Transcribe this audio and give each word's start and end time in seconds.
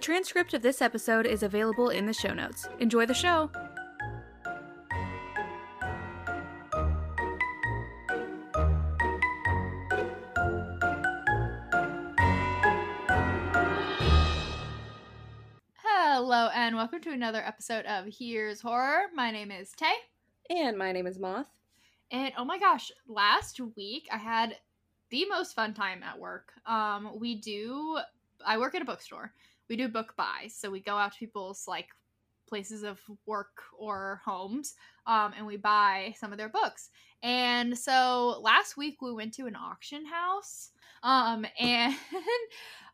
A 0.00 0.02
transcript 0.02 0.54
of 0.54 0.62
this 0.62 0.80
episode 0.80 1.26
is 1.26 1.42
available 1.42 1.90
in 1.90 2.06
the 2.06 2.14
show 2.14 2.32
notes. 2.32 2.66
Enjoy 2.78 3.04
the 3.04 3.12
show! 3.12 3.50
Hello, 15.76 16.48
and 16.54 16.76
welcome 16.76 17.02
to 17.02 17.10
another 17.10 17.42
episode 17.44 17.84
of 17.84 18.06
Here's 18.06 18.62
Horror. 18.62 19.02
My 19.14 19.30
name 19.30 19.50
is 19.50 19.70
Tay. 19.72 19.92
And 20.48 20.78
my 20.78 20.92
name 20.92 21.06
is 21.06 21.18
Moth. 21.18 21.44
And 22.10 22.32
oh 22.38 22.46
my 22.46 22.58
gosh, 22.58 22.90
last 23.06 23.60
week 23.76 24.08
I 24.10 24.16
had 24.16 24.56
the 25.10 25.26
most 25.26 25.54
fun 25.54 25.74
time 25.74 26.02
at 26.02 26.18
work. 26.18 26.54
Um, 26.64 27.18
we 27.20 27.34
do, 27.34 27.98
I 28.46 28.56
work 28.56 28.74
at 28.74 28.80
a 28.80 28.86
bookstore. 28.86 29.34
We 29.70 29.76
do 29.76 29.88
book 29.88 30.14
buys. 30.16 30.54
So 30.54 30.70
we 30.70 30.80
go 30.80 30.96
out 30.96 31.12
to 31.12 31.18
people's 31.18 31.66
like 31.66 31.86
places 32.48 32.82
of 32.82 33.00
work 33.24 33.62
or 33.78 34.20
homes 34.24 34.74
um, 35.06 35.32
and 35.36 35.46
we 35.46 35.56
buy 35.56 36.14
some 36.18 36.32
of 36.32 36.38
their 36.38 36.48
books. 36.48 36.90
And 37.22 37.78
so 37.78 38.40
last 38.42 38.76
week 38.76 39.00
we 39.00 39.12
went 39.12 39.32
to 39.34 39.46
an 39.46 39.54
auction 39.54 40.04
house. 40.04 40.72
Um, 41.04 41.46
and 41.60 41.94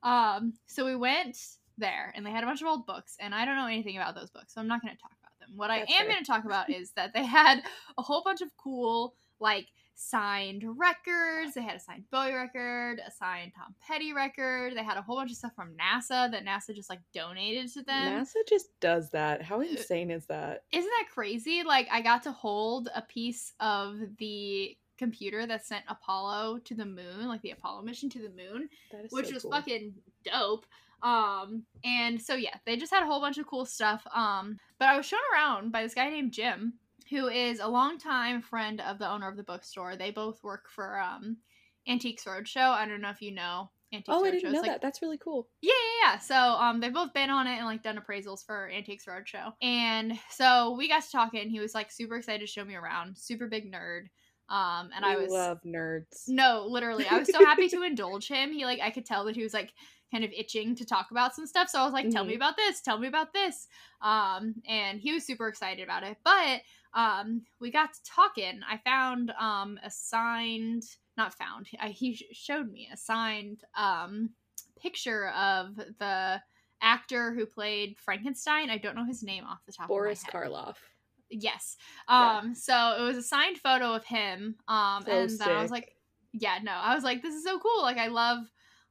um, 0.03 0.53
so 0.67 0.85
we 0.85 0.95
went 0.95 1.39
there 1.79 2.13
and 2.15 2.25
they 2.25 2.31
had 2.31 2.45
a 2.45 2.47
bunch 2.47 2.61
of 2.61 2.69
old 2.69 2.87
books 2.87 3.17
and 3.19 3.35
I 3.35 3.45
don't 3.47 3.57
know 3.57 3.67
anything 3.67 3.97
about 3.97 4.15
those 4.15 4.31
books. 4.31 4.55
So 4.55 4.61
I'm 4.61 4.69
not 4.69 4.83
going 4.83 4.95
to 4.95 5.01
talk 5.01 5.13
about 5.19 5.33
them. 5.41 5.57
What 5.57 5.69
That's 5.69 5.91
I 5.91 5.95
am 5.95 6.07
going 6.07 6.23
to 6.23 6.31
talk 6.31 6.45
about 6.45 6.69
is 6.79 6.93
that 6.93 7.15
they 7.15 7.25
had 7.25 7.63
a 7.97 8.03
whole 8.03 8.23
bunch 8.23 8.43
of 8.43 8.51
cool 8.59 9.15
like 9.41 9.67
signed 9.97 10.63
records. 10.77 11.55
They 11.55 11.63
had 11.63 11.75
a 11.77 11.81
signed 11.81 12.05
Bowie 12.13 12.35
record, 12.35 13.01
a 13.05 13.11
signed 13.11 13.53
Tom 13.57 13.75
Petty 13.81 14.13
record. 14.13 14.77
They 14.77 14.85
had 14.85 14.97
a 14.99 15.03
whole 15.03 15.17
bunch 15.17 15.31
of 15.31 15.37
stuff 15.39 15.55
from 15.57 15.71
NASA 15.75 16.31
that 16.31 16.45
NASA 16.45 16.75
just 16.75 16.91
like 16.91 17.01
donated 17.13 17.73
to 17.73 17.83
them. 17.83 18.23
NASA 18.23 18.47
just 18.47 18.79
does 18.81 19.11
that. 19.11 19.43
How 19.43 19.61
insane 19.61 20.11
is 20.11 20.27
that? 20.27 20.65
Isn't 20.71 20.91
that 21.01 21.09
crazy? 21.13 21.63
Like 21.65 21.89
I 21.91 22.03
got 22.03 22.23
to 22.25 22.33
hold 22.33 22.89
a 22.95 23.03
piece 23.03 23.55
of 23.59 23.97
the 24.19 24.77
computer 24.99 25.47
that 25.47 25.65
sent 25.67 25.85
Apollo 25.89 26.59
to 26.65 26.75
the 26.75 26.85
moon, 26.87 27.27
like 27.27 27.43
the 27.43 27.51
Apollo 27.51 27.83
mission 27.83 28.09
to 28.11 28.19
the 28.19 28.31
moon, 28.31 28.69
That 28.93 29.07
is 29.07 29.13
which 29.13 29.29
so 29.29 29.35
was 29.35 29.43
cool. 29.43 29.53
fucking 29.53 29.95
dope. 30.25 30.67
Um 31.03 31.65
and 31.85 32.21
so 32.21 32.35
yeah, 32.35 32.57
they 32.65 32.77
just 32.77 32.93
had 32.93 33.03
a 33.03 33.07
whole 33.07 33.21
bunch 33.21 33.37
of 33.39 33.47
cool 33.47 33.65
stuff. 33.67 34.07
Um 34.15 34.59
but 34.79 34.89
I 34.89 34.97
was 34.97 35.05
shown 35.07 35.21
around 35.35 35.71
by 35.73 35.83
this 35.83 35.95
guy 35.95 36.09
named 36.09 36.33
Jim 36.33 36.75
who 37.11 37.29
is 37.29 37.61
a 37.61 37.69
longtime 37.69 38.43
friend 38.43 38.81
of 38.81 38.99
the 38.99 39.09
owner 39.09 39.29
of 39.29 39.37
the 39.37 39.43
bookstore. 39.45 39.97
They 39.97 40.11
both 40.11 40.43
work 40.43 40.69
for 40.71 40.99
um 41.01 41.39
Antiques 41.87 42.25
Roadshow. 42.25 42.71
I 42.73 42.87
don't 42.87 43.01
know 43.01 43.11
if 43.11 43.23
you 43.23 43.33
know 43.33 43.71
Antiques 43.93 44.23
Oh, 44.23 44.25
I 44.25 44.31
Roadshow. 44.31 44.33
didn't 44.33 44.51
It's 44.51 44.63
know 44.63 44.65
like 44.65 44.75
that. 44.75 44.81
That's 44.81 45.01
really 45.01 45.17
cool. 45.19 45.49
yeah, 45.63 45.73
yeah, 45.75 46.13
yeah. 46.13 46.19
So 46.19 46.37
um, 46.37 46.81
they've 46.81 46.93
both 46.93 47.15
been 47.15 47.31
on 47.31 47.47
it 47.47 47.57
and 47.57 47.67
like 47.67 47.83
done 47.83 47.99
appraisals 47.99 48.45
for 48.45 48.71
Antiques 48.71 49.07
Roadshow, 49.07 49.55
and 49.63 50.19
so 50.31 50.75
we 50.77 50.89
got 50.89 51.03
to 51.03 51.11
talking. 51.11 51.41
And 51.41 51.51
he 51.51 51.61
was 51.61 51.75
like 51.75 51.91
super 51.91 52.17
excited 52.17 52.41
to 52.41 52.47
show 52.53 52.65
me 52.65 52.75
around, 52.77 53.19
super 53.19 53.49
big 53.49 53.73
nerd. 53.73 54.07
Um, 54.49 54.91
and 54.95 55.05
I 55.05 55.17
was 55.17 55.49
love 55.49 55.63
nerds. 55.63 56.29
no, 56.29 56.67
literally, 56.67 57.07
I 57.07 57.19
was 57.19 57.31
so 57.31 57.41
happy 57.41 57.69
to 57.71 57.83
indulge 57.85 58.29
him. 58.29 58.53
He 58.53 58.65
like 58.65 58.81
I 58.81 58.91
could 58.91 59.07
tell 59.07 59.25
that 59.27 59.37
he 59.37 59.43
was 59.45 59.55
like 59.55 59.75
kind 60.11 60.25
of 60.25 60.33
itching 60.33 60.75
to 60.77 60.85
talk 60.85 61.11
about 61.11 61.35
some 61.35 61.47
stuff. 61.47 61.69
So 61.69 61.81
I 61.81 61.85
was 61.85 61.93
like, 61.93 62.11
"Tell 62.11 62.25
me 62.25 62.35
Mhm. 62.35 62.37
about 62.37 62.57
this. 62.57 62.81
Tell 62.81 62.99
me 62.99 63.07
about 63.09 63.33
this." 63.33 63.69
Um, 64.01 64.57
and 64.67 65.01
he 65.01 65.13
was 65.13 65.25
super 65.25 65.49
excited 65.49 65.85
about 65.85 66.03
it. 66.03 66.19
But 66.25 66.63
um, 66.97 67.43
we 67.61 67.71
got 67.71 67.93
to 67.93 68.01
talking. 68.05 68.61
I 68.69 68.79
found 68.79 69.31
um 69.39 69.79
a 69.85 69.91
signed, 69.91 70.83
not 71.17 71.35
found. 71.35 71.69
I, 71.79 71.89
he 71.89 72.15
showed 72.33 72.73
me 72.73 72.89
a 72.93 72.97
signed 72.97 73.61
um 73.77 74.31
picture 74.81 75.29
of 75.29 75.77
the 75.77 76.41
actor 76.83 77.35
who 77.35 77.47
played 77.47 77.97
Frankenstein. 77.99 78.71
I 78.71 78.79
don't 78.79 78.97
know 78.97 79.05
his 79.05 79.23
name 79.23 79.45
off 79.45 79.65
the 79.67 79.73
top 79.73 79.89
Boris 79.89 80.23
of 80.23 80.35
my 80.35 80.41
head. 80.41 80.51
Karloff. 80.51 80.77
Yes. 81.31 81.77
Yeah. 82.09 82.39
Um 82.39 82.55
so 82.55 82.97
it 82.99 83.03
was 83.03 83.17
a 83.17 83.23
signed 83.23 83.59
photo 83.59 83.93
of 83.95 84.05
him. 84.05 84.57
Um 84.67 85.05
So 85.05 85.13
and 85.13 85.43
I 85.43 85.63
was 85.63 85.71
like 85.71 85.93
yeah, 86.33 86.59
no. 86.63 86.73
I 86.73 86.95
was 86.95 87.05
like 87.05 87.23
this 87.23 87.35
is 87.35 87.45
so 87.45 87.59
cool. 87.59 87.83
Like 87.83 87.99
I 87.99 88.09
love 88.09 88.39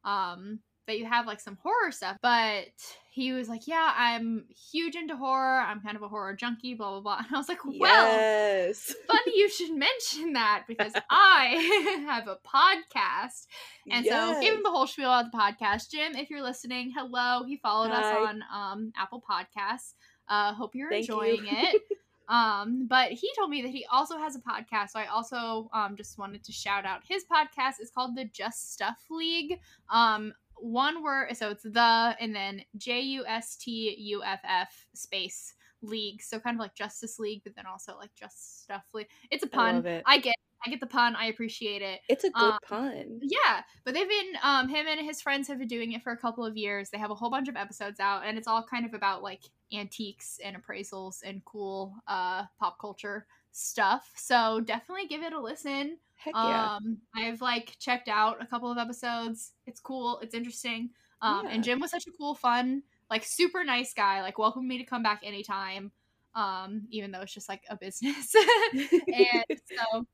um 0.04 0.60
that 0.88 1.00
you 1.00 1.06
have 1.06 1.26
like 1.26 1.40
some 1.40 1.58
horror 1.62 1.92
stuff. 1.92 2.18
But 2.22 2.68
he 3.16 3.32
was 3.32 3.48
like, 3.48 3.66
"Yeah, 3.66 3.94
I'm 3.96 4.44
huge 4.72 4.96
into 4.96 5.16
horror. 5.16 5.62
I'm 5.62 5.80
kind 5.80 5.96
of 5.96 6.04
a 6.04 6.10
horror 6.10 6.36
junkie, 6.36 6.74
blah 6.74 7.00
blah 7.00 7.00
blah." 7.00 7.18
And 7.26 7.34
I 7.34 7.38
was 7.38 7.48
like, 7.48 7.64
"Well, 7.64 8.08
yes. 8.08 8.94
funny 9.08 9.32
you 9.38 9.50
should 9.50 9.72
mention 9.72 10.34
that 10.34 10.66
because 10.68 10.92
I 11.10 12.04
have 12.10 12.28
a 12.28 12.38
podcast." 12.46 13.48
And 13.90 14.06
so 14.06 14.42
gave 14.42 14.54
him 14.54 14.64
the 14.64 14.70
whole 14.70 14.86
spiel 14.86 15.06
about 15.06 15.32
the 15.32 15.38
podcast. 15.38 15.92
Jim, 15.92 16.16
if 16.16 16.30
you're 16.30 16.44
listening, 16.44 16.92
hello. 16.94 17.46
He 17.46 17.56
followed 17.56 17.92
us 17.92 18.04
on 18.04 18.44
um, 18.54 18.92
Apple 18.98 19.24
Podcasts. 19.28 19.94
Uh, 20.28 20.54
hope 20.54 20.76
you're 20.76 20.90
Thank 20.90 21.08
you. 21.08 21.22
enjoying 21.22 21.46
it. 21.48 21.82
Um, 22.28 22.88
but 22.88 23.12
he 23.12 23.30
told 23.38 23.50
me 23.50 23.62
that 23.62 23.70
he 23.70 23.86
also 23.92 24.18
has 24.18 24.36
a 24.36 24.40
podcast. 24.40 24.90
So 24.90 25.00
I 25.00 25.06
also 25.06 25.70
um, 25.74 25.96
just 25.96 26.18
wanted 26.18 26.44
to 26.44 26.52
shout 26.52 26.86
out 26.86 27.02
his 27.08 27.24
podcast. 27.32 27.76
It's 27.80 27.92
called 27.92 28.16
the 28.16 28.26
Justuff 28.26 28.96
League. 29.10 29.60
Um, 29.90 30.34
one 30.58 31.04
word, 31.04 31.36
so 31.36 31.50
it's 31.50 31.64
the 31.64 32.16
and 32.20 32.36
then 32.36 32.62
J 32.78 33.02
U 33.02 33.26
S 33.26 33.56
T 33.56 33.96
U 33.98 34.24
F 34.24 34.40
F 34.44 34.88
space 34.94 35.54
league. 35.82 36.22
So 36.22 36.40
kind 36.40 36.56
of 36.56 36.60
like 36.60 36.76
Justice 36.76 37.20
League, 37.20 37.42
but 37.44 37.56
then 37.56 37.66
also 37.66 37.96
like 37.98 38.12
Just 38.16 38.64
Stuff 38.64 38.84
League. 38.94 39.08
It's 39.32 39.44
a 39.44 39.48
pun. 39.48 39.76
love 39.76 39.86
it. 39.86 40.04
I 40.06 40.18
get, 40.18 40.36
I 40.66 40.70
get 40.70 40.80
the 40.80 40.88
pun. 40.88 41.16
I 41.16 41.28
appreciate 41.28 41.82
it. 41.82 42.02
It's 42.10 42.24
a 42.24 42.30
good 42.32 42.54
um, 42.54 42.60
pun. 42.68 43.20
Yeah, 43.22 43.62
but 43.84 43.94
they've 43.94 44.10
been 44.10 44.34
um 44.44 44.68
him 44.68 44.88
and 44.88 45.06
his 45.06 45.22
friends 45.22 45.48
have 45.48 45.60
been 45.60 45.68
doing 45.68 45.92
it 45.94 46.04
for 46.04 46.12
a 46.12 46.18
couple 46.18 46.46
of 46.46 46.58
years. 46.58 46.90
They 46.90 46.98
have 46.98 47.12
a 47.12 47.16
whole 47.16 47.30
bunch 47.30 47.48
of 47.48 47.56
episodes 47.56 48.00
out 48.00 48.24
and 48.26 48.38
it's 48.38 48.48
all 48.48 48.64
kind 48.64 48.86
of 48.86 48.94
about 48.94 49.22
like 49.22 49.44
antiques 49.74 50.40
and 50.44 50.56
appraisals 50.56 51.20
and 51.24 51.44
cool 51.46 51.96
uh 52.08 52.44
pop 52.60 52.80
culture 52.80 53.28
stuff. 53.52 54.12
So 54.16 54.62
definitely 54.62 55.08
give 55.08 55.22
it 55.22 55.34
a 55.34 55.40
listen. 55.40 55.98
Heck 56.16 56.34
yeah. 56.36 56.76
Um 56.78 56.98
I've 57.16 57.42
like 57.42 57.76
checked 57.80 58.08
out 58.10 58.42
a 58.42 58.46
couple 58.46 58.72
of 58.72 58.78
episodes. 58.78 59.52
It's 59.68 59.80
cool, 59.80 60.20
it's 60.22 60.34
interesting. 60.36 60.90
Um 61.22 61.46
Yeah. 61.46 61.52
and 61.54 61.64
Jim 61.64 61.80
was 61.80 61.92
such 61.92 62.08
a 62.08 62.12
cool 62.18 62.36
fun, 62.36 62.84
like 63.10 63.24
super 63.24 63.64
nice 63.64 63.94
guy, 63.94 64.22
like 64.22 64.38
welcomed 64.38 64.68
me 64.68 64.78
to 64.78 64.84
come 64.86 65.04
back 65.04 65.22
anytime. 65.24 65.92
Um 66.34 66.88
even 66.90 67.12
though 67.12 67.22
it's 67.22 67.34
just 67.34 67.50
like 67.50 67.64
a 67.70 67.76
business. 67.78 68.34
and 68.74 69.44
so 69.50 70.06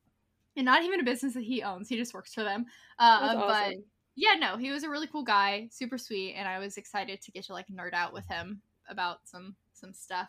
and 0.58 0.66
not 0.66 0.84
even 0.84 1.00
a 1.00 1.04
business 1.04 1.34
that 1.34 1.44
he 1.44 1.64
owns 1.64 1.88
he 1.88 1.96
just 1.98 2.14
works 2.14 2.34
for 2.34 2.44
them 2.44 2.66
uh, 3.00 3.36
but 3.48 3.76
yeah 4.18 4.34
no 4.38 4.58
he 4.58 4.70
was 4.70 4.84
a 4.84 4.90
really 4.90 5.08
cool 5.08 5.24
guy 5.24 5.68
super 5.72 5.98
sweet 5.98 6.34
and 6.34 6.46
i 6.46 6.60
was 6.60 6.76
excited 6.76 7.22
to 7.22 7.32
get 7.32 7.46
to 7.46 7.54
like 7.54 7.68
nerd 7.70 7.94
out 7.94 8.12
with 8.12 8.28
him 8.28 8.62
about 8.90 9.20
some 9.24 9.56
some 9.72 9.94
stuff 9.94 10.28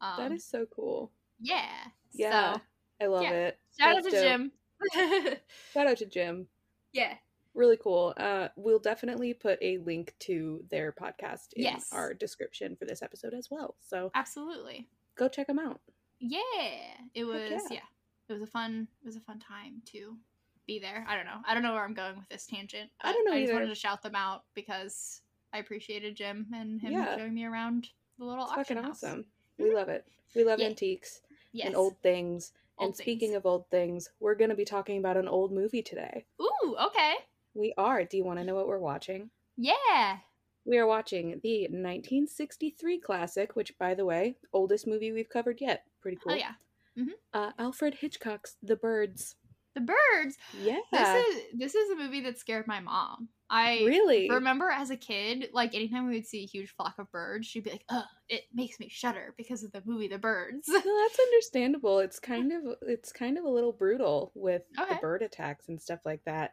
um 0.00 0.14
that 0.16 0.30
is 0.32 0.44
so 0.44 0.64
cool. 0.74 1.10
yeah 1.40 1.66
Yeah. 2.12 2.54
so 2.54 2.60
I 3.00 3.06
love 3.06 3.22
yeah. 3.24 3.30
it. 3.32 3.58
shout 3.78 3.96
That's 3.96 4.06
out 4.06 4.10
to 4.12 4.16
dope. 4.16 4.24
jim 4.24 4.52
Shout 5.72 5.86
out 5.86 5.96
to 5.98 6.06
Jim. 6.06 6.46
yeah 6.92 7.14
Really 7.54 7.76
cool. 7.76 8.12
Uh, 8.16 8.48
we'll 8.56 8.80
definitely 8.80 9.32
put 9.32 9.60
a 9.62 9.78
link 9.78 10.12
to 10.20 10.64
their 10.72 10.90
podcast 10.90 11.52
in 11.54 11.62
Yes. 11.62 11.88
our 11.92 12.12
description 12.12 12.74
for 12.74 12.84
this 12.84 13.00
episode 13.00 13.32
as 13.32 13.48
well. 13.48 13.76
So 13.80 14.10
absolutely 14.16 14.88
go 15.16 15.28
check 15.28 15.46
them 15.46 15.60
out. 15.60 15.80
yeah 16.18 16.40
it 17.14 17.22
was 17.24 17.50
yeah. 17.50 17.58
yeah. 17.70 17.78
it 18.28 18.32
was 18.32 18.42
a 18.42 18.46
fun 18.46 18.88
it 19.02 19.06
was 19.06 19.14
a 19.14 19.20
fun 19.20 19.38
time 19.38 19.82
to 19.92 20.16
be 20.66 20.78
there 20.80 21.04
i 21.08 21.14
don't 21.14 21.26
know 21.26 21.38
i 21.46 21.54
don't 21.54 21.62
know 21.62 21.74
where 21.74 21.84
i'm 21.84 21.94
going 21.94 22.16
with 22.16 22.28
this 22.30 22.46
tangent 22.46 22.90
I 23.02 23.12
don't 23.12 23.24
know 23.26 23.32
i 23.32 23.40
just 23.40 23.50
either. 23.50 23.52
wanted 23.60 23.68
to 23.68 23.74
shout 23.76 24.02
them 24.02 24.14
out 24.16 24.44
because 24.54 25.20
i 25.52 25.58
appreciated 25.58 26.16
jim 26.16 26.46
and 26.54 26.80
him 26.80 26.92
Yeah. 26.92 27.16
showing 27.16 27.34
me 27.34 27.44
around 27.44 27.88
the 28.18 28.24
little 28.24 28.44
It's 28.44 28.52
auction 28.52 28.76
fucking 28.76 28.82
house. 28.90 29.04
awesome. 29.04 29.24
We 29.58 29.72
love 29.74 29.88
it. 29.88 30.04
We 30.34 30.42
love 30.44 30.58
Yeah. 30.58 30.66
antiques 30.66 31.20
yes 31.52 31.66
and 31.68 31.76
old 31.76 31.96
things. 32.02 32.52
Old 32.78 32.88
and 32.88 32.96
speaking 32.96 33.28
things. 33.30 33.36
of 33.36 33.46
old 33.46 33.68
things, 33.70 34.08
we're 34.20 34.34
going 34.34 34.50
to 34.50 34.56
be 34.56 34.64
talking 34.64 34.98
about 34.98 35.16
an 35.16 35.28
old 35.28 35.52
movie 35.52 35.82
today. 35.82 36.24
ooh 36.40 36.76
okay 36.86 37.14
We 37.54 37.72
are. 37.78 38.04
Do 38.04 38.16
you 38.16 38.24
want 38.24 38.38
to 38.40 38.44
know 38.44 38.54
what 38.54 38.66
we're 38.68 38.78
watching? 38.78 39.30
yeah 39.56 40.18
We 40.66 40.78
are 40.78 40.86
watching 40.86 41.40
the 41.42 41.68
1963 41.68 42.98
classic, 43.00 43.54
which, 43.56 43.76
by 43.78 43.94
the 43.94 44.04
way, 44.04 44.36
oldest 44.52 44.86
movie 44.86 45.12
we've 45.12 45.28
covered 45.28 45.60
yet. 45.60 45.84
Pretty 46.00 46.18
cool. 46.22 46.32
oh 46.32 46.36
yeah 46.36 46.52
Uh, 47.32 47.50
Alfred 47.58 47.94
Hitchcock's 47.94 48.56
The 48.62 48.76
Birds. 48.76 49.36
the 49.74 49.80
birds 49.80 50.36
Yeah. 50.62 50.78
this 50.92 51.26
is 51.28 51.42
this 51.54 51.74
is 51.74 51.90
a 51.90 51.96
movie 51.96 52.20
that 52.22 52.38
scared 52.38 52.66
my 52.66 52.80
mom 52.80 53.28
i 53.54 53.90
really? 53.90 54.28
remember 54.28 54.70
as 54.70 54.90
a 54.90 54.96
kid 54.96 55.50
like 55.52 55.74
anytime 55.74 56.06
we 56.08 56.14
would 56.14 56.26
see 56.26 56.44
a 56.44 56.46
huge 56.46 56.70
flock 56.76 56.94
of 56.98 57.10
birds 57.12 57.46
she'd 57.46 57.64
be 57.64 57.70
like 57.70 57.84
ugh 57.90 58.04
it 58.28 58.44
makes 58.52 58.80
me 58.80 58.88
shudder 58.88 59.34
because 59.38 59.62
of 59.64 59.72
the 59.72 59.82
movie 59.86 60.08
the 60.08 60.18
birds 60.18 60.68
No, 60.68 60.80
that's 61.02 61.18
understandable. 61.18 61.98
It's 61.98 62.18
kind 62.20 62.52
of 62.52 62.76
it's 62.82 63.12
kind 63.12 63.36
of 63.38 63.44
a 63.44 63.50
little 63.50 63.72
brutal 63.72 64.32
with 64.34 64.62
Okay. 64.78 64.88
the 64.88 64.96
bird 64.96 65.22
attacks 65.22 65.68
and 65.68 65.80
stuff 65.80 66.00
like 66.06 66.24
that. 66.24 66.52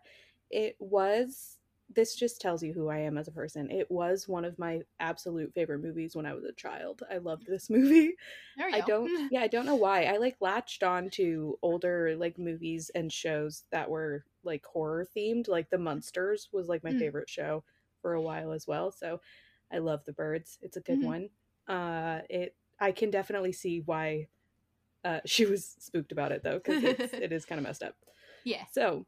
It 0.50 0.75
was 0.80 1.57
this 1.95 2.15
just 2.15 2.41
tells 2.41 2.63
you 2.63 2.73
who 2.73 2.89
I 2.89 2.99
am 2.99 3.17
as 3.17 3.27
a 3.27 3.31
person. 3.31 3.69
It 3.71 3.89
was 3.91 4.27
one 4.27 4.45
of 4.45 4.57
my 4.59 4.81
absolute 4.99 5.53
favorite 5.53 5.79
movies 5.81 6.15
when 6.15 6.25
I 6.25 6.33
was 6.33 6.43
a 6.45 6.53
child. 6.53 7.03
I 7.11 7.17
loved 7.17 7.45
this 7.47 7.69
movie. 7.69 8.15
there 8.55 8.69
you 8.69 8.77
I 8.77 8.81
go 8.81 8.88
don't 8.88 9.11
yeah, 9.29 9.41
I 9.41 9.47
don't 9.47 9.65
know 9.65 9.75
why. 9.75 10.05
I 10.05 10.17
like 10.17 10.38
latched 10.39 10.83
on 10.83 11.09
to 11.11 11.57
older 11.61 12.15
like 12.15 12.38
movies 12.39 12.89
and 12.95 13.11
shows 13.11 13.63
that 13.71 13.89
were 13.89 14.23
like 14.43 14.65
horror 14.65 15.05
themed. 15.15 15.47
Like 15.47 15.69
The 15.69 15.77
Munsters 15.77 16.49
was 16.51 16.67
like 16.67 16.83
my 16.83 16.93
Mm. 16.93 16.99
favorite 16.99 17.29
show 17.29 17.63
for 18.01 18.13
a 18.13 18.21
while 18.21 18.51
as 18.51 18.67
well. 18.67 18.91
So 18.91 19.19
I 19.71 19.79
love 19.79 20.03
The 20.05 20.13
Birds. 20.13 20.57
It's 20.61 20.77
a 20.77 20.81
good 20.81 21.01
Mhm. 21.01 21.05
one. 21.05 21.29
Uh, 21.67 22.21
it 22.29 22.55
I 22.79 22.91
can 22.91 23.11
definitely 23.11 23.51
see 23.53 23.81
why 23.85 24.27
uh, 25.03 25.19
she 25.25 25.45
was 25.45 25.75
spooked 25.79 26.11
about 26.11 26.31
it 26.31 26.44
though, 26.44 26.59
because 26.63 26.83
it 27.13 27.31
is 27.31 27.45
kind 27.45 27.59
of 27.59 27.63
messed 27.63 27.83
up. 27.83 27.95
Yeah. 28.44 28.65
So, 28.71 29.05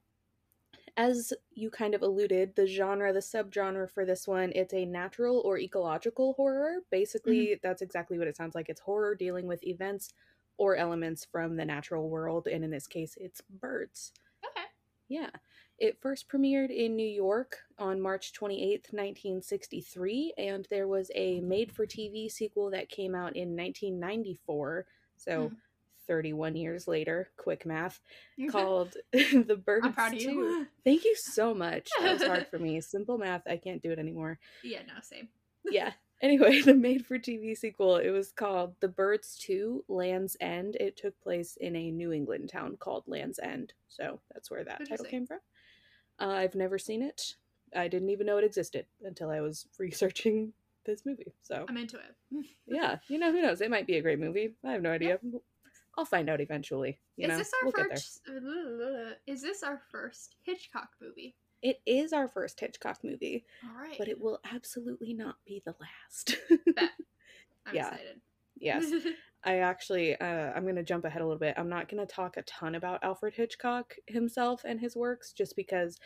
as 0.95 1.33
you 1.51 1.69
kind 1.69 1.95
of 1.95 2.01
alluded, 2.03 2.55
the 2.55 2.67
genre, 2.67 3.11
the 3.11 3.19
subgenre 3.19 3.89
for 3.89 4.05
this 4.05 4.27
one, 4.27 4.51
it's 4.53 4.73
a 4.73 4.85
natural 4.85 5.39
or 5.39 5.57
ecological 5.57 6.33
horror. 6.33 6.81
Basically, 6.91 7.59
that's 7.63 7.81
exactly 7.81 8.19
what 8.19 8.27
it 8.27 8.35
sounds 8.37 8.53
like. 8.55 8.69
It's 8.69 8.81
horror 8.81 9.15
dealing 9.15 9.47
with 9.47 9.63
events 9.63 10.13
or 10.57 10.75
elements 10.75 11.25
from 11.25 11.55
the 11.55 11.65
natural 11.65 12.09
world, 12.09 12.47
and 12.47 12.63
in 12.63 12.69
this 12.69 12.85
case, 12.85 13.17
it's 13.19 13.41
birds. 13.41 14.13
Okay. 14.45 14.67
Yeah. 15.09 15.31
It 15.79 15.99
first 15.99 16.29
premiered 16.29 16.69
in 16.69 16.95
New 16.95 17.07
York 17.07 17.57
on 17.79 17.99
March 17.99 18.31
28th, 18.33 18.93
1963, 18.93 20.33
and 20.37 20.67
there 20.69 20.87
was 20.87 21.09
a 21.15 21.39
made 21.41 21.71
for 21.71 21.87
TV 21.87 22.29
sequel 22.29 22.69
that 22.69 22.89
came 22.89 23.15
out 23.15 23.35
in 23.35 23.55
1994. 23.55 24.85
So, 25.17 25.49
Hmm. 25.49 25.55
31 26.07 26.55
years 26.55 26.87
later, 26.87 27.29
quick 27.37 27.65
math, 27.65 27.99
called 28.51 28.95
The 29.13 29.61
Birds 29.63 29.85
I'm 29.85 29.93
proud 29.93 30.13
of 30.13 30.19
2. 30.19 30.25
you. 30.25 30.67
Thank 30.83 31.03
you 31.05 31.15
so 31.15 31.53
much. 31.53 31.89
That 31.99 32.13
was 32.13 32.23
hard 32.23 32.47
for 32.47 32.59
me. 32.59 32.79
Simple 32.81 33.17
math, 33.17 33.43
I 33.47 33.57
can't 33.57 33.81
do 33.81 33.91
it 33.91 33.99
anymore. 33.99 34.39
yeah, 34.63 34.79
no, 34.87 34.93
same. 35.01 35.29
Yeah. 35.65 35.91
Anyway, 36.21 36.61
the 36.61 36.73
made 36.73 37.05
for 37.05 37.17
TV 37.19 37.55
sequel, 37.57 37.97
it 37.97 38.09
was 38.09 38.31
called 38.31 38.75
The 38.79 38.87
Birds 38.87 39.37
2 39.41 39.83
Land's 39.89 40.37
End. 40.39 40.77
It 40.79 40.95
took 40.95 41.19
place 41.21 41.57
in 41.59 41.75
a 41.75 41.91
New 41.91 42.13
England 42.13 42.49
town 42.49 42.77
called 42.77 43.03
Land's 43.07 43.39
End. 43.39 43.73
So 43.89 44.19
that's 44.33 44.49
where 44.49 44.63
that 44.63 44.87
title 44.87 45.05
came 45.05 45.27
from. 45.27 45.39
Uh, 46.19 46.27
I've 46.29 46.55
never 46.55 46.77
seen 46.77 47.01
it. 47.01 47.35
I 47.75 47.87
didn't 47.87 48.09
even 48.09 48.25
know 48.27 48.37
it 48.37 48.43
existed 48.45 48.85
until 49.03 49.29
I 49.29 49.41
was 49.41 49.67
researching 49.79 50.53
this 50.85 51.05
movie. 51.05 51.33
So, 51.41 51.65
I'm 51.67 51.77
into 51.77 51.97
it. 51.97 52.45
yeah, 52.67 52.97
you 53.09 53.17
know, 53.19 53.31
who 53.31 53.41
knows? 53.41 53.61
It 53.61 53.71
might 53.71 53.87
be 53.87 53.97
a 53.97 54.01
great 54.01 54.19
movie. 54.19 54.53
I 54.65 54.71
have 54.71 54.81
no 54.81 54.91
idea. 54.91 55.19
I'll 55.97 56.05
find 56.05 56.29
out 56.29 56.41
eventually. 56.41 56.99
You 57.17 57.25
is 57.25 57.29
know, 57.29 57.37
this 57.37 57.51
our 57.53 57.71
we'll 57.71 57.89
first? 57.89 58.21
Is 59.27 59.41
this 59.41 59.63
our 59.63 59.81
first 59.91 60.35
Hitchcock 60.43 60.89
movie? 61.01 61.35
It 61.61 61.79
is 61.85 62.11
our 62.11 62.27
first 62.27 62.59
Hitchcock 62.59 62.97
movie, 63.03 63.45
All 63.63 63.81
right. 63.81 63.95
but 63.97 64.09
it 64.09 64.19
will 64.19 64.39
absolutely 64.53 65.13
not 65.13 65.35
be 65.45 65.61
the 65.65 65.73
last. 65.79 66.35
I'm 66.69 66.89
yeah. 67.73 67.87
excited. 67.87 68.21
yes. 68.59 68.91
I 69.45 69.59
actually, 69.59 70.15
uh, 70.19 70.51
I'm 70.53 70.63
going 70.63 70.75
to 70.75 70.83
jump 70.83 71.05
ahead 71.05 71.21
a 71.21 71.25
little 71.25 71.39
bit. 71.39 71.55
I'm 71.57 71.69
not 71.69 71.89
going 71.89 72.05
to 72.05 72.13
talk 72.13 72.35
a 72.37 72.41
ton 72.43 72.75
about 72.75 73.03
Alfred 73.03 73.33
Hitchcock 73.33 73.95
himself 74.07 74.63
and 74.65 74.79
his 74.79 74.95
works 74.95 75.31
just 75.33 75.55
because 75.55 75.99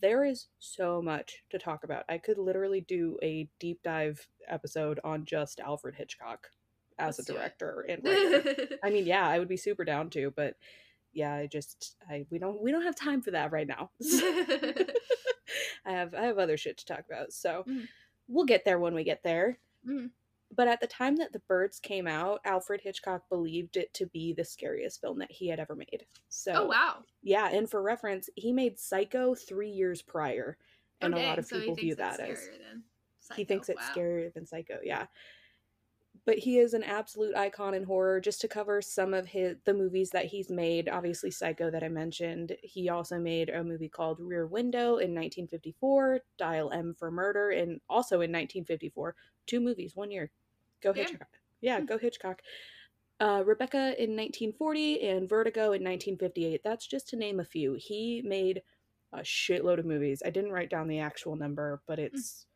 there 0.00 0.24
is 0.24 0.46
so 0.58 1.02
much 1.02 1.42
to 1.50 1.58
talk 1.58 1.82
about. 1.82 2.04
I 2.08 2.18
could 2.18 2.38
literally 2.38 2.80
do 2.80 3.16
a 3.22 3.48
deep 3.58 3.82
dive 3.82 4.26
episode 4.48 5.00
on 5.02 5.24
just 5.24 5.60
Alfred 5.60 5.96
Hitchcock 5.96 6.48
as 7.00 7.18
Let's 7.18 7.28
a 7.28 7.32
director 7.32 7.86
and 7.88 8.02
writer. 8.04 8.44
I 8.84 8.90
mean, 8.90 9.06
yeah, 9.06 9.26
I 9.26 9.38
would 9.38 9.48
be 9.48 9.56
super 9.56 9.84
down 9.84 10.10
to, 10.10 10.30
but 10.30 10.56
yeah, 11.12 11.34
I 11.34 11.46
just 11.46 11.96
I 12.08 12.26
we 12.30 12.38
don't 12.38 12.62
we 12.62 12.70
don't 12.72 12.82
have 12.84 12.96
time 12.96 13.22
for 13.22 13.32
that 13.32 13.52
right 13.52 13.66
now. 13.66 13.90
I 15.84 15.92
have 15.92 16.14
I 16.14 16.22
have 16.22 16.38
other 16.38 16.56
shit 16.56 16.78
to 16.78 16.86
talk 16.86 17.04
about. 17.10 17.32
So 17.32 17.64
Mhm. 17.66 17.88
we'll 18.28 18.44
get 18.46 18.64
there 18.64 18.78
when 18.78 18.94
we 18.94 19.04
get 19.04 19.22
there. 19.22 19.58
Mhm. 19.86 20.10
But 20.52 20.68
at 20.68 20.80
the 20.80 20.86
time 20.88 21.16
that 21.16 21.32
The 21.32 21.40
Birds 21.40 21.78
came 21.78 22.06
out, 22.08 22.40
Alfred 22.44 22.80
Hitchcock 22.80 23.28
believed 23.28 23.76
it 23.76 23.94
to 23.94 24.06
be 24.06 24.32
the 24.32 24.44
scariest 24.44 25.00
film 25.00 25.18
that 25.20 25.30
he 25.30 25.48
had 25.48 25.60
ever 25.60 25.76
made. 25.76 26.06
So 26.28 26.52
oh 26.54 26.66
wow. 26.66 27.04
yeah, 27.22 27.48
and 27.50 27.70
for 27.70 27.82
reference, 27.82 28.28
he 28.36 28.52
made 28.52 28.78
Psycho 28.78 29.34
three 29.34 29.70
years 29.70 30.02
prior, 30.02 30.58
and 31.00 31.14
Oh, 31.14 31.18
a 31.18 31.20
lot 31.20 31.38
of 31.38 31.48
so 31.48 31.56
people 31.58 31.76
view 31.76 31.94
that 31.96 32.20
as 32.20 32.48
he 33.36 33.44
thinks 33.44 33.68
it's 33.68 33.88
Wow. 33.88 33.92
scarier 33.94 34.32
than 34.34 34.46
Psycho. 34.46 34.80
Yeah, 34.82 35.06
but 36.26 36.38
he 36.38 36.58
is 36.58 36.74
an 36.74 36.82
absolute 36.82 37.34
icon 37.36 37.74
in 37.74 37.84
horror. 37.84 38.20
Just 38.20 38.40
to 38.42 38.48
cover 38.48 38.80
some 38.82 39.14
of 39.14 39.26
his 39.26 39.56
the 39.64 39.74
movies 39.74 40.10
that 40.10 40.26
he's 40.26 40.50
made, 40.50 40.88
obviously 40.88 41.30
Psycho 41.30 41.70
that 41.70 41.82
I 41.82 41.88
mentioned. 41.88 42.56
He 42.62 42.88
also 42.88 43.18
made 43.18 43.48
a 43.50 43.64
movie 43.64 43.88
called 43.88 44.20
Rear 44.20 44.46
Window 44.46 44.96
in 44.98 45.14
1954, 45.14 46.20
Dial 46.38 46.70
M 46.72 46.94
for 46.98 47.10
Murder, 47.10 47.50
and 47.50 47.80
also 47.88 48.16
in 48.16 48.30
1954. 48.32 49.14
Two 49.46 49.60
movies, 49.60 49.96
one 49.96 50.10
year. 50.10 50.30
Go 50.82 50.92
Damn. 50.92 51.06
Hitchcock. 51.06 51.28
Yeah, 51.60 51.80
Hmm. 51.80 51.86
go 51.86 51.98
Hitchcock. 51.98 52.42
Uh, 53.20 53.42
Rebecca 53.44 53.94
in 54.02 54.16
1940 54.16 55.02
and 55.02 55.28
Vertigo 55.28 55.72
in 55.72 55.84
1958. 55.84 56.62
That's 56.64 56.86
just 56.86 57.08
to 57.08 57.16
name 57.16 57.38
a 57.38 57.44
few. 57.44 57.74
He 57.74 58.22
made 58.24 58.62
a 59.12 59.18
shitload 59.20 59.78
of 59.78 59.84
movies. 59.84 60.22
I 60.24 60.30
didn't 60.30 60.52
write 60.52 60.70
down 60.70 60.88
the 60.88 61.00
actual 61.00 61.36
number, 61.36 61.82
but 61.86 61.98
it's 61.98 62.46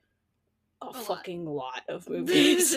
a, 0.92 0.98
lot. 0.98 1.06
fucking 1.06 1.44
lot 1.46 1.82
of 1.88 2.08
movies. 2.14 2.74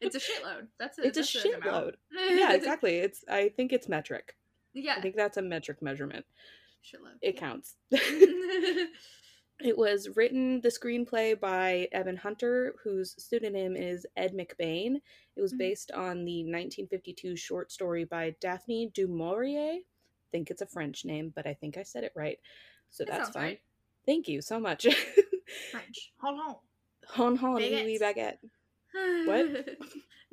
it's 0.00 0.16
a 0.16 0.20
shitload. 0.20 0.66
That's 0.78 0.98
a 0.98 1.02
it's 1.06 1.18
a 1.18 1.20
that's 1.20 1.44
amount. 1.44 1.64
shitload. 1.64 1.92
yeah, 2.38 2.52
exactly. 2.54 2.96
It's 2.98 3.24
I 3.28 3.48
think 3.50 3.72
it's 3.72 3.88
metric. 3.88 4.36
yeah. 4.74 4.94
I 4.96 5.00
think 5.00 5.16
that's 5.16 5.36
a 5.36 5.42
metric 5.42 5.82
measurement. 5.82 6.24
shitload. 6.84 7.16
It 7.22 7.34
yeah. 7.34 7.40
counts. 7.40 7.76
It 9.58 9.78
was 9.78 10.10
written, 10.16 10.60
the 10.60 10.68
screenplay 10.68 11.40
by 11.40 11.88
Evan 11.90 12.18
Hunter, 12.18 12.74
whose 12.84 13.14
pseudonym 13.16 13.74
is 13.74 14.04
Ed 14.14 14.34
McBain. 14.34 14.96
It 15.34 15.40
was 15.40 15.54
Mhm. 15.54 15.58
based 15.58 15.90
on 15.92 16.26
the 16.26 16.42
1952 16.44 17.36
short 17.36 17.72
story 17.72 18.04
by 18.04 18.36
Daphne 18.38 18.90
du 18.92 19.08
Maurier. 19.08 19.76
I 19.78 19.82
think 20.30 20.50
it's 20.50 20.60
a 20.60 20.66
French 20.66 21.06
name, 21.06 21.30
but 21.34 21.46
I 21.46 21.54
think 21.54 21.78
I 21.78 21.84
said 21.84 22.04
it 22.04 22.12
right. 22.14 22.38
So 22.90 23.04
That 23.06 23.16
that's 23.16 23.30
fine. 23.30 23.42
right. 23.42 23.60
Thank 24.04 24.28
you 24.28 24.42
so 24.42 24.60
much. 24.60 24.82
French. 25.70 26.12
Hold 26.20 26.38
on. 26.38 26.56
Hon 27.08 27.36
hon, 27.36 27.56
oui, 27.56 27.84
oui, 27.84 27.98
baguette. 27.98 28.38
What? 29.24 29.46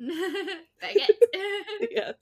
Baguette. 0.82 1.10
yes. 1.90 2.14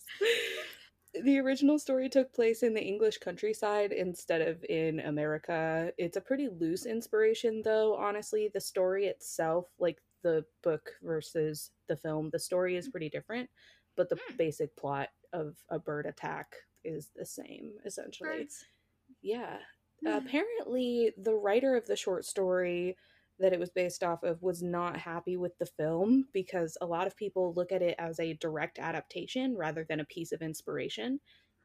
The 1.14 1.38
original 1.40 1.78
story 1.78 2.08
took 2.08 2.32
place 2.32 2.62
in 2.62 2.72
the 2.72 2.82
English 2.82 3.18
countryside 3.18 3.92
instead 3.92 4.40
of 4.40 4.64
in 4.64 5.00
America. 5.00 5.92
It's 5.98 6.16
a 6.16 6.22
pretty 6.22 6.48
loose 6.48 6.86
inspiration, 6.86 7.60
though, 7.62 7.94
honestly. 7.96 8.48
The 8.52 8.60
story 8.60 9.06
itself, 9.06 9.66
like 9.78 10.00
the 10.22 10.44
book 10.62 10.90
versus 11.02 11.70
the 11.88 11.96
film, 11.96 12.30
the 12.30 12.38
story 12.38 12.76
is 12.76 12.88
pretty 12.88 13.10
different, 13.10 13.50
but 13.96 14.08
the 14.08 14.16
Hmm. 14.16 14.36
basic 14.36 14.74
plot 14.76 15.10
of 15.34 15.56
a 15.68 15.78
bird 15.78 16.06
attack 16.06 16.54
is 16.84 17.10
the 17.14 17.26
same, 17.26 17.78
essentially. 17.84 18.28
Birds. 18.30 18.64
Yeah. 19.20 19.58
Apparently, 20.06 21.12
the 21.18 21.34
writer 21.34 21.76
of 21.76 21.86
the 21.86 21.96
short 21.96 22.24
story 22.24 22.96
that 23.42 23.52
it 23.52 23.60
was 23.60 23.70
based 23.70 24.02
off 24.02 24.22
of 24.22 24.42
was 24.42 24.62
not 24.62 24.96
happy 24.96 25.36
with 25.36 25.56
the 25.58 25.66
film 25.66 26.26
because 26.32 26.78
a 26.80 26.86
lot 26.86 27.06
of 27.06 27.16
people 27.16 27.52
look 27.54 27.72
at 27.72 27.82
it 27.82 27.94
as 27.98 28.18
a 28.20 28.34
direct 28.34 28.78
adaptation 28.78 29.56
rather 29.56 29.84
than 29.88 30.00
a 30.00 30.04
piece 30.06 30.32
of 30.32 30.40
inspiration. 30.42 31.20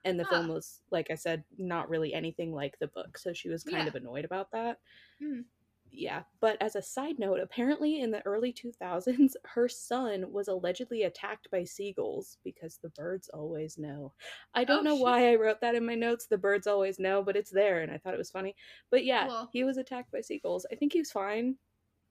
And 0.06 0.20
the 0.20 0.26
film 0.26 0.48
was, 0.48 0.82
like 0.92 1.10
I 1.12 1.16
said, 1.16 1.44
not 1.58 1.90
really 1.90 2.14
anything 2.14 2.54
like 2.54 2.78
the 2.80 2.88
book. 2.88 3.18
So 3.18 3.34
she 3.34 3.50
was 3.50 3.64
kind 3.64 3.84
Yeah. 3.84 3.88
of 3.88 3.96
annoyed 3.96 4.26
about 4.26 4.52
that. 4.52 4.80
Mhm. 5.22 5.46
Yeah. 5.90 6.24
But 6.42 6.62
as 6.62 6.76
a 6.76 6.82
side 6.82 7.18
note, 7.18 7.40
apparently 7.40 8.02
in 8.02 8.12
the 8.12 8.22
early 8.26 8.52
2000s, 8.54 9.36
her 9.46 9.68
son 9.70 10.32
was 10.32 10.48
allegedly 10.50 11.04
attacked 11.04 11.50
by 11.50 11.64
seagulls 11.64 12.38
because 12.44 12.78
the 12.78 12.90
birds 12.90 13.30
always 13.30 13.78
know. 13.78 14.14
I 14.54 14.64
don't 14.66 14.80
Oh, 14.80 14.90
know 14.92 14.96
shit. 14.98 15.04
why 15.04 15.32
I 15.32 15.36
wrote 15.36 15.62
that 15.62 15.76
in 15.76 15.86
my 15.86 15.96
notes. 15.96 16.28
The 16.28 16.38
birds 16.38 16.68
always 16.68 17.00
know, 17.00 17.24
but 17.24 17.36
it's 17.38 17.52
there, 17.52 17.82
and 17.82 17.92
I 17.92 17.98
thought 17.98 18.14
it 18.14 18.18
was 18.18 18.32
funny. 18.32 18.56
But 18.90 19.06
yeah, 19.06 19.28
Well- 19.28 19.50
he 19.54 19.64
was 19.64 19.78
attacked 19.78 20.12
by 20.12 20.22
seagulls. 20.22 20.66
I 20.72 20.76
think 20.76 20.94
he 20.94 21.00
was 21.00 21.12
fine, 21.12 21.58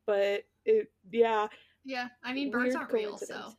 but 0.06 0.44
it 0.64 0.90
yeah, 1.10 1.48
Yeah, 1.84 2.08
I 2.24 2.32
mean 2.32 2.50
birds 2.50 2.74
aren't 2.74 2.92
real, 2.92 3.18
so 3.18 3.52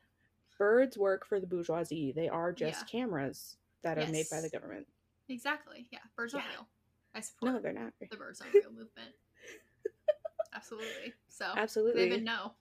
birds 0.57 0.97
work 0.97 1.25
for 1.25 1.39
the 1.39 1.47
bourgeoisie. 1.47 2.13
They 2.15 2.29
are 2.29 2.51
just 2.51 2.81
Yeah. 2.81 2.99
cameras 2.99 3.57
that 3.83 3.97
are 3.97 4.07
made 4.07 4.25
by 4.31 4.41
the 4.41 4.49
government. 4.49 4.87
exactly. 5.29 5.87
Yeah, 5.91 5.99
birds 6.15 6.33
aren't 6.33 6.47
real. 6.49 6.67
I 7.15 7.19
support 7.21 7.53
No, 7.53 7.59
they're 7.59 7.73
not. 7.73 7.93
the 8.09 8.15
birds 8.17 8.41
aren't 8.41 8.53
real 8.53 8.71
movement. 8.71 9.13
Absolutely. 10.53 11.13
So 11.29 11.45
Absolutely. 11.55 12.01
they've 12.01 12.11
been 12.11 12.23
no. 12.23 12.53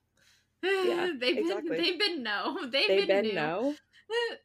Yeah, 0.62 1.12
they've 1.18 1.36
been 1.36 1.38
exactly. 1.44 1.76
they've 1.80 1.98
been 1.98 2.22
no. 2.22 2.58
They've, 2.70 2.88
They've 2.88 3.06
been, 3.06 3.24
been 3.24 3.34
no. 3.34 3.74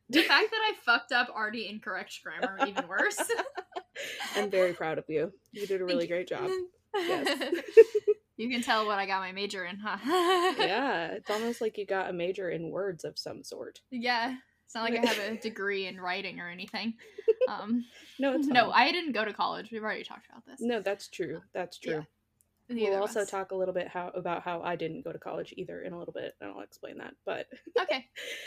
the 0.10 0.22
fact 0.24 0.52
that 0.52 0.60
I 0.72 0.74
fucked 0.84 1.12
up 1.12 1.30
already 1.30 1.68
incorrect 1.68 2.20
grammar 2.24 2.58
even 2.68 2.88
worse. 2.88 3.20
I'm 4.36 4.50
very 4.50 4.74
proud 4.74 4.98
of 4.98 5.06
you. 5.08 5.32
You 5.52 5.68
did 5.68 5.82
a 5.82 5.86
really 5.86 6.08
great 6.08 6.28
job. 6.28 6.50
Yes. 6.96 7.54
You 8.42 8.50
can 8.50 8.62
tell 8.62 8.86
what 8.88 8.98
I 8.98 9.06
got 9.06 9.20
my 9.22 9.32
major 9.32 9.66
in, 9.66 9.78
huh? 9.78 9.98
yeah, 10.60 11.08
it's 11.12 11.30
almost 11.30 11.62
like 11.62 11.78
you 11.78 11.86
got 11.86 12.10
a 12.10 12.14
major 12.14 12.50
in 12.50 12.70
words 12.72 13.04
of 13.04 13.18
some 13.20 13.44
sort. 13.44 13.80
Yeah. 13.92 14.36
It's 14.66 14.74
not 14.76 14.90
like 14.90 14.98
I 15.04 15.06
have 15.06 15.20
a 15.20 15.36
degree 15.42 15.86
in 15.88 16.00
writing 16.00 16.40
or 16.40 16.50
anything. 16.50 16.94
Um, 17.50 17.84
No, 18.20 18.34
it's 18.34 18.48
no. 18.48 18.72
I 18.72 18.92
didn't 18.92 19.14
go 19.14 19.26
to 19.26 19.34
college. 19.34 19.72
We've 19.72 19.84
already 19.84 20.04
talked 20.04 20.28
about 20.30 20.46
this. 20.46 20.62
No, 20.62 20.80
that's 20.80 21.08
true. 21.08 21.42
That's 21.54 21.80
Yeah. 21.84 21.94
true. 21.94 22.06
Neither 22.70 22.92
we'll 22.92 23.02
also 23.02 23.26
talk 23.26 23.52
a 23.52 23.56
little 23.56 23.74
bit 23.74 23.88
how 23.90 24.10
about 24.10 24.44
how 24.44 24.62
I 24.62 24.76
didn't 24.78 25.04
go 25.04 25.12
to 25.12 25.18
college 25.20 25.54
either 25.58 25.82
in 25.82 25.92
a 25.92 25.98
little 26.00 26.14
bit, 26.14 26.36
and 26.40 26.52
I'll 26.52 26.62
explain 26.62 27.00
that. 27.00 27.16
But 27.26 27.48
Okay, 27.82 28.06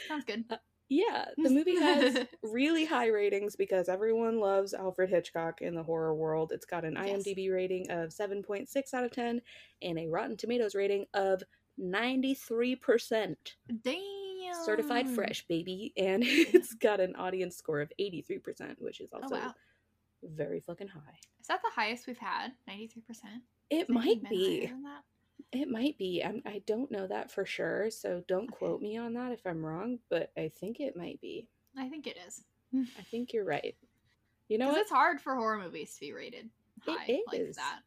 sounds 0.09 0.25
good. 0.25 0.45
Yeah, 0.89 1.27
the 1.37 1.51
movie 1.51 1.77
has 1.79 2.27
really 2.43 2.85
high 2.85 3.09
ratings 3.09 3.57
because 3.57 3.89
everyone 3.89 4.39
loves 4.39 4.75
Alfred 4.75 5.11
Hitchcock 5.11 5.63
in 5.63 5.75
the 5.75 5.83
horror 5.83 6.15
world. 6.15 6.53
It's 6.53 6.67
got 6.67 6.85
an 6.85 6.95
Yes. 6.95 7.23
IMDb 7.25 7.53
rating 7.53 7.91
of 7.91 8.11
7.6 8.11 8.95
out 8.95 9.05
of 9.05 9.11
10 9.13 9.41
and 9.83 9.99
a 9.99 10.07
Rotten 10.09 10.37
Tomatoes 10.37 10.75
rating 10.75 11.07
of 11.15 11.43
93%. 11.81 13.37
Damn. 13.83 13.95
Certified 14.65 15.09
fresh, 15.09 15.45
baby. 15.49 15.93
And 15.97 16.23
it's 16.27 16.75
got 16.75 17.01
an 17.01 17.17
audience 17.17 17.57
score 17.57 17.81
of 17.81 17.91
83%, 18.01 18.77
which 18.79 19.01
is 19.01 19.11
oh, 19.13 19.21
also 19.23 19.37
Oh 19.37 19.39
wow. 19.39 19.55
very 20.23 20.61
fucking 20.61 20.89
high. 20.89 21.19
Is 21.41 21.49
that 21.49 21.61
the 21.63 21.71
highest 21.75 22.07
we've 22.07 22.19
had? 22.19 22.53
Ninety 22.67 22.87
three 22.87 23.03
percent. 23.03 23.43
It 23.71 23.91
might 23.91 24.27
be. 24.31 24.71
It 25.53 25.69
might 25.71 25.97
be. 25.99 26.23
I'm, 26.25 26.43
I 26.45 26.63
don't 26.67 26.91
know 26.91 27.07
that 27.07 27.31
for 27.31 27.45
sure, 27.47 27.91
so 27.91 28.23
don't 28.27 28.49
Okay. 28.53 28.57
quote 28.57 28.81
me 28.83 28.97
on 28.97 29.15
that 29.15 29.33
if 29.33 29.47
I'm 29.47 29.65
wrong, 29.65 29.99
but 30.11 30.33
I 30.37 30.49
think 30.49 30.81
it 30.81 30.97
might 30.97 31.21
be. 31.21 31.49
I 31.77 31.89
think 31.89 32.07
it 32.07 32.17
is. 32.27 32.45
I 32.99 33.03
think 33.03 33.33
you're 33.33 33.45
right. 33.45 33.77
You 34.49 34.59
know 34.59 34.69
what? 34.69 34.81
it's 34.81 34.91
hard 34.91 35.21
for 35.21 35.35
horror 35.37 35.59
movies 35.59 35.95
to 35.95 36.01
be 36.01 36.13
rated 36.13 36.51
high 36.81 37.07
It 37.09 37.25
like 37.29 37.41
is. 37.41 37.57
that. 37.57 37.81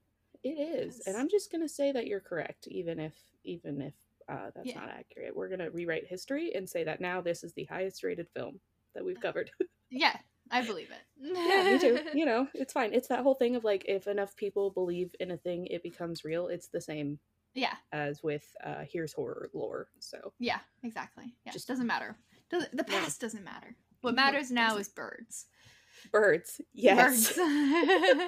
It 0.43 0.49
is, 0.59 1.01
and 1.05 1.17
I'm 1.17 1.29
just 1.29 1.51
gonna 1.51 1.67
say 1.67 1.91
that 1.91 2.07
you're 2.07 2.19
correct, 2.21 2.67
even 2.67 2.99
if 2.99 3.13
even 3.43 3.81
if 3.81 3.93
uh, 4.29 4.51
that's 4.55 4.67
Yeah. 4.67 4.79
not 4.79 4.89
accurate. 4.89 5.35
We're 5.35 5.49
gonna 5.49 5.69
rewrite 5.71 6.07
history 6.07 6.53
and 6.55 6.69
say 6.69 6.83
that 6.83 7.01
now 7.01 7.21
this 7.21 7.43
is 7.43 7.53
the 7.53 7.65
highest 7.65 8.03
rated 8.03 8.29
film 8.29 8.59
that 8.95 9.03
we've 9.05 9.19
covered. 9.19 9.51
Yeah, 9.89 10.15
I 10.51 10.61
believe 10.65 10.89
it. 10.91 11.01
yeah, 11.17 11.63
me 11.63 11.79
too. 11.79 11.99
You 12.13 12.25
know, 12.25 12.47
it's 12.53 12.73
fine. 12.73 12.93
It's 12.93 13.07
that 13.07 13.23
whole 13.23 13.35
thing 13.35 13.55
of 13.55 13.63
like 13.63 13.85
if 13.87 14.07
enough 14.07 14.35
people 14.35 14.69
believe 14.69 15.13
in 15.19 15.31
a 15.31 15.37
thing, 15.37 15.65
it 15.67 15.83
becomes 15.83 16.23
real. 16.23 16.47
It's 16.47 16.67
the 16.67 16.81
same 16.81 17.19
yeah, 17.57 17.75
as 17.91 18.23
with 18.23 18.45
uh, 18.63 18.83
here's 18.89 19.13
horror 19.13 19.49
lore. 19.53 19.89
So 19.99 20.31
yeah, 20.39 20.59
exactly. 20.83 21.33
Yeah, 21.45 21.51
Just- 21.51 21.67
doesn't 21.67 21.87
matter. 21.87 22.15
Doesn't, 22.49 22.77
the 22.77 22.85
past 22.85 23.19
doesn't 23.19 23.43
matter. 23.43 23.75
What 24.01 24.15
matters 24.15 24.51
now 24.51 24.77
is 24.77 24.87
birds. 24.87 25.47
birds, 26.13 26.61
yes. 26.71 27.35
Birds. 27.35 27.35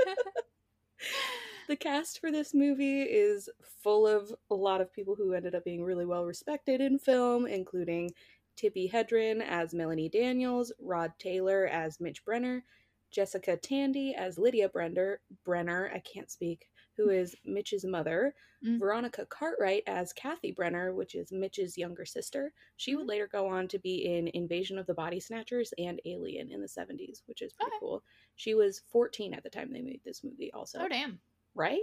the 1.70 1.76
cast 1.76 2.20
for 2.20 2.32
this 2.32 2.54
movie 2.54 3.04
is 3.04 3.48
full 3.82 4.08
of 4.08 4.34
a 4.50 4.56
lot 4.56 4.82
of 4.82 4.92
people 4.92 5.16
who 5.16 5.34
ended 5.34 5.56
up 5.56 5.64
being 5.64 5.84
really 5.84 6.06
well 6.06 6.26
respected 6.26 6.82
in 6.82 7.00
film, 7.00 7.46
including 7.46 8.12
Tippi 8.58 8.92
Hedren 8.92 9.42
as 9.42 9.74
Melanie 9.74 10.10
Daniels, 10.10 10.74
Rod 10.80 11.14
Taylor 11.18 11.68
as 11.68 12.02
Mitch 12.02 12.26
Brenner, 12.26 12.64
Jessica 13.12 13.56
Tandy 13.56 14.14
as 14.16 14.38
Lydia 14.38 14.68
Brenner, 14.68 15.22
Brenner, 15.46 15.90
I 15.94 16.00
can't 16.00 16.30
speak, 16.30 16.68
who 17.00 17.10
is 17.10 17.34
Mitch's 17.46 17.86
mother, 17.86 18.36
Mm. 18.62 18.78
Veronica 18.78 19.26
Cartwright 19.26 19.84
as 19.88 20.12
Kathy 20.12 20.52
Brenner, 20.52 20.94
which 20.94 21.16
is 21.16 21.32
Mitch's 21.32 21.78
younger 21.78 22.04
sister. 22.04 22.54
She 22.76 22.94
would 22.98 23.06
Mhm. 23.06 23.10
later 23.10 23.28
go 23.28 23.48
on 23.48 23.70
to 23.70 23.80
be 23.80 24.04
in 24.06 24.28
Invasion 24.34 24.78
of 24.78 24.86
the 24.86 24.94
Body 24.94 25.22
Snatchers 25.22 25.74
and 25.78 26.02
Alien 26.04 26.52
in 26.52 26.60
the 26.60 26.68
70s, 26.68 27.24
which 27.26 27.42
is 27.42 27.54
pretty 27.54 27.70
Okay. 27.72 27.80
cool. 27.80 28.04
She 28.36 28.56
was 28.56 28.82
14 28.82 29.34
at 29.34 29.44
the 29.44 29.50
time 29.50 29.72
they 29.72 29.82
made 29.82 30.04
this 30.04 30.26
movie, 30.26 30.52
also 30.52 30.80
oh 30.82 30.90
damn. 30.90 31.22
right? 31.56 31.80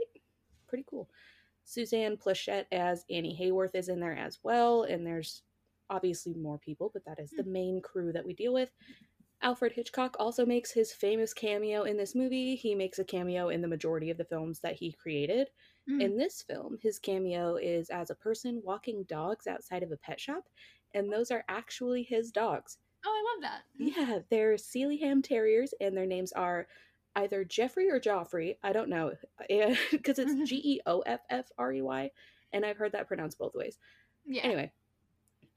Pretty 0.66 0.84
cool. 0.86 1.08
Suzanne 1.64 2.18
Pleshette 2.18 2.66
as 2.70 3.06
Annie 3.08 3.34
Hayworth 3.40 3.74
is 3.74 3.88
in 3.88 3.98
there 3.98 4.14
as 4.16 4.44
well, 4.44 4.82
and 4.82 5.06
there's 5.06 5.44
obviously 5.88 6.34
more 6.34 6.58
people, 6.58 6.90
but 6.92 7.06
that 7.06 7.18
is 7.18 7.30
the 7.30 7.44
main 7.44 7.80
crew 7.80 8.12
that 8.12 8.26
we 8.26 8.34
deal 8.34 8.52
with. 8.52 8.70
Alfred 9.42 9.72
Hitchcock 9.72 10.16
also 10.18 10.46
makes 10.46 10.72
his 10.72 10.92
famous 10.92 11.34
cameo 11.34 11.82
in 11.82 11.96
this 11.96 12.14
movie. 12.14 12.56
He 12.56 12.74
makes 12.74 12.98
a 12.98 13.04
cameo 13.04 13.50
in 13.50 13.60
the 13.60 13.68
majority 13.68 14.10
of 14.10 14.16
the 14.16 14.24
films 14.24 14.60
that 14.60 14.76
he 14.76 14.92
created. 14.92 15.50
Mm. 15.88 16.02
In 16.02 16.16
this 16.16 16.42
film, 16.42 16.78
his 16.82 16.98
cameo 16.98 17.56
is 17.56 17.90
as 17.90 18.10
a 18.10 18.14
person 18.14 18.62
walking 18.64 19.04
dogs 19.04 19.46
outside 19.46 19.82
of 19.82 19.92
a 19.92 19.96
pet 19.96 20.18
shop, 20.18 20.44
and 20.94 21.12
those 21.12 21.30
are 21.30 21.44
actually 21.48 22.02
his 22.02 22.30
dogs. 22.32 22.78
Oh, 23.04 23.10
I 23.10 23.34
love 23.34 23.52
that. 23.52 23.62
Yeah, 23.78 24.18
they're 24.30 24.54
Sealyham 24.54 25.22
Terriers, 25.22 25.74
and 25.80 25.96
their 25.96 26.06
names 26.06 26.32
are 26.32 26.66
either 27.14 27.44
Jeffrey 27.44 27.90
or 27.90 28.00
Joffrey. 28.00 28.56
I 28.62 28.72
don't 28.72 28.88
know, 28.88 29.12
because 29.90 30.18
it's 30.18 30.32
G 30.48 30.60
E 30.64 30.80
O 30.86 31.00
F 31.00 31.20
F 31.30 31.46
R 31.58 31.72
E 31.72 31.82
Y, 31.82 32.10
and 32.52 32.64
I've 32.64 32.78
heard 32.78 32.92
that 32.92 33.06
pronounced 33.06 33.38
both 33.38 33.54
ways. 33.54 33.78
Yeah. 34.24 34.42
Anyway, 34.42 34.72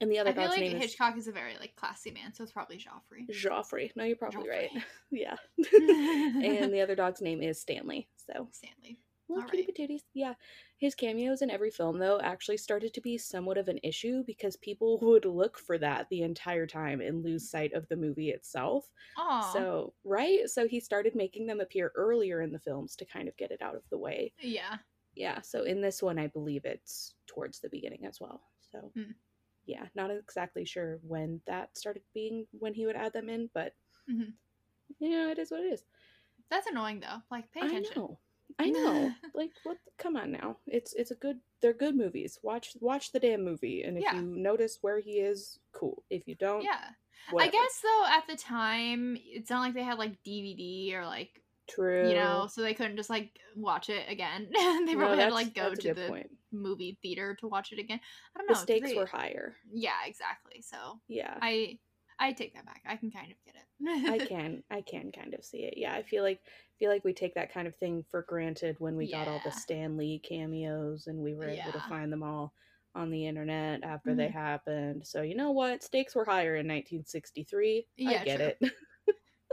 and 0.00 0.10
the 0.10 0.18
other 0.18 0.30
I 0.30 0.34
feel 0.34 0.48
like 0.48 0.60
Hitchcock 0.82 1.16
is 1.16 1.28
a 1.28 1.32
very 1.32 1.54
like 1.60 1.76
classy 1.76 2.10
man, 2.10 2.32
so 2.34 2.42
it's 2.42 2.52
probably 2.52 2.76
Joffrey. 2.76 3.28
is 3.28 3.36
Joffrey. 3.36 3.90
No, 3.96 4.04
you're 4.04 4.16
probably 4.16 4.48
right. 4.48 4.70
Yeah, 5.10 5.36
and 5.58 6.72
the 6.72 6.80
other 6.80 6.94
dog's 6.94 7.20
name 7.20 7.42
is 7.42 7.60
Stanley. 7.60 8.08
So 8.16 8.48
Stanley. 8.52 8.98
Little 9.28 9.44
All 9.44 9.48
kitty 9.50 9.68
right. 9.78 9.88
patooties. 9.88 10.00
Yeah. 10.12 10.34
His 10.78 10.96
cameos 10.96 11.40
in 11.40 11.50
every 11.50 11.70
film, 11.70 11.98
though, 12.00 12.18
actually 12.20 12.56
started 12.56 12.92
to 12.94 13.00
be 13.00 13.16
somewhat 13.16 13.58
of 13.58 13.68
an 13.68 13.78
issue 13.84 14.24
because 14.26 14.56
people 14.56 14.98
would 15.02 15.24
look 15.24 15.56
for 15.56 15.78
that 15.78 16.08
the 16.10 16.22
entire 16.22 16.66
time 16.66 17.00
and 17.00 17.22
lose 17.22 17.48
sight 17.48 17.72
of 17.72 17.86
the 17.88 17.94
movie 17.96 18.30
itself. 18.30 18.90
Oh. 19.16 19.48
So, 19.52 19.92
right? 20.02 20.48
So 20.50 20.66
he 20.66 20.80
started 20.80 21.14
making 21.14 21.46
them 21.46 21.60
appear 21.60 21.92
earlier 21.94 22.40
in 22.40 22.50
the 22.50 22.58
films 22.58 22.96
to 22.96 23.04
kind 23.04 23.28
of 23.28 23.36
get 23.36 23.52
it 23.52 23.62
out 23.62 23.76
of 23.76 23.82
the 23.90 23.98
way. 23.98 24.32
yeah. 24.40 24.78
Yeah. 25.14 25.40
So 25.42 25.62
in 25.64 25.80
this 25.80 26.02
one, 26.02 26.18
I 26.18 26.26
believe 26.28 26.64
it's 26.64 27.14
towards 27.28 27.60
the 27.60 27.68
beginning 27.68 28.06
as 28.06 28.20
well. 28.20 28.40
So, 28.72 28.90
Hmm. 28.96 29.10
Yeah, 29.66 29.86
not 29.94 30.10
exactly 30.10 30.64
sure 30.64 30.98
when 31.02 31.40
that 31.46 31.76
started 31.76 32.02
being 32.14 32.46
when 32.58 32.74
he 32.74 32.86
would 32.86 32.96
add 32.96 33.12
them 33.12 33.28
in, 33.28 33.50
but 33.54 33.74
Mhm. 34.08 34.32
you 34.98 35.10
know, 35.10 35.30
it 35.30 35.38
is 35.38 35.50
what 35.50 35.60
it 35.60 35.72
is. 35.72 35.84
That's 36.50 36.66
annoying 36.66 37.00
though. 37.00 37.22
Like 37.30 37.50
pay 37.52 37.60
attention. 37.66 37.92
I 37.96 38.00
know. 38.00 38.18
I 38.58 38.70
know. 38.70 39.12
like 39.34 39.52
what 39.62 39.78
come 39.98 40.16
on 40.16 40.32
now. 40.32 40.56
It's 40.66 40.92
it's 40.94 41.10
a 41.12 41.14
good 41.14 41.38
they're 41.60 41.72
good 41.72 41.94
movies. 41.96 42.38
Watch 42.42 42.76
watch 42.80 43.12
the 43.12 43.20
damn 43.20 43.44
movie 43.44 43.82
and 43.84 43.96
if 43.96 44.02
Yeah. 44.02 44.16
you 44.16 44.22
notice 44.22 44.78
where 44.82 44.98
he 44.98 45.20
is, 45.20 45.58
cool. 45.72 46.02
If 46.10 46.26
you 46.26 46.34
don't, 46.34 46.62
Yeah. 46.64 46.90
whatever. 47.30 47.48
I 47.56 47.60
guess 47.60 47.80
though 47.82 48.04
at 48.08 48.26
the 48.26 48.36
time 48.36 49.16
it's 49.20 49.50
not 49.50 49.60
like 49.60 49.74
they 49.74 49.84
had 49.84 49.98
like 49.98 50.22
DVD 50.24 50.92
or 50.94 51.04
like 51.06 51.40
true. 51.68 52.08
you 52.08 52.14
know, 52.16 52.48
so 52.50 52.62
they 52.62 52.74
couldn't 52.74 52.96
just 52.96 53.10
like 53.10 53.38
watch 53.54 53.88
it 53.88 54.08
again. 54.10 54.48
they 54.52 54.94
No, 54.94 54.98
probably 54.98 55.18
had 55.18 55.28
to 55.28 55.34
like 55.34 55.54
go 55.54 55.72
to 55.74 55.94
the 55.94 56.06
point. 56.08 56.30
Movie 56.52 56.98
theater 57.02 57.36
to 57.40 57.48
watch 57.48 57.72
it 57.72 57.78
again. 57.78 58.00
I 58.34 58.38
don't 58.38 58.48
know. 58.48 58.54
do 58.54 58.60
stakes 58.60 58.90
they- 58.90 58.96
were 58.96 59.06
higher. 59.06 59.56
Yeah, 59.72 60.04
exactly. 60.06 60.62
So 60.62 61.00
Yeah. 61.08 61.36
I 61.40 61.78
I 62.22 62.32
take 62.32 62.52
that 62.54 62.66
back. 62.66 62.82
I 62.86 62.96
can 62.96 63.10
kind 63.10 63.32
of 63.32 63.36
get 63.46 63.54
it. 63.54 64.10
I 64.10 64.18
can 64.26 64.62
I 64.70 64.82
can 64.82 65.10
kind 65.10 65.32
of 65.34 65.44
see 65.44 65.64
it. 65.64 65.74
Yeah, 65.78 65.94
I 65.94 66.02
feel 66.02 66.22
like 66.22 66.40
feel 66.78 66.90
like 66.90 67.04
we 67.04 67.12
take 67.14 67.34
that 67.34 67.52
kind 67.52 67.66
of 67.66 67.74
thing 67.76 68.04
for 68.10 68.22
granted 68.22 68.76
when 68.78 68.96
we 68.96 69.10
got 69.10 69.26
all 69.28 69.38
the 69.44 69.50
Yeah. 69.50 69.56
Stan 69.56 69.96
Lee 69.96 70.18
cameos 70.18 71.06
and 71.06 71.18
we 71.18 71.34
were 71.34 71.48
able 71.48 71.72
to 71.72 71.80
find 71.88 72.12
them 72.12 72.22
all 72.22 72.52
on 72.94 73.10
the 73.10 73.24
internet 73.26 73.82
after 73.84 74.14
they 74.14 74.26
Mhm. 74.28 74.32
happened. 74.32 75.06
So 75.06 75.22
you 75.22 75.34
know 75.36 75.52
what? 75.52 75.82
Stakes 75.82 76.14
were 76.14 76.24
higher 76.24 76.56
in 76.56 76.66
1963. 76.66 77.78
I 77.78 77.84
Yeah, 77.96 78.24
get 78.24 78.36
true. 78.38 78.68
it. 78.68 78.72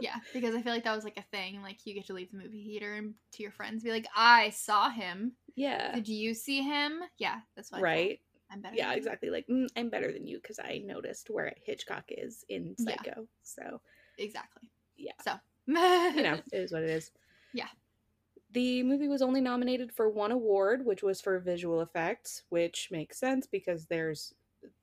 Yeah, 0.01 0.15
because 0.33 0.53
I 0.55 0.61
feel 0.61 0.73
like 0.73 0.83
that 0.83 0.95
was 0.95 1.03
like 1.03 1.17
a 1.17 1.23
thing. 1.35 1.61
Like 1.61 1.85
you 1.85 1.93
get 1.93 2.05
to 2.07 2.13
leave 2.13 2.31
the 2.31 2.37
movie 2.37 2.63
theater 2.63 2.95
and 2.95 3.13
to 3.33 3.43
your 3.43 3.51
friends 3.51 3.83
be 3.83 3.91
like, 3.91 4.07
"I 4.15 4.51
saw 4.51 4.89
him. 4.89 5.33
yeah. 5.55 5.95
Did 5.95 6.07
you 6.07 6.33
see 6.33 6.61
him?" 6.61 7.01
Yeah, 7.17 7.39
that's 7.55 7.71
what. 7.71 7.81
Right. 7.81 8.19
I'm 8.51 8.61
better. 8.61 8.75
Yeah, 8.75 8.85
than 8.85 8.93
you. 8.93 8.97
exactly. 8.97 9.29
Like 9.29 9.47
mm, 9.47 9.67
I'm 9.75 9.89
better 9.89 10.11
than 10.11 10.25
you 10.25 10.37
because 10.41 10.59
I 10.59 10.81
noticed 10.85 11.29
where 11.29 11.53
Hitchcock 11.65 12.05
is 12.09 12.45
in 12.49 12.75
Yeah. 12.79 12.95
Psycho. 13.03 13.27
So 13.43 13.81
Exactly. 14.17 14.69
yeah, 14.97 15.11
So 15.21 15.33
you 15.67 16.23
know, 16.23 16.39
it 16.51 16.57
is 16.57 16.71
what 16.71 16.83
it 16.83 16.89
is. 16.89 17.11
Yeah. 17.53 17.67
The 18.51 18.83
movie 18.83 19.07
was 19.07 19.21
only 19.21 19.41
nominated 19.41 19.91
for 19.91 20.09
one 20.09 20.31
award, 20.31 20.85
which 20.85 21.01
was 21.03 21.19
for 21.19 21.39
visual 21.39 21.81
effects, 21.81 22.43
which 22.49 22.89
makes 22.91 23.17
sense 23.19 23.47
because 23.47 23.85
there's 23.87 24.33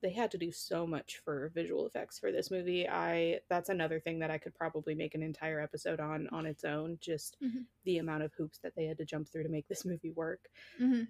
they 0.03 0.13
had 0.13 0.31
to 0.31 0.39
do 0.39 0.51
so 0.53 0.87
much 0.87 1.19
for 1.25 1.51
visual 1.55 1.87
effects 1.87 2.19
for 2.19 2.31
this 2.33 2.51
movie. 2.51 2.89
I 2.89 3.41
that's 3.49 3.69
another 3.69 3.99
thing 4.01 4.19
that 4.21 4.31
I 4.31 4.39
could 4.39 4.55
probably 4.55 4.95
make 4.95 5.15
an 5.15 5.23
entire 5.23 5.61
episode 5.61 6.01
on 6.01 6.29
on 6.33 6.47
its 6.47 6.65
own, 6.65 6.99
just 7.01 7.37
Mhm. 7.43 7.67
the 7.85 7.99
amount 7.99 8.23
of 8.23 8.33
hoops 8.35 8.59
that 8.59 8.75
they 8.77 8.85
had 8.87 8.99
to 8.99 9.05
jump 9.05 9.29
through 9.29 9.43
to 9.45 9.49
make 9.49 9.67
this 9.69 9.85
movie 9.87 10.11
work. 10.13 10.49
Mhm. 10.81 11.09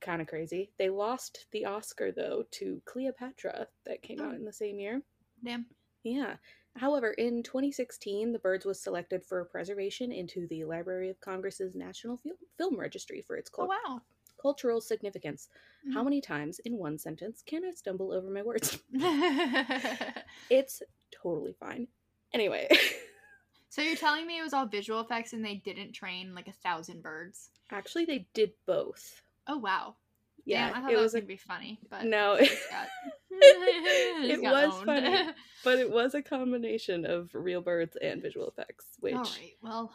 Kind 0.00 0.22
of 0.22 0.28
crazy. 0.28 0.72
They 0.78 0.88
lost 0.90 1.46
the 1.50 1.66
Oscar 1.66 2.10
though 2.12 2.44
to 2.52 2.80
Cleopatra 2.86 3.68
that 3.84 4.02
came 4.02 4.20
out 4.20 4.32
Oh. 4.32 4.36
in 4.36 4.44
the 4.44 4.52
same 4.52 4.78
year. 4.80 5.02
damn. 5.42 5.66
Yeah. 6.02 6.36
However, 6.76 7.12
in 7.12 7.42
2016, 7.42 8.32
The 8.32 8.38
Birds 8.38 8.64
was 8.64 8.80
selected 8.80 9.24
for 9.24 9.44
preservation 9.46 10.12
into 10.12 10.46
the 10.46 10.64
Library 10.64 11.08
of 11.10 11.20
Congress's 11.20 11.74
National 11.74 12.16
Fil- 12.18 12.36
Film 12.56 12.78
Registry 12.78 13.22
for 13.22 13.36
its 13.36 13.50
Oh 13.58 13.66
wow. 13.66 14.02
Cultural 14.40 14.80
significance. 14.80 15.48
How 15.94 16.00
Mhm. 16.02 16.04
many 16.04 16.20
times 16.20 16.58
in 16.60 16.76
one 16.76 16.98
sentence 16.98 17.42
can 17.44 17.64
I 17.64 17.70
stumble 17.72 18.12
over 18.12 18.30
my 18.30 18.42
words? 18.42 18.78
it's 20.50 20.82
totally 21.10 21.52
fine. 21.58 21.88
Anyway, 22.32 22.68
so 23.70 23.82
you're 23.82 23.96
telling 23.96 24.26
me 24.26 24.38
it 24.38 24.42
was 24.42 24.52
all 24.52 24.66
visual 24.66 25.00
effects 25.00 25.32
and 25.32 25.44
they 25.44 25.56
didn't 25.56 25.92
train 25.92 26.34
like 26.34 26.48
a 26.48 26.52
thousand 26.52 27.02
birds? 27.02 27.50
actually, 27.72 28.04
they 28.04 28.26
did 28.34 28.52
both. 28.66 29.22
Oh 29.46 29.58
wow. 29.58 29.94
Yeah, 30.44 30.68
Damn, 30.68 30.76
I 30.76 30.80
thought 30.80 30.92
it 30.92 30.96
was 30.96 31.02
was 31.04 31.14
a 31.14 31.18
gonna 31.18 31.26
be 31.28 31.36
funny, 31.36 31.78
but 31.90 32.04
no, 32.04 32.34
it 32.34 32.50
got- 32.70 32.88
it 33.30 34.24
it 34.24 34.28
just 34.30 34.42
got 34.42 34.52
was 34.52 34.74
owned. 34.74 34.86
funny, 34.86 35.30
but 35.64 35.78
it 35.78 35.90
was 35.90 36.14
a 36.14 36.22
combination 36.22 37.04
of 37.04 37.30
real 37.34 37.60
birds 37.60 37.96
and 38.02 38.20
visual 38.22 38.48
effects. 38.48 38.86
Which 39.00 39.14
All 39.14 39.22
right. 39.22 39.54
Well. 39.62 39.92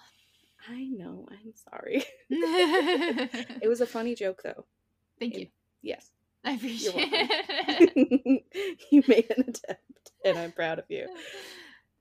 I 0.69 0.85
know, 0.85 1.27
I'm 1.31 1.53
sorry. 1.69 2.03
It 2.29 3.67
was 3.67 3.81
a 3.81 3.85
funny 3.85 4.15
joke, 4.15 4.41
though. 4.43 4.65
Thank 5.19 5.37
you. 5.37 5.47
Yes. 5.81 6.11
I 6.43 6.53
appreciate 6.53 6.93
it. 6.97 8.43
you 8.91 9.03
made 9.07 9.31
an 9.35 9.41
attempt, 9.47 10.11
and 10.23 10.37
I'm 10.37 10.51
proud 10.51 10.79
of 10.79 10.85
you. 10.89 11.07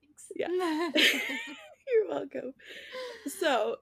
Thanks. 0.00 0.26
Yeah. 0.36 0.48
You're 1.88 2.08
welcome. 2.08 2.54
So, 3.40 3.76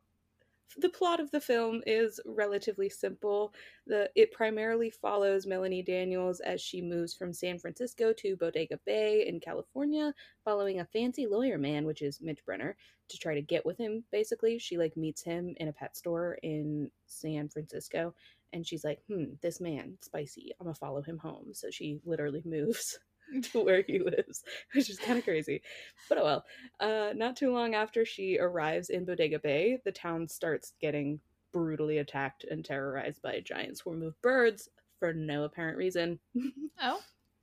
the 0.76 0.88
plot 0.88 1.21
of 1.21 1.31
the 1.31 1.41
film 1.41 1.83
is 1.87 2.21
relatively 2.25 2.88
simple. 2.88 3.52
The 3.87 4.11
it 4.14 4.33
primarily 4.33 4.91
follows 4.91 5.47
Melanie 5.47 5.83
Daniels 5.83 6.41
as 6.41 6.61
she 6.61 6.81
moves 6.81 7.14
from 7.14 7.33
San 7.33 7.59
Francisco 7.59 8.12
to 8.14 8.37
Bodega 8.37 8.79
Bay 8.85 9.26
in 9.26 9.41
California, 9.41 10.14
following 10.45 10.81
a 10.81 10.87
fancy 10.87 11.26
lawyer 11.26 11.59
man, 11.59 11.85
which 11.85 12.02
is 12.02 12.21
Mitch 12.21 12.45
Brenner, 12.45 12.76
to 13.09 13.19
try 13.19 13.35
to 13.35 13.43
get 13.43 13.67
with 13.67 13.79
him. 13.79 14.05
Basically, 14.12 14.59
she 14.59 14.79
like 14.79 14.97
meets 14.97 15.23
him 15.23 15.55
in 15.59 15.69
a 15.69 15.73
pet 15.73 15.97
store 15.97 16.38
in 16.43 16.91
San 17.07 17.49
Francisco, 17.49 18.14
and 18.52 18.67
she's 18.67 18.85
like, 18.85 19.00
"Hmm, 19.09 19.35
this 19.41 19.61
man, 19.61 19.99
spicy. 20.00 20.52
I'm 20.59 20.67
gonna 20.67 20.75
follow 20.75 21.02
him 21.02 21.19
home." 21.19 21.55
So 21.55 21.71
she 21.71 22.00
literally 22.05 22.43
moves 22.47 22.99
to 23.52 23.64
where 23.64 23.83
he 23.83 23.99
lives, 23.99 24.43
which 24.75 24.91
is 24.91 24.99
kind 24.99 25.19
of 25.19 25.25
crazy. 25.25 25.62
But 26.09 26.19
oh 26.19 26.25
well. 26.25 26.45
Uh, 26.81 27.12
not 27.14 27.37
too 27.37 27.52
long 27.52 27.75
after 27.75 28.05
she 28.05 28.38
arrives 28.38 28.91
in 28.91 29.05
Bodega 29.05 29.38
Bay, 29.38 29.79
the 29.85 29.93
town 29.93 30.29
starts 30.29 30.73
getting 30.81 31.21
brutally 31.52 31.99
attacked 31.99 32.45
and 32.50 32.64
terrorized 32.64 33.21
by 33.23 33.33
a 33.35 33.41
giant 33.41 33.76
swarm 33.79 34.02
of 34.02 34.21
birds 34.23 34.69
for 34.99 35.12
no 35.12 35.45
apparent 35.45 35.76
reason. 35.76 36.19
Oh, 36.83 37.00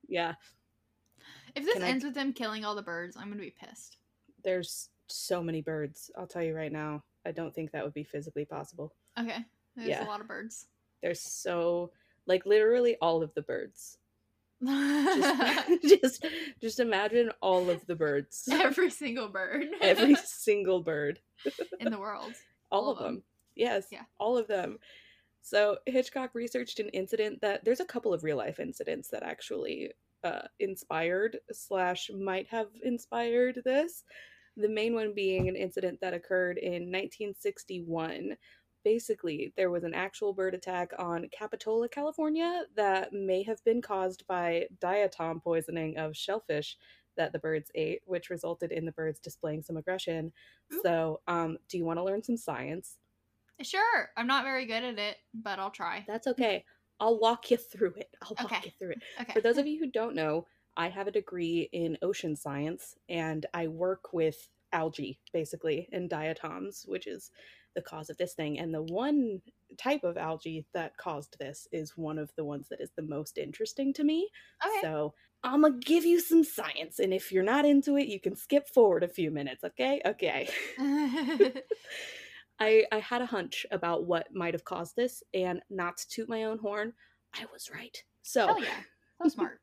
yeah, 0.07 0.33
if 1.55 1.63
this 1.63 1.74
Can 1.75 1.83
I- 1.83 1.89
ends 1.89 2.03
with 2.03 2.13
them 2.15 2.33
killing 2.33 2.65
all 2.65 2.75
the 2.75 2.81
birds, 2.81 3.15
I'm 3.15 3.29
gonna 3.29 3.41
be 3.41 3.53
pissed. 3.57 3.98
there's 4.43 4.89
so 5.07 5.41
many 5.41 5.62
birds. 5.62 6.12
I'll 6.17 6.27
tell 6.27 6.43
you 6.43 6.55
right 6.55 6.71
now. 6.71 7.03
I 7.25 7.31
don't 7.31 7.53
think 7.53 7.71
that 7.71 7.83
would 7.83 7.93
be 7.93 8.03
physically 8.03 8.45
possible. 8.45 8.93
Okay, 9.19 9.43
there's 9.75 9.88
Yeah. 9.89 10.05
a 10.05 10.07
lot 10.07 10.21
of 10.21 10.27
birds. 10.27 10.67
There's 11.01 11.21
so 11.21 11.91
like 12.25 12.45
literally 12.45 12.95
all 13.01 13.24
of 13.24 13.33
the 13.33 13.41
birds. 13.41 13.98
Just 14.65 15.81
just, 16.01 16.25
just 16.61 16.79
imagine 16.79 17.31
all 17.41 17.69
of 17.69 17.85
the 17.87 17.95
birds. 17.95 18.47
Every 18.51 18.89
single 19.03 19.27
bird. 19.29 19.65
Every 19.81 20.15
single 20.15 20.81
bird. 20.81 21.19
in 21.79 21.91
the 21.91 21.99
world. 21.99 22.33
all, 22.71 22.85
All 22.85 22.91
of 22.91 22.97
them. 22.99 23.15
them. 23.15 23.23
Yes, 23.55 23.87
Yeah. 23.91 24.03
all 24.19 24.37
of 24.37 24.47
them. 24.47 24.77
So 25.41 25.77
Hitchcock 25.85 26.31
researched 26.33 26.79
an 26.79 26.89
incident 26.89 27.41
that 27.41 27.63
there's 27.65 27.79
a 27.79 27.85
couple 27.85 28.13
of 28.13 28.23
real 28.23 28.37
life 28.37 28.59
incidents 28.59 29.09
that 29.09 29.23
actually 29.23 29.91
uh, 30.23 30.41
inspired 30.59 31.37
slash 31.51 32.09
might 32.13 32.47
have 32.47 32.67
inspired 32.83 33.61
this. 33.63 34.03
The 34.57 34.67
main 34.67 34.93
one 34.93 35.13
being 35.15 35.47
an 35.47 35.55
incident 35.55 35.99
that 36.01 36.13
occurred 36.13 36.57
in 36.57 36.91
1961. 36.91 38.35
Basically, 38.83 39.53
there 39.57 39.69
was 39.69 39.83
an 39.83 39.93
actual 39.93 40.33
bird 40.33 40.53
attack 40.55 40.91
on 40.98 41.27
Capitola, 41.29 41.89
California, 41.89 42.65
that 42.75 43.12
may 43.13 43.43
have 43.43 43.63
been 43.65 43.81
caused 43.81 44.25
by 44.27 44.67
diatom 44.79 45.43
poisoning 45.43 45.98
of 45.98 46.15
shellfish 46.15 46.77
that 47.17 47.33
the 47.33 47.39
birds 47.39 47.71
ate, 47.75 48.01
which 48.05 48.29
resulted 48.29 48.71
in 48.71 48.86
the 48.86 48.93
birds 48.93 49.19
displaying 49.19 49.62
some 49.63 49.75
aggression. 49.75 50.31
Ooh. 50.74 50.81
So, 50.81 51.21
um, 51.27 51.57
do 51.67 51.77
you 51.77 51.83
want 51.86 51.98
to 52.00 52.03
learn 52.03 52.24
some 52.24 52.38
science? 52.38 53.00
Sure, 53.62 54.09
I'm 54.15 54.27
not 54.27 54.45
very 54.45 54.65
good 54.65 54.83
at 54.83 54.98
it, 54.98 55.17
but 55.33 55.59
I'll 55.59 55.71
try. 55.71 56.05
That's 56.07 56.27
okay. 56.27 56.63
I'll 57.01 57.19
walk 57.19 57.51
you 57.51 57.57
through 57.57 57.95
it. 57.95 58.15
I'll 58.21 58.38
walk 58.41 58.53
Okay. 58.53 58.67
you 58.67 58.71
through 58.79 58.91
it. 58.91 59.03
Okay. 59.19 59.33
For 59.33 59.41
those 59.41 59.57
of 59.57 59.67
you 59.67 59.79
who 59.79 59.88
don't 59.91 60.15
know, 60.15 60.48
I 60.77 60.88
have 60.89 61.07
a 61.07 61.12
degree 61.12 61.69
in 61.74 61.98
ocean 62.01 62.36
science 62.36 62.95
and 63.09 63.45
I 63.53 63.67
work 63.67 64.13
with 64.13 64.50
algae, 64.71 65.19
basically, 65.33 65.89
and 65.91 66.09
diatoms, 66.09 66.86
which 66.88 67.07
is 67.07 67.31
the 67.75 67.81
cause 67.81 68.09
of 68.09 68.17
this 68.17 68.33
thing. 68.33 68.59
And 68.59 68.73
the 68.73 68.81
one 68.81 69.41
type 69.77 70.03
of 70.03 70.17
algae 70.17 70.65
that 70.73 70.97
caused 70.97 71.38
this 71.39 71.67
is 71.71 71.97
one 71.97 72.17
of 72.17 72.31
the 72.35 72.43
ones 72.43 72.67
that 72.69 72.81
is 72.81 72.91
the 72.95 73.03
most 73.03 73.38
interesting 73.38 73.93
to 73.93 74.03
me. 74.03 74.29
okay. 74.65 74.79
So 74.81 75.13
I'm 75.43 75.61
gonna 75.61 75.77
give 75.79 76.03
you 76.05 76.19
some 76.19 76.43
science, 76.43 76.99
and 76.99 77.13
if 77.13 77.31
you're 77.31 77.43
not 77.43 77.65
into 77.65 77.95
it, 77.97 78.07
you 78.07 78.19
can 78.19 78.35
skip 78.35 78.67
forward 78.67 79.03
a 79.03 79.07
few 79.07 79.31
minutes, 79.31 79.63
okay? 79.63 80.01
Okay. 80.05 80.49
I, 82.59 82.83
I 82.91 82.99
had 82.99 83.21
a 83.21 83.25
hunch 83.25 83.65
about 83.71 84.05
what 84.05 84.33
might 84.33 84.53
have 84.53 84.65
caused 84.65 84.95
this, 84.97 85.23
and 85.33 85.61
not 85.69 85.97
to 85.97 86.09
toot 86.09 86.27
my 86.29 86.43
own 86.43 86.57
horn, 86.57 86.93
I 87.33 87.45
was 87.53 87.69
right. 87.73 88.03
So, 88.21 88.47
Hell 88.47 88.61
yeah. 88.61 88.81
So 89.23 89.29
smart. 89.35 89.61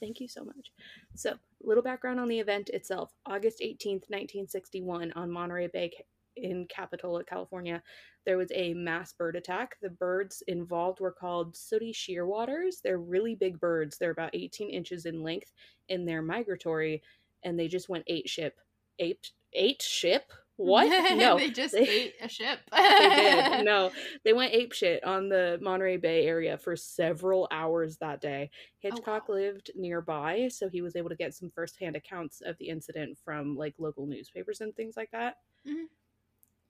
thank 0.00 0.18
you 0.18 0.28
so 0.28 0.44
much. 0.44 0.72
So, 1.14 1.34
little 1.62 1.82
background 1.82 2.18
on 2.18 2.28
the 2.28 2.40
event 2.40 2.70
itself. 2.70 3.12
August 3.26 3.60
18th, 3.60 4.08
1961, 4.08 5.12
on 5.12 5.30
Monterey 5.30 5.68
Bay 5.68 5.92
in 6.36 6.66
Capitola, 6.68 7.24
California, 7.24 7.82
there 8.24 8.36
was 8.38 8.50
a 8.54 8.74
mass 8.74 9.12
bird 9.12 9.36
attack. 9.36 9.76
The 9.82 9.90
birds 9.90 10.42
involved 10.46 11.00
were 11.00 11.12
called 11.12 11.56
sooty 11.56 11.92
shearwaters. 11.92 12.80
They're 12.82 12.98
really 12.98 13.34
big 13.34 13.58
birds. 13.58 13.98
They're 13.98 14.10
about 14.10 14.34
18 14.34 14.70
inches 14.70 15.06
in 15.06 15.22
length, 15.22 15.52
and 15.88 16.06
they're 16.06 16.22
migratory, 16.22 17.02
and 17.44 17.58
they 17.58 17.68
just 17.68 17.88
went 17.88 18.04
eight 18.06 18.28
ship. 18.28 18.58
Eight, 18.98 19.30
eight 19.52 19.82
ship? 19.82 20.30
What? 20.56 21.16
No. 21.16 21.36
they 21.38 21.50
just 21.50 21.72
they- 21.72 21.88
ate 21.88 22.14
a 22.22 22.28
ship. 22.28 22.60
they 22.72 23.08
did. 23.16 23.64
No, 23.64 23.90
they 24.24 24.32
went 24.32 24.52
ape 24.54 24.72
shit 24.72 25.02
on 25.04 25.28
the 25.28 25.58
Monterey 25.60 25.96
Bay 25.96 26.26
area 26.26 26.58
for 26.58 26.76
several 26.76 27.48
hours 27.50 27.96
that 27.98 28.20
day. 28.20 28.50
Hitchcock 28.80 29.28
wow. 29.28 29.34
lived 29.36 29.70
nearby, 29.74 30.48
so 30.48 30.68
he 30.68 30.82
was 30.82 30.94
able 30.96 31.08
to 31.08 31.16
get 31.16 31.34
some 31.34 31.50
firsthand 31.54 31.96
accounts 31.96 32.40
of 32.44 32.56
the 32.58 32.68
incident 32.68 33.18
from 33.24 33.56
like 33.56 33.74
local 33.78 34.06
newspapers 34.06 34.60
and 34.60 34.74
things 34.76 34.94
like 34.96 35.10
that. 35.12 35.38
Mhm. 35.66 35.86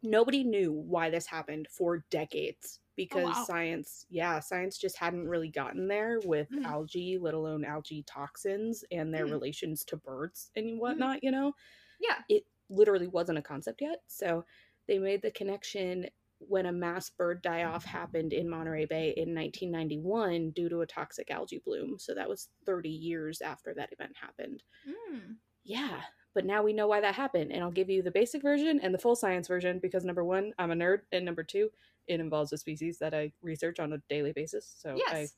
Nobody 0.02 0.44
knew 0.44 0.72
why 0.72 1.10
this 1.10 1.26
happened 1.26 1.68
for 1.70 2.04
decades 2.10 2.80
because 2.96 3.38
wow. 3.38 3.46
science, 3.46 4.04
yeah, 4.10 4.40
science 4.40 4.76
just 4.78 4.98
hadn't 4.98 5.28
really 5.28 5.48
gotten 5.50 5.88
there 5.88 6.20
with 6.20 6.48
Mhm. 6.50 6.62
algae, 6.64 7.18
let 7.18 7.34
alone 7.34 7.64
algae 7.64 8.02
toxins 8.02 8.84
and 8.90 9.14
their 9.14 9.26
Mhm. 9.26 9.28
relations 9.28 9.84
to 9.86 9.96
birds 9.96 10.50
and 10.56 10.78
whatnot, 10.80 11.22
you 11.24 11.30
know? 11.30 11.54
Yeah. 11.98 12.24
it 12.28 12.44
literally 12.68 13.06
wasn't 13.06 13.38
a 13.38 13.42
concept 13.42 13.80
yet. 13.80 14.02
So 14.06 14.44
they 14.86 14.98
made 14.98 15.22
the 15.22 15.30
connection 15.30 16.08
when 16.38 16.66
a 16.66 16.72
mass 16.72 17.08
bird 17.10 17.42
die 17.42 17.64
off 17.64 17.84
happened 17.84 18.32
in 18.32 18.48
Monterey 18.48 18.86
Bay 18.86 19.10
in 19.16 19.32
1991 19.34 20.50
due 20.50 20.68
to 20.68 20.80
a 20.80 20.86
toxic 20.86 21.30
algae 21.30 21.62
bloom. 21.64 21.98
So 21.98 22.14
that 22.14 22.28
was 22.28 22.48
30 22.66 22.90
years 22.90 23.40
after 23.40 23.74
that 23.74 23.92
event 23.92 24.16
happened. 24.16 24.62
Mm. 24.86 25.38
Yeah, 25.64 26.02
but 26.34 26.44
now 26.46 26.62
we 26.62 26.72
know 26.72 26.86
why 26.86 27.00
that 27.00 27.14
happened. 27.14 27.52
And 27.52 27.62
I'll 27.62 27.70
give 27.70 27.90
you 27.90 28.02
the 28.02 28.10
basic 28.10 28.42
version 28.42 28.80
and 28.82 28.92
the 28.94 28.98
full 28.98 29.16
science 29.16 29.48
version 29.48 29.78
because 29.78 30.04
number 30.04 30.24
one, 30.24 30.52
I'm 30.58 30.70
a 30.70 30.74
nerd. 30.74 31.00
And 31.12 31.24
number 31.24 31.42
two, 31.42 31.70
it 32.08 32.20
involves 32.20 32.52
a 32.52 32.58
species 32.58 32.98
that 32.98 33.14
I 33.14 33.32
research 33.42 33.78
on 33.80 33.92
a 33.92 33.98
daily 34.08 34.32
basis. 34.32 34.72
So 34.78 34.96
Yes. 34.96 35.34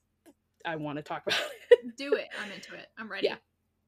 I, 0.65 0.73
I 0.73 0.77
want 0.77 0.97
to 0.99 1.03
talk 1.03 1.23
about 1.27 1.41
it. 1.71 1.97
Do 1.97 2.15
it. 2.15 2.29
I'm 2.43 2.51
into 2.53 2.75
it. 2.75 2.87
I'm 2.99 3.11
ready. 3.11 3.27
Yeah. 3.27 3.37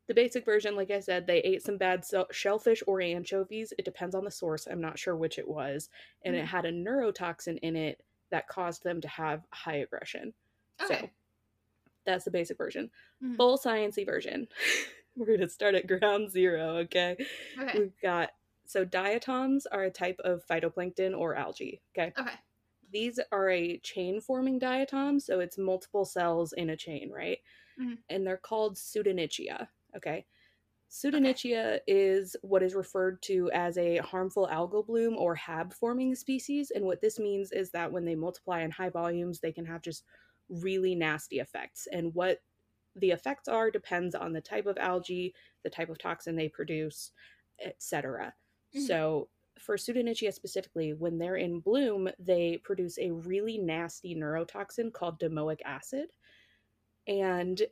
the 0.08 0.14
basic 0.14 0.44
version, 0.44 0.76
like 0.76 0.90
I 0.90 1.00
said, 1.00 1.26
they 1.26 1.38
ate 1.38 1.62
some 1.62 1.78
bad 1.78 2.04
shellfish 2.30 2.82
or 2.86 3.00
anchovies. 3.00 3.72
It 3.78 3.84
depends 3.84 4.14
on 4.14 4.24
the 4.24 4.30
source. 4.30 4.66
I'm 4.70 4.80
not 4.80 4.98
sure 4.98 5.16
which 5.16 5.38
it 5.38 5.48
was. 5.48 5.88
And 6.24 6.36
it 6.36 6.44
Mhm. 6.44 6.48
had 6.48 6.64
a 6.64 6.72
neurotoxin 6.72 7.58
in 7.62 7.74
it 7.76 8.02
that 8.30 8.46
caused 8.48 8.82
them 8.84 9.00
to 9.00 9.08
have 9.08 9.42
high 9.52 9.76
aggression. 9.76 10.32
So 10.80 10.94
Okay. 10.94 11.10
that's 12.04 12.24
the 12.24 12.30
basic 12.30 12.58
version. 12.58 12.90
Mhm. 13.22 13.36
Full 13.36 13.56
sciencey 13.58 14.04
version. 14.04 14.48
We're 15.18 15.26
going 15.26 15.40
to 15.40 15.48
start 15.48 15.74
at 15.74 15.87
ground 15.87 16.31
zero, 16.31 16.76
okay? 16.79 17.16
Okay. 17.59 17.79
We've 17.79 18.00
got 18.02 18.31
so 18.66 18.85
diatoms 18.85 19.66
are 19.66 19.85
a 19.85 19.90
type 19.90 20.20
of 20.24 20.44
phytoplankton 20.46 21.16
or 21.16 21.35
algae, 21.35 21.81
okay? 21.96 22.12
Okay. 22.18 22.35
These 22.92 23.20
are 23.33 23.48
a 23.48 23.79
chain 23.79 24.20
forming 24.20 24.61
diatom, 24.61 25.20
so 25.20 25.40
it's 25.40 25.57
multiple 25.57 26.05
cells 26.05 26.52
in 26.52 26.70
a 26.70 26.76
chain, 26.76 27.11
right? 27.11 27.38
Mhm. 27.81 27.98
And 28.09 28.26
they're 28.26 28.37
called 28.37 28.76
pseudo-nitzschia, 28.76 29.68
okay? 29.96 30.26
Pseudo-nitzschia 30.88 31.81
is 31.87 32.37
what 32.42 32.62
is 32.62 32.74
referred 32.74 33.20
to 33.22 33.50
as 33.52 33.76
a 33.76 33.98
harmful 33.98 34.48
algal 34.50 34.87
bloom 34.87 35.16
or 35.16 35.35
hab 35.35 35.72
forming 35.72 36.14
species. 36.14 36.70
And 36.70 36.85
what 36.85 37.00
this 37.00 37.18
means 37.18 37.52
is 37.52 37.70
that 37.72 37.90
when 37.90 38.05
they 38.05 38.14
multiply 38.14 38.62
in 38.62 38.70
high 38.70 38.90
volumes, 38.90 39.40
they 39.40 39.52
can 39.52 39.66
have 39.66 39.83
just 39.83 40.05
really 40.48 40.94
nasty 40.94 41.40
effects. 41.40 41.88
And 41.92 42.14
what 42.14 42.40
the 42.96 43.11
effects 43.11 43.48
are 43.48 43.70
depends 43.70 44.14
on 44.14 44.32
the 44.32 44.40
type 44.40 44.66
of 44.66 44.78
algae, 44.78 45.35
the 45.62 45.70
type 45.70 45.88
of 45.88 45.98
toxin 45.98 46.37
they 46.37 46.48
produce, 46.48 47.12
etc. 47.64 48.35
Mhm. 48.74 48.87
So 48.87 49.28
for 49.59 49.78
pseudo-nitzschia 49.78 50.32
specifically, 50.32 50.92
when 50.92 51.18
they're 51.18 51.37
in 51.37 51.61
bloom, 51.61 52.09
they 52.18 52.59
produce 52.59 52.98
a 52.98 53.11
really 53.11 53.59
nasty 53.59 54.14
neurotoxin 54.14 54.92
called 54.92 55.18
domoic 55.18 55.61
acid. 55.64 56.11
And 57.06 57.62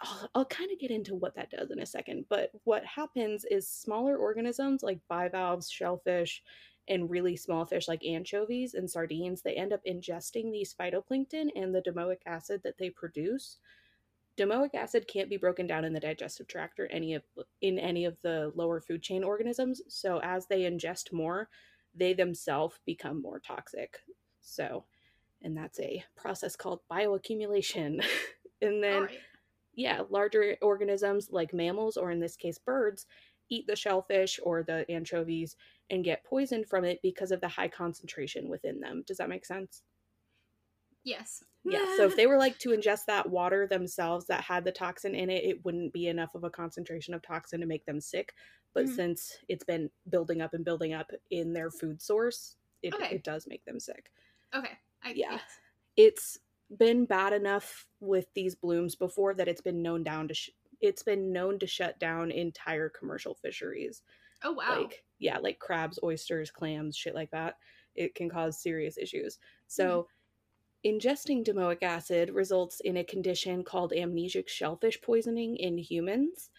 I'll, 0.00 0.30
I'll 0.34 0.44
kind 0.44 0.70
of 0.70 0.78
get 0.78 0.90
into 0.90 1.14
what 1.14 1.34
that 1.36 1.50
does 1.50 1.70
in 1.70 1.80
a 1.80 1.86
second. 1.86 2.26
But 2.28 2.50
what 2.64 2.84
happens 2.84 3.44
is 3.44 3.68
smaller 3.68 4.16
organisms 4.16 4.82
like 4.82 5.00
bivalves, 5.08 5.70
shellfish, 5.70 6.42
and 6.88 7.08
really 7.08 7.36
small 7.36 7.64
fish 7.64 7.88
like 7.88 8.04
anchovies 8.04 8.74
and 8.74 8.90
sardines, 8.90 9.42
they 9.42 9.54
end 9.54 9.72
up 9.72 9.84
ingesting 9.86 10.50
these 10.50 10.74
phytoplankton 10.74 11.50
and 11.54 11.74
the 11.74 11.82
domoic 11.82 12.18
acid 12.26 12.60
that 12.64 12.76
they 12.78 12.90
produce. 12.90 13.58
Domoic 14.38 14.74
acid 14.74 15.06
can't 15.06 15.28
be 15.28 15.36
broken 15.36 15.66
down 15.66 15.84
in 15.84 15.92
the 15.92 16.00
digestive 16.00 16.46
tract 16.46 16.80
or 16.80 16.86
any 16.86 17.14
of 17.14 17.22
in 17.60 17.78
any 17.78 18.04
of 18.04 18.16
the 18.22 18.50
lower 18.54 18.80
food 18.80 19.02
chain 19.02 19.22
organisms. 19.22 19.82
So 19.88 20.20
as 20.22 20.46
they 20.46 20.62
ingest 20.62 21.12
more, 21.12 21.48
they 21.94 22.14
themselves 22.14 22.78
become 22.86 23.20
more 23.20 23.40
toxic. 23.40 23.98
So, 24.40 24.84
and 25.42 25.56
that's 25.56 25.78
a 25.80 26.04
process 26.16 26.56
called 26.56 26.80
bioaccumulation. 26.90 28.04
and 28.62 28.82
then 28.82 29.02
right. 29.02 29.18
yeah, 29.74 30.02
larger 30.08 30.56
organisms 30.62 31.28
like 31.30 31.52
mammals, 31.52 31.96
or 31.96 32.10
in 32.10 32.20
this 32.20 32.36
case 32.36 32.58
birds, 32.58 33.06
eat 33.50 33.66
the 33.66 33.76
shellfish 33.76 34.40
or 34.42 34.62
the 34.62 34.90
anchovies 34.90 35.56
and 35.90 36.04
get 36.04 36.24
poisoned 36.24 36.66
from 36.66 36.84
it 36.84 37.00
because 37.02 37.32
of 37.32 37.40
the 37.42 37.48
high 37.48 37.68
concentration 37.68 38.48
within 38.48 38.80
them. 38.80 39.04
Does 39.06 39.18
that 39.18 39.28
make 39.28 39.44
sense? 39.44 39.82
Yes. 41.04 41.42
Yeah. 41.64 41.84
So 41.96 42.04
if 42.06 42.16
they 42.16 42.26
were 42.26 42.38
like 42.38 42.58
to 42.60 42.70
ingest 42.70 43.04
that 43.06 43.30
water 43.30 43.66
themselves 43.66 44.26
that 44.26 44.42
had 44.44 44.64
the 44.64 44.72
toxin 44.72 45.14
in 45.14 45.30
it, 45.30 45.44
it 45.44 45.64
wouldn't 45.64 45.92
be 45.92 46.08
enough 46.08 46.34
of 46.34 46.44
a 46.44 46.50
concentration 46.50 47.14
of 47.14 47.22
toxin 47.22 47.60
to 47.60 47.66
make 47.66 47.84
them 47.86 48.00
sick. 48.00 48.34
But 48.74 48.86
Mhm. 48.86 48.96
since 48.96 49.38
it's 49.48 49.64
been 49.64 49.90
building 50.08 50.40
up 50.40 50.54
and 50.54 50.64
building 50.64 50.92
up 50.92 51.10
in 51.30 51.52
their 51.52 51.70
food 51.70 52.00
source, 52.02 52.56
it, 52.82 52.94
Okay. 52.94 53.14
it 53.16 53.22
does 53.24 53.46
make 53.46 53.64
them 53.64 53.78
sick. 53.78 54.10
Okay. 54.54 54.78
I, 55.02 55.12
Yeah. 55.12 55.32
yes. 55.32 55.60
It's 55.96 56.38
been 56.76 57.04
bad 57.04 57.32
enough 57.32 57.86
with 58.00 58.32
these 58.34 58.54
blooms 58.54 58.96
before 58.96 59.34
that 59.34 59.48
it's 59.48 59.60
been 59.60 59.82
known 59.82 60.02
down 60.02 60.28
to 60.28 60.34
sh- 60.34 60.50
it's 60.80 61.02
been 61.02 61.32
known 61.32 61.58
to 61.60 61.66
shut 61.66 61.98
down 62.00 62.30
entire 62.32 62.88
commercial 62.88 63.34
fisheries. 63.34 64.02
Oh 64.42 64.52
wow. 64.52 64.80
Like 64.82 65.04
yeah, 65.18 65.38
like 65.38 65.58
crabs, 65.60 65.98
oysters, 66.02 66.50
clams, 66.50 66.96
shit 66.96 67.14
like 67.14 67.30
that. 67.30 67.58
It 67.94 68.14
can 68.16 68.28
cause 68.30 68.60
serious 68.60 68.98
issues. 68.98 69.38
So 69.68 70.08
ingesting 70.84 71.44
domoic 71.44 71.82
acid 71.82 72.30
results 72.30 72.80
in 72.80 72.96
a 72.96 73.04
condition 73.04 73.62
called 73.62 73.92
amnesic 73.92 74.48
shellfish 74.48 75.00
poisoning 75.00 75.56
in 75.56 75.78
humans. 75.78 76.50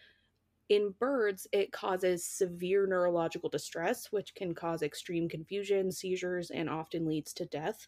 In 0.69 0.93
birds, 0.97 1.45
it 1.51 1.71
causes 1.71 2.25
severe 2.25 2.87
neurological 2.87 3.49
distress, 3.49 4.11
which 4.11 4.33
can 4.33 4.55
cause 4.55 4.81
extreme 4.81 5.27
confusion, 5.27 5.91
seizures, 5.91 6.51
and 6.51 6.69
often 6.69 7.05
leads 7.05 7.33
to 7.33 7.45
death. 7.45 7.87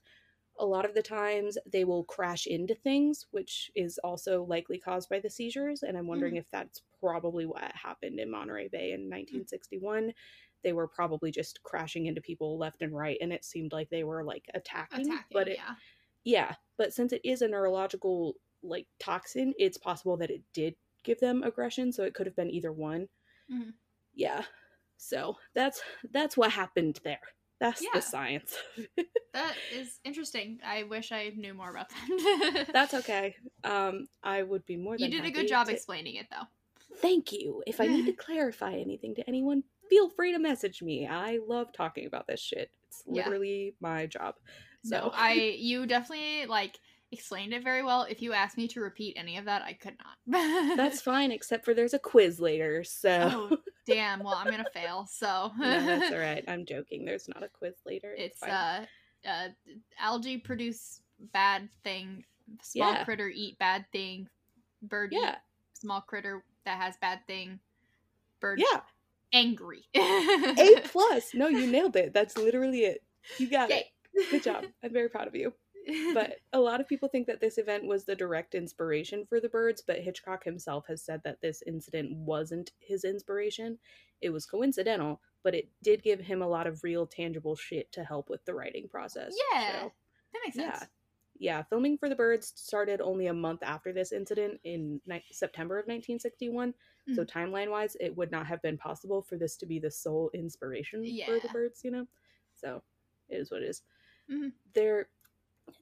A 0.60 0.66
lot 0.66 0.86
of 0.86 0.94
the 0.94 1.02
times, 1.02 1.58
they 1.66 1.84
will 1.84 2.04
crash 2.04 2.48
into 2.48 2.76
things, 2.76 3.26
which 3.32 3.72
is 3.76 3.98
also 4.04 4.44
likely 4.44 4.78
caused 4.78 5.10
by 5.10 5.20
the 5.20 5.30
seizures. 5.30 5.84
And 5.84 5.98
I'm 5.98 6.08
wondering 6.08 6.36
mm. 6.36 6.40
if 6.40 6.46
that's 6.52 6.82
probably 7.00 7.46
what 7.46 7.62
happened 7.74 8.20
in 8.20 8.32
Monterey 8.32 8.68
Bay 8.68 8.92
in 8.92 9.02
hmm. 9.02 9.12
1961. 9.12 10.14
They 10.64 10.74
were 10.74 10.88
probably 10.88 11.30
just 11.32 11.62
crashing 11.64 12.08
into 12.08 12.22
people 12.22 12.58
left 12.58 12.82
and 12.82 12.96
right, 12.96 13.18
and 13.22 13.32
it 13.32 13.46
seemed 13.46 13.72
like 13.72 13.90
they 13.90 14.04
were 14.04 14.24
like 14.24 14.46
attacking. 14.54 15.02
Attacking. 15.02 15.26
but 15.32 15.48
it, 15.48 15.58
yeah. 15.58 15.76
Yeah, 16.26 16.56
but 16.78 16.94
since 16.94 17.14
it 17.14 17.22
is 17.24 17.42
a 17.42 17.48
neurological 17.48 18.36
like 18.62 18.88
toxin, 19.00 19.54
it's 19.58 19.78
possible 19.78 20.18
that 20.18 20.30
it 20.32 20.42
did 20.54 20.76
give 21.04 21.20
them 21.22 21.44
aggression, 21.44 21.92
so 21.94 22.04
it 22.04 22.14
could 22.14 22.26
have 22.26 22.36
been 22.36 22.52
either 22.52 22.72
one. 22.74 23.08
Mhm. 23.52 23.74
Yeah. 24.14 24.44
So 24.98 25.38
that's 25.54 25.82
that's 26.12 26.36
what 26.36 26.52
happened 26.52 27.00
there. 27.04 27.20
That's 27.60 27.82
Yeah. 27.82 27.90
the 27.94 28.02
science. 28.02 28.56
That 29.34 29.54
is 29.74 30.00
interesting. 30.06 30.60
I 30.66 30.84
wish 30.84 31.12
I 31.12 31.34
knew 31.36 31.54
more 31.54 31.70
about 31.70 31.90
that. 31.90 32.70
that's 32.72 32.94
okay. 33.02 33.36
Um 33.66 34.08
I 34.24 34.44
would 34.44 34.66
be 34.66 34.78
more 34.78 34.94
you 34.96 35.00
than 35.00 35.12
did 35.12 35.26
a 35.26 35.32
good 35.32 35.48
job 35.50 35.68
to- 35.68 35.74
explaining 35.74 36.16
it 36.16 36.28
though. 36.32 36.48
Thank 37.02 37.34
you. 37.34 37.62
If 37.68 37.82
I 37.82 37.88
need 37.88 38.06
to 38.06 38.14
clarify 38.26 38.74
anything 38.76 39.14
to 39.16 39.28
anyone, 39.28 39.64
feel 39.90 40.10
free 40.10 40.32
to 40.32 40.40
message 40.40 40.82
me. 40.82 41.06
I 41.06 41.40
love 41.46 41.74
talking 41.74 42.06
about 42.08 42.28
this 42.28 42.40
shit. 42.40 42.72
It's 42.88 43.04
Yeah. 43.06 43.26
literally 43.26 43.76
my 43.82 44.06
job. 44.06 44.36
So 44.86 44.98
No, 44.98 45.12
I 45.14 45.34
you 45.60 45.86
definitely 45.86 46.46
like 46.46 46.80
explained 47.12 47.54
it 47.54 47.64
very 47.64 47.84
well. 47.84 48.04
If 48.10 48.22
you 48.22 48.34
asked 48.34 48.58
me 48.58 48.68
to 48.70 48.82
repeat 48.82 49.16
any 49.18 49.38
of 49.38 49.46
that, 49.46 49.62
I 49.64 49.74
could 49.74 49.96
not. 50.28 50.78
that's 50.78 51.02
fine, 51.02 51.32
except 51.32 51.66
for 51.66 51.74
there's 51.74 51.94
a 51.94 52.00
quiz 52.00 52.40
later. 52.40 52.84
So 52.84 53.50
oh 53.52 53.58
damn. 53.88 54.20
Well, 54.24 54.36
I'm 54.36 54.50
gonna 54.50 54.66
fail. 54.74 55.08
So 55.10 55.52
no, 55.58 55.86
that's 55.86 56.12
all 56.12 56.20
right. 56.20 56.44
I'm 56.48 56.66
joking. 56.66 57.06
There's 57.06 57.28
not 57.28 57.44
a 57.44 57.50
quiz 57.50 57.76
later. 57.86 58.14
it's 58.18 58.40
fine. 58.40 58.50
uh, 58.50 58.86
uh, 59.28 59.48
algae 60.00 60.38
produce 60.38 61.02
bad 61.34 61.70
thing. 61.84 62.24
Small 62.62 62.94
Yeah. 62.94 63.04
critter 63.06 63.30
eat 63.30 63.58
bad 63.58 63.86
thing. 63.92 64.28
Bird 64.84 65.14
eat 65.14 65.20
yeah, 65.22 65.38
small 65.74 66.02
critter 66.02 66.44
that 66.66 66.80
has 66.80 66.96
bad 66.98 67.26
thing. 67.26 67.60
Bird 68.40 68.60
yeah. 68.60 68.82
angry. 69.34 69.84
A 69.96 70.82
plus. 70.84 71.34
No, 71.34 71.48
you 71.48 71.66
nailed 71.66 71.96
it. 71.96 72.14
That's 72.14 72.38
literally 72.38 72.82
it. 72.82 73.02
You 73.40 73.50
got 73.50 73.72
it. 73.72 73.86
Good 74.32 74.44
job. 74.44 74.66
I'm 74.84 74.94
very 74.94 75.10
proud 75.10 75.28
of 75.28 75.36
you. 75.36 75.54
But 76.16 76.38
a 76.52 76.60
lot 76.60 76.82
of 76.82 76.88
people 76.88 77.10
think 77.10 77.28
that 77.28 77.40
this 77.42 77.58
event 77.60 77.86
was 77.86 78.06
the 78.06 78.16
direct 78.16 78.56
inspiration 78.56 79.24
for 79.28 79.40
the 79.40 79.50
birds, 79.50 79.84
but 79.86 80.00
Hitchcock 80.00 80.44
himself 80.44 80.86
has 80.88 81.04
said 81.04 81.22
that 81.24 81.42
this 81.42 81.62
incident 81.68 82.12
wasn't 82.12 82.72
his 82.80 83.04
inspiration. 83.04 83.78
It 84.22 84.32
was 84.32 84.48
coincidental, 84.48 85.22
but 85.44 85.54
it 85.54 85.68
did 85.84 86.02
give 86.02 86.20
him 86.20 86.42
a 86.42 86.48
lot 86.48 86.66
of 86.66 86.84
real 86.84 87.06
tangible 87.06 87.56
shit 87.56 87.92
to 87.92 88.04
help 88.04 88.30
with 88.32 88.44
the 88.46 88.54
writing 88.56 88.88
process. 88.88 89.36
yeah, 89.54 89.68
So, 89.84 89.94
that 90.34 90.40
makes 90.44 90.56
sense. 90.56 90.90
yeah, 91.38 91.62
filming 91.64 91.98
for 92.00 92.10
the 92.10 92.16
birds 92.16 92.54
started 92.56 93.00
only 93.02 93.28
a 93.28 93.34
month 93.34 93.62
after 93.62 93.94
this 93.94 94.12
incident 94.12 94.60
in 94.64 95.00
ni- 95.06 95.24
September 95.32 95.78
of 95.78 95.86
1961. 95.86 96.74
So 97.14 97.24
Mhm. 97.24 97.28
timeline 97.30 97.70
wise, 97.70 97.96
it 98.00 98.16
would 98.16 98.32
not 98.32 98.48
have 98.48 98.62
been 98.64 98.78
possible 98.78 99.22
for 99.22 99.38
this 99.38 99.56
to 99.58 99.68
be 99.68 99.78
the 99.78 99.92
sole 99.92 100.32
inspiration 100.34 101.04
for 101.28 101.40
the 101.40 101.50
birds, 101.50 101.84
you 101.84 101.92
know. 101.92 102.08
So 102.56 102.82
it 103.30 103.38
is 103.38 103.52
what 103.52 103.62
it 103.62 103.70
is. 103.70 103.84
Mhm. 104.30 104.52
There, 104.74 105.10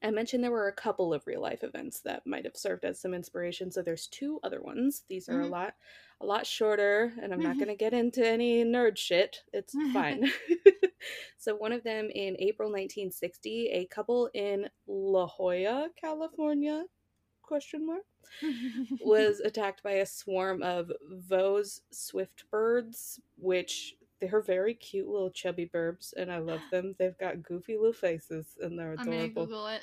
I 0.02 0.10
mentioned 0.10 0.44
there 0.44 0.50
were 0.52 0.68
a 0.68 0.72
couple 0.72 1.14
of 1.14 1.26
real 1.26 1.40
life 1.42 1.64
events 1.64 2.00
that 2.02 2.26
might 2.26 2.44
have 2.44 2.56
served 2.56 2.84
as 2.84 3.00
some 3.00 3.14
inspiration. 3.14 3.70
So 3.70 3.82
there's 3.82 4.06
two 4.08 4.40
other 4.42 4.60
ones. 4.62 5.04
These 5.08 5.28
are 5.28 5.40
a 5.40 5.46
Mhm. 5.46 5.48
lot, 5.48 5.76
a 6.20 6.26
lot 6.26 6.46
shorter, 6.46 7.14
and 7.20 7.32
I'm 7.34 7.42
not 7.42 7.58
going 7.58 7.68
to 7.70 7.76
get 7.76 7.94
into 7.94 8.26
any 8.26 8.64
nerd 8.64 8.96
shit. 8.98 9.44
It's 9.52 9.78
fine. 9.92 10.24
so 11.38 11.56
one 11.56 11.72
of 11.72 11.84
them 11.84 12.10
in 12.10 12.36
April 12.38 12.70
1960, 12.70 13.68
a 13.70 13.86
couple 13.86 14.30
in 14.34 14.70
La 14.86 15.26
Jolla, 15.26 15.90
California, 15.96 16.84
question 17.42 17.86
mark, 17.86 18.04
was 18.98 19.40
attacked 19.40 19.82
by 19.82 19.92
a 19.92 20.06
swarm 20.06 20.62
of 20.62 20.90
Vaux's 21.10 21.82
swift 21.90 22.48
birds, 22.50 23.20
which 23.36 23.96
they're 24.20 24.40
very 24.40 24.74
cute 24.74 25.08
little 25.08 25.30
chubby 25.30 25.70
burbs, 25.72 26.12
and 26.16 26.30
I 26.32 26.38
love 26.38 26.60
them. 26.70 26.94
They've 26.98 27.18
got 27.18 27.42
goofy 27.42 27.76
little 27.76 27.92
faces, 27.92 28.46
and 28.60 28.78
they're 28.78 28.92
adorable. 28.92 29.12
I'm 29.12 29.18
gonna. 29.18 29.28
Google 29.46 29.66
it. 29.68 29.82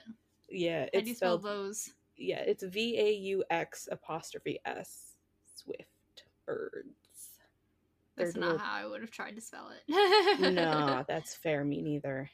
Yeah, 0.50 0.86
How 0.94 1.00
do 1.00 1.06
you 1.06 1.12
it's 1.12 1.18
spell 1.20 1.40
spelled. 1.40 1.44
those? 1.44 1.90
Yeah, 2.18 2.40
it's 2.40 2.64
V 2.64 3.00
A 3.00 3.12
U 3.14 3.44
X 3.50 3.88
apostrophe 3.92 4.60
S. 4.66 5.14
Swift 5.56 6.24
birds. 6.46 6.88
That's 8.18 8.34
They're 8.34 8.42
not 8.42 8.52
little- 8.54 8.66
how 8.66 8.74
I 8.84 8.86
would 8.86 9.02
have 9.02 9.12
tried 9.12 9.36
to 9.36 9.42
spell 9.42 9.70
it. 9.70 10.40
no, 10.54 11.04
that's 11.08 11.34
fair. 11.36 11.64
Me 11.64 11.82
neither. 11.82 12.30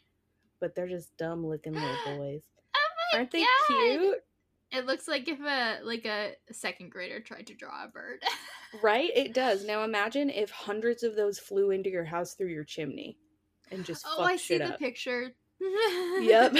But 0.60 0.74
they're 0.76 0.88
just 0.88 1.16
dumb 1.18 1.46
looking 1.46 1.74
little 1.74 1.96
boys. 2.18 2.42
Oh 2.76 3.18
Aren't 3.18 3.32
they 3.32 3.42
God! 3.42 3.48
cute? 3.68 4.24
It 4.72 4.86
looks 4.86 5.08
like 5.08 5.28
if 5.28 5.40
a 5.40 5.80
like 5.84 6.06
a 6.06 6.34
second 6.52 6.92
grader 6.92 7.20
tried 7.20 7.48
to 7.48 7.54
draw 7.54 7.86
a 7.86 7.88
bird. 7.88 8.22
Right? 8.84 9.12
It 9.16 9.34
does. 9.34 9.64
Now 9.66 9.86
imagine 9.86 10.30
if 10.30 10.50
hundreds 10.52 11.02
of 11.02 11.16
those 11.16 11.40
flew 11.40 11.72
into 11.72 11.90
your 11.90 12.04
house 12.04 12.34
through 12.34 12.50
your 12.50 12.66
chimney 12.66 13.18
and 13.72 13.86
just 13.86 14.06
oh, 14.06 14.22
I 14.22 14.36
see 14.36 14.58
the 14.58 14.76
picture. 14.78 15.32
Yep. 16.20 16.58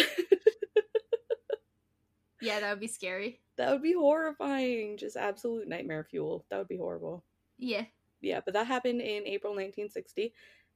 yeah, 2.42 2.60
that 2.62 2.70
would 2.72 2.80
be 2.80 2.88
scary. 2.88 3.42
that 3.58 3.72
would 3.72 3.82
be 3.82 3.94
horrifying. 3.94 4.98
Just 4.98 5.18
absolute 5.18 5.68
nightmare 5.68 6.06
fuel. 6.06 6.46
That 6.50 6.60
would 6.60 6.68
be 6.70 6.78
horrible. 6.78 7.26
Yeah. 7.58 7.84
Yeah, 8.22 8.40
but 8.44 8.54
that 8.54 8.68
happened 8.68 9.02
in 9.02 9.28
April 9.28 9.52
1960. 9.52 10.34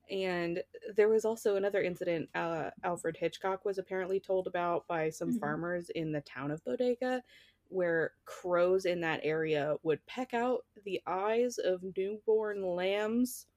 And 0.09 0.61
there 0.95 1.07
was 1.09 1.23
also 1.25 1.55
another 1.55 1.81
incident 1.81 2.29
uh, 2.35 2.71
Alfred 2.83 3.15
Hitchcock 3.17 3.63
was 3.65 3.77
apparently 3.77 4.19
told 4.19 4.47
about 4.47 4.85
by 4.87 5.09
some 5.09 5.33
Mhm. 5.35 5.39
farmers 5.39 5.89
in 5.91 6.11
the 6.11 6.21
town 6.21 6.51
of 6.51 6.63
Bodega, 6.65 7.23
where 7.69 8.13
crows 8.25 8.85
in 8.85 8.99
that 9.01 9.21
area 9.23 9.77
would 9.83 10.05
peck 10.07 10.33
out 10.33 10.65
the 10.83 11.01
eyes 11.07 11.57
of 11.59 11.81
newborn 11.95 12.61
lambs. 12.63 13.47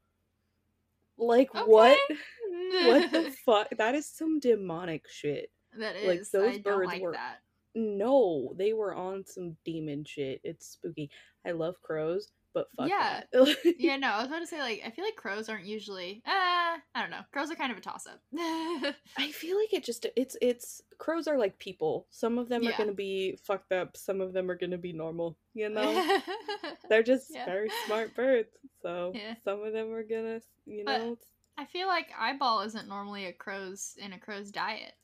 Like, 1.17 1.53
what? 1.55 1.99
What 2.87 3.11
the 3.13 3.31
fuck? 3.45 3.69
That 3.77 3.95
is 3.95 4.07
some 4.07 4.39
demonic 4.41 5.07
shit. 5.09 5.51
That 5.79 5.97
is. 5.97 6.07
Like, 6.07 6.31
those 6.31 6.57
I 6.57 6.61
birds 6.61 6.87
like 6.89 7.03
were- 7.03 7.13
that. 7.13 7.41
No, 7.75 8.55
they 8.57 8.73
were 8.73 8.95
on 8.95 9.27
some 9.27 9.57
demon 9.65 10.05
shit. 10.05 10.41
It's 10.45 10.67
spooky. 10.67 11.11
I 11.45 11.51
love 11.51 11.81
crows, 11.83 12.31
but 12.55 12.69
fuck 12.77 12.89
Yeah. 12.89 13.23
Yeah, 13.79 13.97
no, 13.97 14.09
I 14.09 14.19
was 14.19 14.27
about 14.29 14.39
to 14.39 14.47
say 14.47 14.61
like 14.61 14.83
I 14.87 14.91
feel 14.91 15.05
like 15.05 15.17
crows 15.17 15.49
aren't 15.49 15.67
usually. 15.67 16.23
Uh, 16.27 16.31
I 16.95 17.01
don't 17.01 17.11
know. 17.11 17.21
Crows 17.33 17.51
are 17.51 17.55
kind 17.57 17.73
of 17.73 17.79
a 17.79 17.81
toss 17.83 18.07
up. 18.07 18.21
I 19.19 19.31
feel 19.33 19.59
like 19.59 19.75
it 19.75 19.85
just 19.85 20.07
it's 20.17 20.37
it's 20.41 20.81
crows 20.99 21.27
are 21.29 21.37
like 21.37 21.59
people. 21.59 22.07
Some 22.11 22.39
of 22.39 22.49
them 22.49 22.63
Yeah. 22.63 22.71
are 22.71 22.79
gonna 22.79 22.93
be 22.93 23.37
fucked 23.43 23.73
up. 23.73 23.97
Some 23.97 24.21
of 24.21 24.33
them 24.33 24.51
are 24.51 24.57
gonna 24.57 24.79
be 24.79 24.93
normal. 24.93 25.37
You 25.53 25.69
know, 25.69 26.21
they're 26.89 27.03
just 27.03 27.31
Yeah. 27.35 27.45
very 27.45 27.71
smart 27.87 28.15
birds. 28.15 28.49
So 28.83 29.13
Yeah. 29.15 29.35
some 29.45 29.63
of 29.63 29.73
them 29.73 29.93
are 29.93 30.03
gonna, 30.05 30.41
you 30.67 30.85
But- 30.87 30.99
know. 31.01 31.19
I 31.57 31.67
feel 31.67 31.87
like 31.87 32.09
eyeball 32.19 32.63
isn't 32.63 32.89
normally 32.89 33.27
a 33.27 33.33
crow's 33.33 33.95
in 34.01 34.13
a 34.13 34.19
crow's 34.19 34.51
diet. 34.51 34.95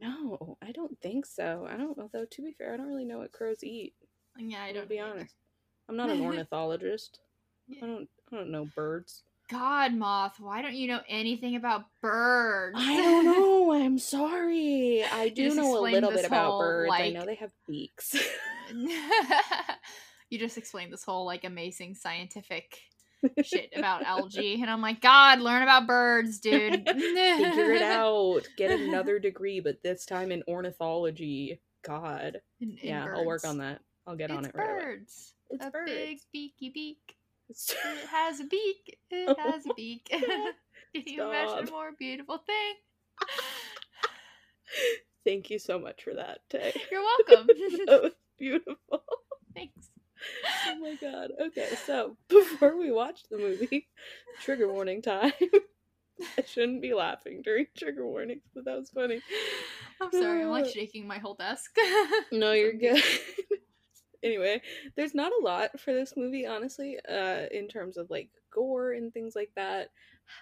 no, 0.00 0.56
I 0.62 0.70
don't 0.72 0.96
think 1.00 1.26
so. 1.26 1.66
I 1.68 1.76
don't. 1.76 1.98
Although 1.98 2.26
to 2.26 2.42
be 2.42 2.52
fair, 2.52 2.72
I 2.74 2.76
don't 2.76 2.86
really 2.86 3.04
know 3.04 3.18
what 3.18 3.32
crows 3.32 3.64
eat. 3.64 3.94
Yeah, 4.38 4.62
I 4.62 4.72
don't 4.72 4.82
to 4.84 4.88
be 4.88 5.00
either. 5.00 5.10
honest. 5.10 5.34
I'm 5.88 5.96
not 5.96 6.10
an 6.10 6.20
ornithologist. 6.22 7.20
Yeah. 7.68 7.84
I 7.84 7.86
don't. 7.86 8.08
I 8.32 8.36
don't 8.36 8.50
know 8.50 8.68
birds. 8.74 9.22
God, 9.48 9.94
moth, 9.94 10.40
why 10.40 10.60
don't 10.60 10.74
you 10.74 10.88
know 10.88 11.00
anything 11.08 11.54
about 11.54 11.84
birds? 12.02 12.76
I 12.76 12.96
don't 12.96 13.24
know. 13.26 13.72
I'm 13.72 13.98
sorry. 13.98 15.04
I 15.04 15.28
do 15.28 15.44
just 15.44 15.56
know 15.56 15.78
a 15.78 15.80
little 15.80 16.10
bit 16.10 16.24
about 16.24 16.50
whole, 16.50 16.60
birds. 16.60 16.92
I 16.92 17.10
know 17.10 17.24
they 17.24 17.36
have 17.36 17.52
beaks. 17.68 18.16
you 18.74 20.38
just 20.38 20.58
explained 20.58 20.92
this 20.92 21.04
whole 21.04 21.24
like 21.24 21.44
amazing 21.44 21.94
scientific 21.94 22.80
shit 23.44 23.72
about 23.76 24.02
algae, 24.02 24.60
and 24.60 24.68
I'm 24.70 24.82
like, 24.82 25.00
God, 25.00 25.40
learn 25.40 25.62
about 25.62 25.86
birds, 25.86 26.40
dude. 26.40 26.84
Figure 26.88 27.72
it 27.72 27.82
out. 27.82 28.42
Get 28.56 28.72
another 28.72 29.20
degree, 29.20 29.60
but 29.60 29.82
this 29.82 30.04
time 30.04 30.32
in 30.32 30.42
ornithology. 30.48 31.60
God. 31.82 32.40
In- 32.60 32.78
in 32.82 32.88
yeah, 32.88 33.06
I'll 33.14 33.24
work 33.24 33.44
on 33.44 33.58
that. 33.58 33.80
I'll 34.08 34.16
get 34.16 34.30
it's 34.30 34.38
on 34.38 34.44
it 34.44 34.52
right 34.56 34.70
away. 34.70 34.98
It's 35.50 35.64
a 35.64 35.70
birds. 35.70 35.90
big 35.90 36.18
beaky 36.32 36.70
beak. 36.70 37.16
It 37.48 38.08
has 38.10 38.40
a 38.40 38.44
beak. 38.44 38.98
It 39.10 39.28
Oh 39.38 39.50
has 39.50 39.64
a 39.66 39.74
beak. 39.74 40.08
Can 40.10 41.02
you 41.06 41.22
imagine 41.28 41.68
a 41.68 41.70
more 41.70 41.92
beautiful 41.98 42.38
thing? 42.38 42.74
Thank 45.24 45.50
you 45.50 45.58
so 45.58 45.78
much 45.78 46.02
for 46.04 46.14
that, 46.14 46.40
Tay. 46.50 46.72
You're 46.90 47.02
welcome. 47.02 47.46
that 47.86 48.02
was 48.02 48.12
beautiful. 48.38 49.02
Thanks. 49.54 49.88
Oh 50.68 50.78
my 50.80 50.96
god. 51.00 51.30
Okay, 51.48 51.68
so 51.84 52.16
before 52.28 52.76
we 52.78 52.90
watch 52.90 53.20
the 53.30 53.38
movie, 53.38 53.88
trigger 54.40 54.72
warning 54.72 55.02
time. 55.02 55.32
I 56.38 56.42
shouldn't 56.46 56.80
be 56.80 56.94
laughing 56.94 57.42
during 57.42 57.66
trigger 57.76 58.06
warnings, 58.06 58.42
but 58.54 58.64
that 58.64 58.76
was 58.78 58.90
funny. 58.90 59.20
I'm 60.00 60.10
sorry, 60.10 60.42
I'm 60.42 60.48
like 60.50 60.66
shaking 60.72 61.06
my 61.06 61.18
whole 61.18 61.34
desk. 61.34 61.70
No, 62.32 62.52
you're 62.52 62.72
good. 62.72 63.02
Anyway, 64.26 64.60
there's 64.96 65.14
not 65.14 65.32
a 65.32 65.44
lot 65.44 65.78
for 65.78 65.92
this 65.92 66.14
movie, 66.16 66.46
honestly, 66.46 66.98
uh, 67.08 67.46
in 67.52 67.68
terms 67.68 67.96
of 67.96 68.10
like 68.10 68.28
gore 68.50 68.92
and 68.92 69.12
things 69.12 69.34
like 69.36 69.50
that. 69.56 69.90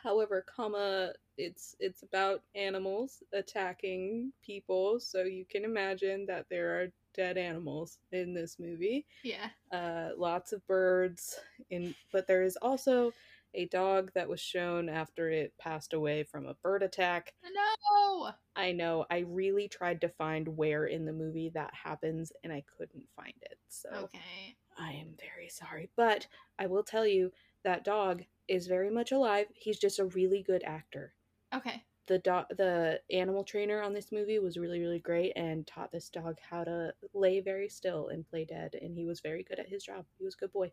However, 0.02 0.44
comma, 0.44 1.12
it's 1.36 1.76
it's 1.78 2.02
about 2.02 2.42
animals 2.54 3.22
attacking 3.32 4.32
people, 4.42 4.98
so 5.00 5.22
you 5.22 5.44
can 5.44 5.64
imagine 5.64 6.26
that 6.26 6.46
there 6.48 6.80
are 6.80 6.92
dead 7.14 7.36
animals 7.36 7.98
in 8.12 8.34
this 8.34 8.58
movie. 8.58 9.06
yeah. 9.22 9.48
Uh, 9.72 10.10
lots 10.16 10.52
of 10.52 10.66
birds, 10.66 11.38
in 11.70 11.94
but 12.12 12.26
there 12.26 12.42
is 12.42 12.56
also 12.62 13.12
a 13.54 13.66
dog 13.66 14.10
that 14.14 14.28
was 14.28 14.40
shown 14.40 14.88
after 14.88 15.30
it 15.30 15.54
passed 15.58 15.92
away 15.92 16.24
from 16.24 16.46
a 16.46 16.54
bird 16.54 16.82
attack. 16.82 17.32
No. 17.44 18.30
I 18.56 18.72
know. 18.72 19.04
I 19.10 19.18
really 19.18 19.68
tried 19.68 20.00
to 20.02 20.08
find 20.08 20.48
where 20.56 20.86
in 20.86 21.04
the 21.04 21.12
movie 21.12 21.50
that 21.54 21.72
happens 21.74 22.32
and 22.42 22.52
I 22.52 22.64
couldn't 22.76 23.08
find 23.16 23.34
it. 23.42 23.58
So 23.68 23.88
Okay. 23.90 24.56
I 24.78 24.92
am 24.92 25.14
very 25.18 25.48
sorry. 25.48 25.90
But 25.96 26.26
I 26.58 26.66
will 26.66 26.82
tell 26.82 27.06
you 27.06 27.32
that 27.64 27.84
dog 27.84 28.22
is 28.48 28.66
very 28.66 28.90
much 28.90 29.12
alive. 29.12 29.46
He's 29.54 29.78
just 29.78 29.98
a 29.98 30.06
really 30.06 30.42
good 30.42 30.62
actor. 30.64 31.14
Okay. 31.54 31.82
The 32.06 32.18
dog 32.18 32.46
the 32.50 33.00
animal 33.10 33.44
trainer 33.44 33.80
on 33.80 33.94
this 33.94 34.12
movie 34.12 34.38
was 34.38 34.58
really 34.58 34.78
really 34.80 34.98
great 34.98 35.32
and 35.36 35.66
taught 35.66 35.90
this 35.90 36.10
dog 36.10 36.36
how 36.50 36.62
to 36.64 36.92
lay 37.14 37.40
very 37.40 37.68
still 37.68 38.08
and 38.08 38.28
play 38.28 38.44
dead 38.44 38.74
and 38.80 38.94
he 38.94 39.06
was 39.06 39.20
very 39.20 39.42
good 39.42 39.58
at 39.58 39.68
his 39.68 39.84
job. 39.84 40.04
He 40.18 40.24
was 40.24 40.34
a 40.34 40.38
good 40.38 40.52
boy. 40.52 40.70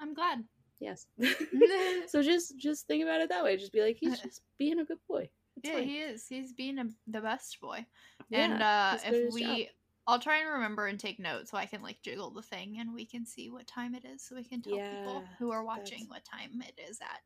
I'm 0.00 0.14
glad. 0.14 0.44
Yes. 0.84 1.06
so 2.08 2.22
just 2.22 2.58
just 2.58 2.86
think 2.86 3.02
about 3.02 3.22
it 3.22 3.30
that 3.30 3.42
way. 3.42 3.56
Just 3.56 3.72
be 3.72 3.80
like 3.80 3.96
he's 3.98 4.20
just 4.22 4.42
being 4.58 4.80
a 4.80 4.84
good 4.84 4.98
boy. 5.08 5.28
It's 5.56 5.68
yeah, 5.68 5.76
fine. 5.76 5.84
he 5.84 5.98
is. 5.98 6.26
He's 6.28 6.52
being 6.52 6.78
a, 6.78 6.84
the 7.06 7.20
best 7.20 7.58
boy. 7.60 7.86
Yeah, 8.28 8.44
and 8.44 8.62
uh 8.62 8.92
he's 8.92 9.02
good 9.02 9.14
at 9.14 9.28
if 9.28 9.34
we 9.34 9.42
job. 9.42 9.58
I'll 10.06 10.18
try 10.18 10.40
and 10.40 10.52
remember 10.52 10.86
and 10.86 11.00
take 11.00 11.18
notes 11.18 11.50
so 11.50 11.56
I 11.56 11.64
can 11.64 11.80
like 11.80 12.02
jiggle 12.02 12.30
the 12.30 12.42
thing 12.42 12.76
and 12.78 12.92
we 12.92 13.06
can 13.06 13.24
see 13.24 13.48
what 13.48 13.66
time 13.66 13.94
it 13.94 14.04
is 14.04 14.22
so 14.22 14.34
we 14.34 14.44
can 14.44 14.60
tell 14.60 14.74
people 14.74 15.24
who 15.38 15.50
are 15.50 15.64
watching 15.64 16.04
what 16.08 16.22
time 16.26 16.60
it 16.60 16.78
is 16.90 16.98
at. 17.00 17.22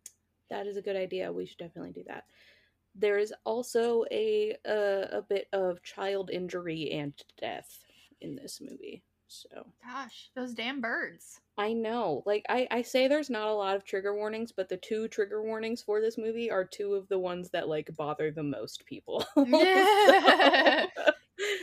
That 0.50 0.68
is 0.68 0.76
a 0.76 0.82
good 0.82 0.94
idea. 0.94 1.32
We 1.32 1.46
should 1.46 1.58
definitely 1.58 1.90
do 1.90 2.04
that. 2.06 2.26
There 2.94 3.18
is 3.18 3.34
also 3.44 4.04
a 4.12 4.56
a, 4.64 5.18
a 5.18 5.22
bit 5.22 5.48
of 5.52 5.82
child 5.82 6.30
injury 6.32 6.92
and 6.92 7.12
death 7.40 7.80
in 8.20 8.36
this 8.36 8.60
movie. 8.60 9.02
So 9.26 9.48
Gosh, 9.84 10.30
those 10.36 10.54
damn 10.54 10.80
birds. 10.80 11.40
I 11.58 11.72
know, 11.72 12.22
like 12.24 12.44
I 12.48 12.68
I 12.70 12.82
say, 12.82 13.08
there's 13.08 13.28
not 13.30 13.48
a 13.48 13.52
lot 13.52 13.74
of 13.76 13.84
trigger 13.84 14.14
warnings, 14.14 14.52
but 14.52 14.68
the 14.68 14.76
two 14.76 15.08
trigger 15.08 15.42
warnings 15.42 15.82
for 15.82 16.00
this 16.00 16.16
movie 16.16 16.50
are 16.50 16.64
two 16.64 16.94
of 16.94 17.08
the 17.08 17.18
ones 17.18 17.50
that 17.50 17.68
like 17.68 17.90
bother 17.96 18.30
the 18.30 18.44
most 18.44 18.86
people. 18.86 19.24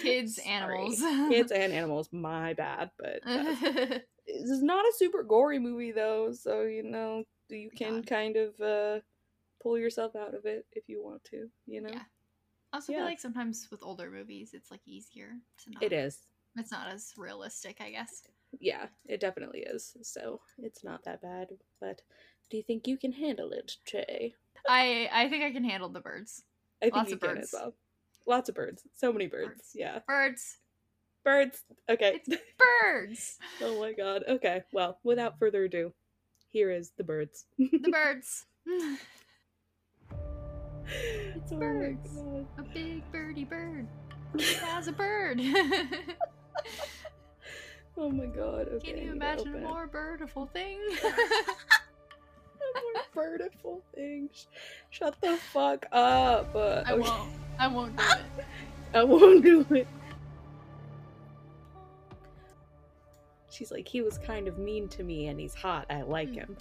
Kids, 0.01 0.36
Sorry. 0.36 0.47
animals. 0.47 0.99
kids 1.29 1.51
and 1.53 1.73
animals. 1.73 2.10
My 2.12 2.53
bad, 2.53 2.91
but 2.97 3.19
that's- 3.25 4.01
this 4.27 4.49
is 4.49 4.63
not 4.63 4.86
a 4.86 4.93
super 4.97 5.21
gory 5.23 5.60
movie 5.60 5.91
though, 5.91 6.31
so 6.34 6.63
you 6.63 6.84
know 6.84 7.23
you 7.49 7.69
can 7.69 7.95
God. 7.95 8.08
kind 8.08 8.38
of 8.38 8.60
uh 8.62 8.99
pull 9.62 9.77
yourself 9.77 10.15
out 10.15 10.34
of 10.34 10.45
it 10.45 10.65
if 10.73 10.84
you 10.88 11.03
want 11.03 11.23
to. 11.25 11.49
You 11.67 11.81
know, 11.81 11.89
Yeah. 11.91 12.03
I 12.73 12.77
also 12.77 12.91
Yeah. 12.93 12.99
feel 12.99 13.05
like 13.05 13.19
sometimes 13.19 13.67
with 13.71 13.84
older 13.84 14.10
movies 14.10 14.51
it's 14.53 14.71
like 14.71 14.81
easier 14.86 15.31
to 15.63 15.71
not 15.71 15.84
it 15.84 15.93
is. 15.93 16.19
it's 16.58 16.71
not 16.71 16.88
as 16.88 17.13
realistic, 17.17 17.81
I 17.81 17.91
guess. 17.91 18.23
Yeah, 18.59 18.87
it 19.05 19.19
definitely 19.19 19.61
is. 19.61 19.95
So 20.01 20.41
it's 20.57 20.83
not 20.83 21.03
that 21.05 21.21
bad. 21.21 21.47
But 21.79 22.01
do 22.49 22.57
you 22.57 22.63
think 22.63 22.87
you 22.87 22.97
can 22.97 23.11
handle 23.11 23.51
it, 23.51 23.73
Trey? 23.85 24.35
I 24.67 25.09
I 25.11 25.29
think 25.29 25.43
I 25.43 25.51
can 25.51 25.63
handle 25.63 25.89
the 25.89 25.99
birds. 25.99 26.43
I 26.81 26.85
think 26.85 26.95
Lots 26.95 27.09
you 27.09 27.15
of 27.15 27.21
can 27.21 27.37
as 27.37 27.51
well. 27.53 27.73
Lots 28.27 28.49
of 28.49 28.55
birds. 28.55 28.83
So 28.95 29.13
many 29.13 29.27
birds. 29.27 29.49
Birds. 29.49 29.71
Yeah. 29.75 29.99
Birds. 30.07 30.57
Birds. 31.23 31.63
Okay. 31.89 32.21
It's 32.25 32.41
birds. 32.57 33.37
oh 33.61 33.79
my 33.79 33.93
god. 33.93 34.23
Okay. 34.27 34.63
Well, 34.71 34.99
without 35.03 35.39
further 35.39 35.63
ado, 35.65 35.93
here 36.49 36.71
is 36.71 36.91
the 36.97 37.03
birds. 37.03 37.45
the 37.57 37.89
birds. 37.91 38.45
it's 40.87 41.51
birds. 41.51 42.17
a 42.57 42.63
big 42.73 43.03
birdie 43.11 43.45
bird. 43.45 43.87
It 44.35 44.57
has 44.57 44.87
a 44.87 44.91
bird. 44.91 45.41
Oh 47.97 48.10
my 48.10 48.25
god. 48.25 48.67
Okay. 48.73 48.91
Can 48.93 49.01
you 49.01 49.12
imagine 49.13 49.55
a 49.55 49.60
more 49.60 49.88
birdiful 49.88 50.47
thing? 50.47 50.79
More 52.93 53.03
birdiful 53.13 53.81
things. 53.93 54.47
Shut 54.89 55.15
the 55.21 55.38
fuck 55.53 55.86
up. 55.91 56.53
Uh, 56.55 56.84
I 56.86 56.93
okay. 56.93 56.99
won't. 56.99 57.29
I 57.60 57.67
won't 57.67 57.95
do 57.95 58.03
it. 58.03 58.45
I 58.93 59.03
won't 59.03 59.43
do 59.43 59.65
it. 59.69 59.88
She's 63.49 63.71
like, 63.71 63.88
he 63.88 64.01
was 64.01 64.17
kind 64.17 64.47
of 64.49 64.58
mean 64.58 64.89
to 64.89 65.03
me 65.03 65.27
and 65.27 65.39
he's 65.39 65.53
hot. 65.53 65.86
I 65.89 66.01
like 66.01 66.29
Hmm. 66.29 66.36
him. 66.36 66.58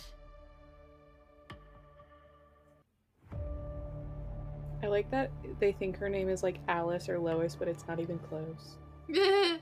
I 4.83 4.87
like 4.87 5.11
that 5.11 5.31
they 5.59 5.73
think 5.73 5.97
her 5.97 6.09
name 6.11 6.29
is 6.29 6.43
like 6.43 6.59
Alice 6.69 7.09
or 7.09 7.19
Lois, 7.19 7.57
but 7.57 7.67
it's 7.69 7.89
not 7.89 7.99
even 8.01 8.19
close. 8.19 8.77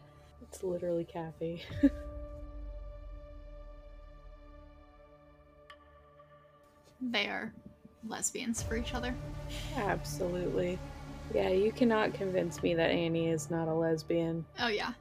It's 0.52 0.62
literally 0.62 1.04
Kathy. 1.04 1.62
they 7.00 7.26
are 7.26 7.54
lesbians 8.06 8.62
for 8.62 8.76
each 8.76 8.92
other. 8.92 9.14
Absolutely. 9.76 10.78
Yeah, 11.34 11.48
you 11.48 11.72
cannot 11.72 12.12
convince 12.12 12.62
me 12.62 12.74
that 12.74 12.90
Annie 12.90 13.28
is 13.28 13.50
not 13.50 13.66
a 13.66 13.72
lesbian. 13.72 14.44
Oh 14.60 14.68
yeah. 14.68 14.92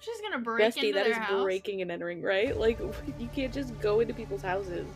She's 0.00 0.20
gonna 0.20 0.40
break 0.42 0.74
Bestie, 0.74 0.88
into 0.88 0.94
that 0.94 1.06
is 1.06 1.16
house. 1.16 1.44
breaking 1.44 1.80
and 1.80 1.92
entering, 1.92 2.22
right? 2.22 2.56
Like, 2.58 2.80
you 3.20 3.28
can't 3.32 3.54
just 3.54 3.78
go 3.78 4.00
into 4.00 4.14
people's 4.14 4.42
houses. 4.42 4.88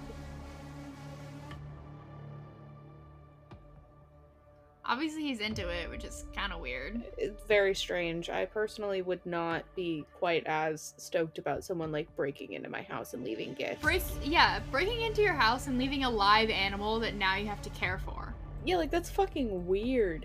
Obviously, 4.97 5.25
he's 5.25 5.41
into 5.41 5.69
it, 5.69 5.91
which 5.91 6.05
is 6.05 6.25
kind 6.35 6.55
of 6.55 6.61
weird. 6.61 7.03
It's 7.19 7.45
very 7.45 7.75
strange. 7.75 8.31
I 8.31 8.47
personally 8.47 9.03
would 9.03 9.21
not 9.27 9.63
be 9.75 10.07
quite 10.19 10.43
as 10.47 10.95
stoked 10.97 11.37
about 11.37 11.65
someone 11.65 11.93
like 11.93 12.09
breaking 12.17 12.55
into 12.55 12.71
my 12.71 12.81
house 12.81 13.13
and 13.13 13.23
leaving 13.23 13.53
gifts. 13.53 13.83
Break, 13.83 14.01
yeah, 14.25 14.59
breaking 14.71 15.03
into 15.03 15.21
your 15.21 15.35
house 15.35 15.67
and 15.67 15.77
leaving 15.77 16.05
a 16.05 16.09
live 16.09 16.49
animal 16.49 16.99
that 17.01 17.15
now 17.15 17.37
you 17.37 17.47
have 17.47 17.61
to 17.61 17.71
care 17.71 17.99
for. 18.07 18.33
Yeah, 18.65 18.79
like 18.79 18.91
that's 18.91 19.11
fucking 19.11 19.67
weird. 19.67 20.25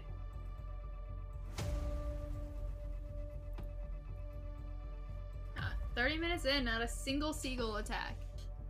Thirty 5.95 6.17
minutes 6.17 6.45
in, 6.45 6.63
not 6.63 6.81
a 6.81 6.87
single 6.87 7.33
seagull 7.33 7.75
attack. 7.75 8.15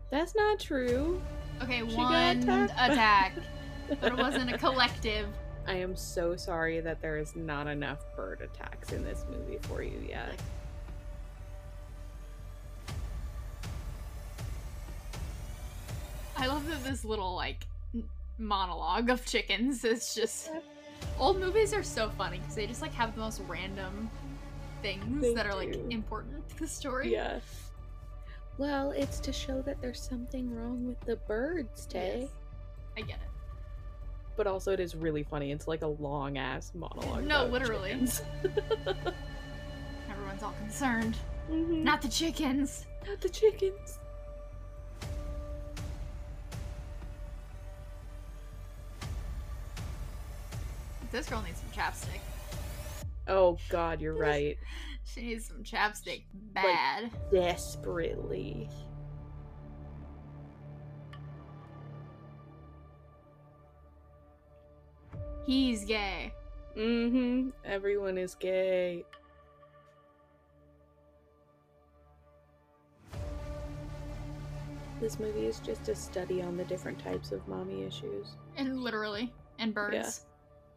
That's 0.10 0.34
not 0.34 0.60
true. 0.60 1.22
Okay, 1.62 1.88
She 1.88 1.96
one 1.96 2.42
attack, 2.50 3.34
but 4.02 4.14
it 4.14 4.18
wasn't 4.18 4.52
a 4.52 4.58
collective. 4.58 5.28
I 5.67 5.76
am 5.76 5.95
so 5.95 6.36
sorry 6.36 6.80
that 6.82 7.02
there 7.02 7.17
is 7.17 7.36
not 7.36 7.67
enough 7.67 8.00
bird 8.15 8.41
attacks 8.41 8.91
in 8.91 9.04
this 9.04 9.26
movie 9.30 9.60
for 9.62 9.82
you 9.82 10.04
yet. 10.08 10.34
I 16.38 16.47
love 16.47 16.67
that 16.67 16.84
this 16.84 17.06
little 17.06 17.36
like 17.36 17.67
monologue 18.39 19.10
of 19.12 19.24
chickens 19.26 19.86
is 19.86 20.15
just 20.15 20.50
old 21.19 21.39
movies 21.39 21.74
are 21.74 21.84
so 21.84 22.10
funny 22.17 22.39
because 22.39 22.56
they 22.56 22.65
just 22.65 22.82
like 22.82 22.93
have 22.93 23.13
the 23.13 23.21
most 23.21 23.41
random 23.47 24.10
things 24.82 25.21
They 25.21 25.34
that 25.36 25.45
are 25.45 25.54
like 25.54 25.78
important 25.91 26.50
to 26.50 26.60
the 26.60 26.67
story. 26.67 27.13
Yeah. 27.13 27.39
Well, 28.58 28.91
it's 28.91 29.19
to 29.21 29.32
show 29.32 29.62
that 29.62 29.82
there's 29.82 30.02
something 30.02 30.54
wrong 30.56 30.88
with 30.88 31.00
the 31.02 31.15
birds, 31.15 31.86
Tay. 31.86 32.21
Yes. 32.21 32.30
I 32.97 33.02
get 33.02 33.17
it. 33.17 33.31
But 34.41 34.47
also, 34.47 34.71
it 34.71 34.80
is 34.80 34.95
really 34.95 35.21
funny. 35.21 35.51
It's 35.51 35.67
like 35.67 35.84
a 35.84 35.88
long 35.88 36.39
ass 36.39 36.71
monologue. 36.73 37.25
No, 37.25 37.45
literally. 37.45 37.91
Everyone's 40.10 40.41
all 40.41 40.56
concerned. 40.58 41.15
Mhm. 41.47 41.84
Not 41.84 42.01
the 42.01 42.08
chickens. 42.08 42.88
not 43.08 43.21
the 43.21 43.30
chickens. 43.30 43.99
This 51.12 51.30
girl 51.30 51.43
needs 51.43 51.60
some 51.60 51.69
chapstick. 51.84 52.19
Oh 53.27 53.60
God, 53.69 54.01
you're 54.01 54.13
right. 54.17 54.58
She 55.04 55.21
needs 55.21 55.49
some 55.49 55.63
chapstick 55.63 56.23
bad. 56.34 57.12
Desperately. 57.32 58.71
He's 65.45 65.86
gay. 65.86 66.34
Mm-hmm. 66.77 67.49
Everyone 67.65 68.17
is 68.17 68.36
gay. 68.36 69.06
This 75.01 75.19
movie 75.19 75.47
is 75.47 75.60
just 75.60 75.89
a 75.89 75.95
study 75.95 76.43
on 76.43 76.56
the 76.58 76.63
different 76.65 76.99
types 76.99 77.32
of 77.32 77.47
mommy 77.47 77.84
issues. 77.84 78.36
And 78.56 78.82
literally. 78.82 79.34
And 79.58 79.73
birds. 79.73 80.25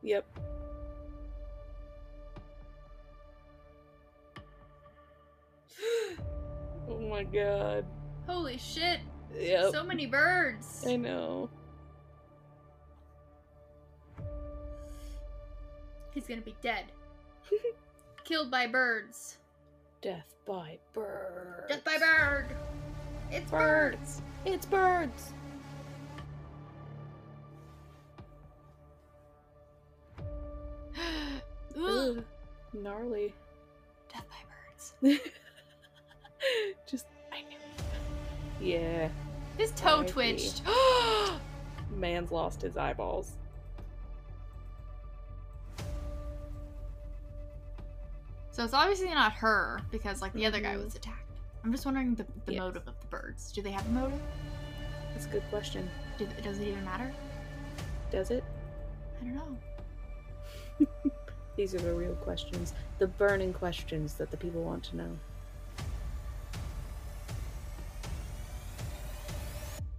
Yeah. 0.02 0.16
Yep. 0.16 0.38
oh 6.88 7.00
my 7.00 7.24
god. 7.24 7.84
Holy 8.26 8.56
shit. 8.56 9.00
Yep. 9.38 9.72
So 9.72 9.84
many 9.84 10.06
birds. 10.06 10.86
I 10.88 10.96
know. 10.96 11.50
He's 16.14 16.26
gonna 16.26 16.40
be 16.40 16.54
dead. 16.62 16.84
Killed 18.24 18.50
by 18.50 18.68
birds. 18.68 19.38
Death 20.00 20.34
by 20.46 20.78
bird. 20.92 21.64
Death 21.68 21.84
by 21.84 21.98
bird. 21.98 22.46
It's 23.30 23.50
birds. 23.50 23.96
Birds. 23.96 24.22
It's 24.44 24.66
birds. 24.66 25.32
Ugh. 31.76 32.22
Gnarly. 32.72 33.34
Death 34.12 34.24
by 34.28 34.36
birds. 34.46 34.94
Just 36.86 37.06
I 37.32 37.40
knew. 37.42 37.58
Yeah. 38.60 39.08
His 39.58 39.72
toe 39.72 39.96
R.I.P. 39.96 40.10
twitched. 40.10 40.62
Man's 41.96 42.30
lost 42.30 42.62
his 42.62 42.76
eyeballs. 42.76 43.32
So 48.54 48.62
it's 48.62 48.72
obviously 48.72 49.08
not 49.08 49.32
her 49.32 49.80
because 49.90 50.22
like 50.22 50.32
the 50.32 50.46
other 50.46 50.60
guy 50.60 50.76
was 50.76 50.86
mm-hmm. 50.86 50.98
attacked. 50.98 51.40
I'm 51.64 51.72
just 51.72 51.84
wondering 51.84 52.14
the, 52.14 52.24
the 52.46 52.52
Yes. 52.52 52.60
motive 52.60 52.86
of 52.86 52.94
the 53.00 53.06
birds. 53.08 53.50
Do 53.50 53.62
they 53.62 53.72
have 53.72 53.84
a 53.84 53.90
motive? 53.90 54.20
That's 55.12 55.26
a 55.26 55.28
good 55.28 55.42
question. 55.50 55.90
Do, 56.18 56.28
does 56.40 56.60
it 56.60 56.68
even 56.68 56.84
matter? 56.84 57.12
Does 58.12 58.30
it? 58.30 58.44
I 59.20 59.24
don't 59.24 59.34
know. 59.34 60.86
These 61.56 61.74
are 61.74 61.80
the 61.80 61.94
real 61.94 62.14
questions. 62.14 62.74
The 63.00 63.08
burning 63.08 63.52
questions 63.52 64.14
that 64.14 64.30
the 64.30 64.36
people 64.36 64.62
want 64.62 64.84
to 64.84 64.96
know. 64.98 65.10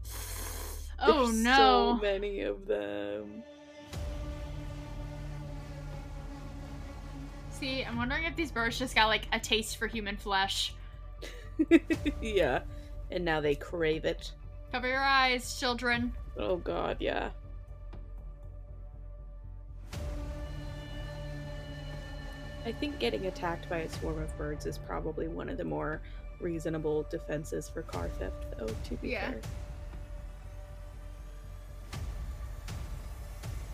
Oh 0.98 1.26
There's 1.26 1.44
no. 1.44 1.98
So 1.98 2.02
many 2.02 2.40
of 2.44 2.68
them. 2.68 3.44
See, 7.66 7.84
I'm 7.84 7.98
wondering 7.98 8.26
if 8.26 8.36
these 8.36 8.52
birds 8.52 8.78
just 8.78 8.94
got 8.94 9.08
like 9.08 9.24
a 9.34 9.40
taste 9.40 9.78
for 9.78 9.88
human 9.88 10.18
flesh. 10.18 10.76
yeah. 12.22 12.60
And 13.10 13.26
now 13.26 13.42
they 13.42 13.56
crave 13.56 14.06
it. 14.06 14.32
Cover 14.72 14.88
your 14.88 15.02
eyes, 15.04 15.60
children. 15.60 16.14
Oh 16.38 16.58
god, 16.58 16.98
yeah. 17.00 17.32
I 22.68 22.72
think 22.72 23.00
getting 23.00 23.26
attacked 23.26 23.68
by 23.68 23.78
a 23.80 23.90
swarm 23.90 24.22
of 24.22 24.38
birds 24.38 24.68
is 24.68 24.78
probably 24.78 25.28
one 25.28 25.50
of 25.50 25.58
the 25.58 25.66
more 25.66 26.02
reasonable 26.40 27.08
defenses 27.10 27.68
for 27.68 27.82
car 27.82 28.10
theft, 28.20 28.46
though, 28.60 28.68
to 28.68 28.94
be 28.98 29.10
Yeah. 29.10 29.32
fair. 29.32 29.42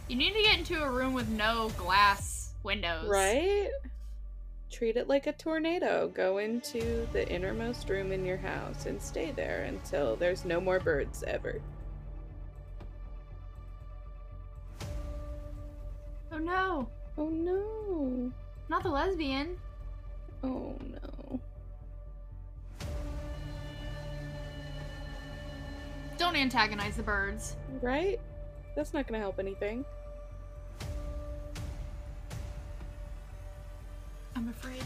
You 0.07 0.15
need 0.15 0.31
to 0.33 0.41
get 0.43 0.59
into 0.59 0.81
a 0.81 0.89
room 0.89 1.13
with 1.13 1.27
no 1.27 1.71
glass 1.75 2.40
windows. 2.63 3.07
Right? 3.07 3.69
Treat 4.71 4.95
it 4.95 5.07
like 5.09 5.27
a 5.27 5.33
tornado. 5.33 6.09
Go 6.13 6.37
into 6.37 7.07
the 7.11 7.27
innermost 7.27 7.89
room 7.89 8.11
in 8.11 8.25
your 8.25 8.37
house 8.37 8.85
and 8.85 9.01
stay 9.01 9.31
there 9.31 9.63
until 9.63 10.15
there's 10.15 10.45
no 10.45 10.61
more 10.61 10.79
birds 10.79 11.23
ever. 11.27 11.61
Oh 16.31 16.37
no. 16.37 16.87
Oh 17.17 17.27
no. 17.27 18.31
Not 18.69 18.83
the 18.83 18.89
lesbian. 18.89 19.57
Oh 20.43 20.75
no. 20.79 21.39
Don't 26.17 26.35
antagonize 26.35 26.95
the 26.95 27.03
birds. 27.03 27.57
Right? 27.81 28.19
That's 28.75 28.93
not 28.93 29.07
gonna 29.07 29.19
help 29.19 29.39
anything. 29.39 29.83
I'm 34.41 34.49
afraid. 34.49 34.83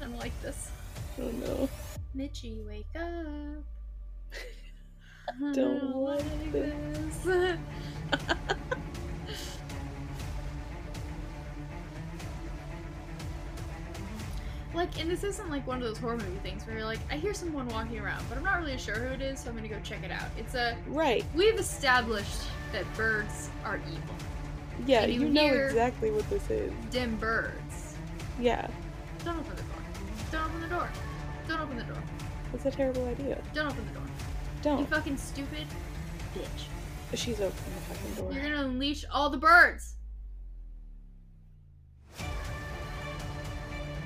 I 0.00 0.04
don't 0.04 0.18
like 0.18 0.38
this. 0.42 0.70
oh 1.18 1.30
no. 1.30 1.68
Mitchy, 2.12 2.60
wake 2.68 2.84
up. 2.94 3.64
Don't 5.54 5.96
like 5.96 6.52
this. 6.52 7.26
like, 14.74 15.00
and 15.00 15.10
this 15.10 15.24
isn't 15.24 15.48
like 15.48 15.66
one 15.66 15.78
of 15.78 15.84
those 15.84 15.96
horror 15.96 16.18
movie 16.18 16.38
things 16.42 16.66
where 16.66 16.76
you're 16.76 16.84
like, 16.84 16.98
I 17.10 17.16
hear 17.16 17.32
someone 17.32 17.68
walking 17.68 17.98
around, 17.98 18.22
but 18.28 18.36
I'm 18.36 18.44
not 18.44 18.60
really 18.60 18.76
sure 18.76 18.96
who 18.96 19.14
it 19.14 19.22
is, 19.22 19.40
so 19.40 19.48
I'm 19.48 19.56
gonna 19.56 19.68
go 19.68 19.80
check 19.82 20.04
it 20.04 20.10
out. 20.10 20.28
It's 20.36 20.54
a 20.54 20.76
Right. 20.88 21.24
we've 21.34 21.58
established 21.58 22.42
that 22.72 22.84
birds 22.96 23.48
are 23.64 23.80
evil. 23.90 24.14
Yeah, 24.84 25.02
And 25.02 25.12
you 25.12 25.20
you 25.22 25.28
know 25.28 25.46
exactly 25.46 26.10
what 26.10 26.28
this 26.28 26.48
is. 26.50 26.72
Dim 26.90 27.16
birds. 27.16 27.94
Yeah. 28.40 28.68
Don't 29.24 29.38
open 29.38 29.56
the 29.56 29.62
door. 29.62 29.72
Don't 30.30 30.44
open 30.44 30.60
the 30.60 30.66
door. 30.68 30.88
Don't 31.48 31.60
open 31.60 31.76
the 31.78 31.84
door. 31.84 32.02
That's 32.52 32.66
a 32.66 32.70
terrible 32.70 33.06
idea. 33.06 33.40
Don't 33.54 33.66
open 33.66 33.86
the 33.86 33.92
door. 33.94 34.08
Don't. 34.62 34.80
You 34.80 34.86
fucking 34.86 35.16
stupid 35.16 35.66
bitch. 36.34 37.16
She's 37.18 37.40
opening 37.40 37.52
the 37.74 37.94
fucking 37.94 38.14
door. 38.14 38.32
You're 38.32 38.42
gonna 38.42 38.64
unleash 38.68 39.04
all 39.12 39.30
the 39.30 39.38
birds. 39.38 39.94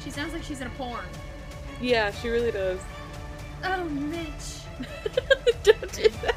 She 0.05 0.11
sounds 0.11 0.33
like 0.33 0.43
she's 0.43 0.61
in 0.61 0.67
a 0.67 0.71
porn. 0.71 1.05
Yeah, 1.81 2.11
she 2.11 2.29
really 2.29 2.51
does. 2.53 2.81
Oh, 3.65 3.85
Mitch. 3.85 4.61
Don't 5.63 5.93
do 5.93 6.09
that. 6.23 6.35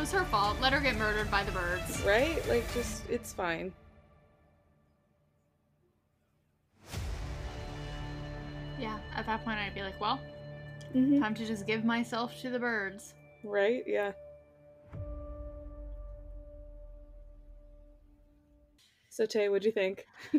It 0.00 0.04
was 0.04 0.12
her 0.12 0.24
fault. 0.24 0.56
Let 0.62 0.72
her 0.72 0.80
get 0.80 0.96
murdered 0.96 1.30
by 1.30 1.44
the 1.44 1.52
birds. 1.52 2.00
Right? 2.06 2.48
Like, 2.48 2.64
just, 2.72 3.06
it's 3.10 3.34
fine. 3.34 3.70
Yeah, 8.78 8.98
at 9.14 9.26
that 9.26 9.44
point 9.44 9.58
I'd 9.58 9.74
be 9.74 9.82
like, 9.82 10.00
well, 10.00 10.18
Mm-hmm. 10.96 11.20
time 11.20 11.34
to 11.34 11.44
just 11.44 11.66
give 11.66 11.84
myself 11.84 12.32
to 12.40 12.48
the 12.48 12.58
birds. 12.58 13.12
Right? 13.44 13.84
Yeah. 13.86 14.12
So 19.10 19.26
Tay, 19.26 19.50
what'd 19.50 19.66
you 19.66 19.70
think? 19.70 20.06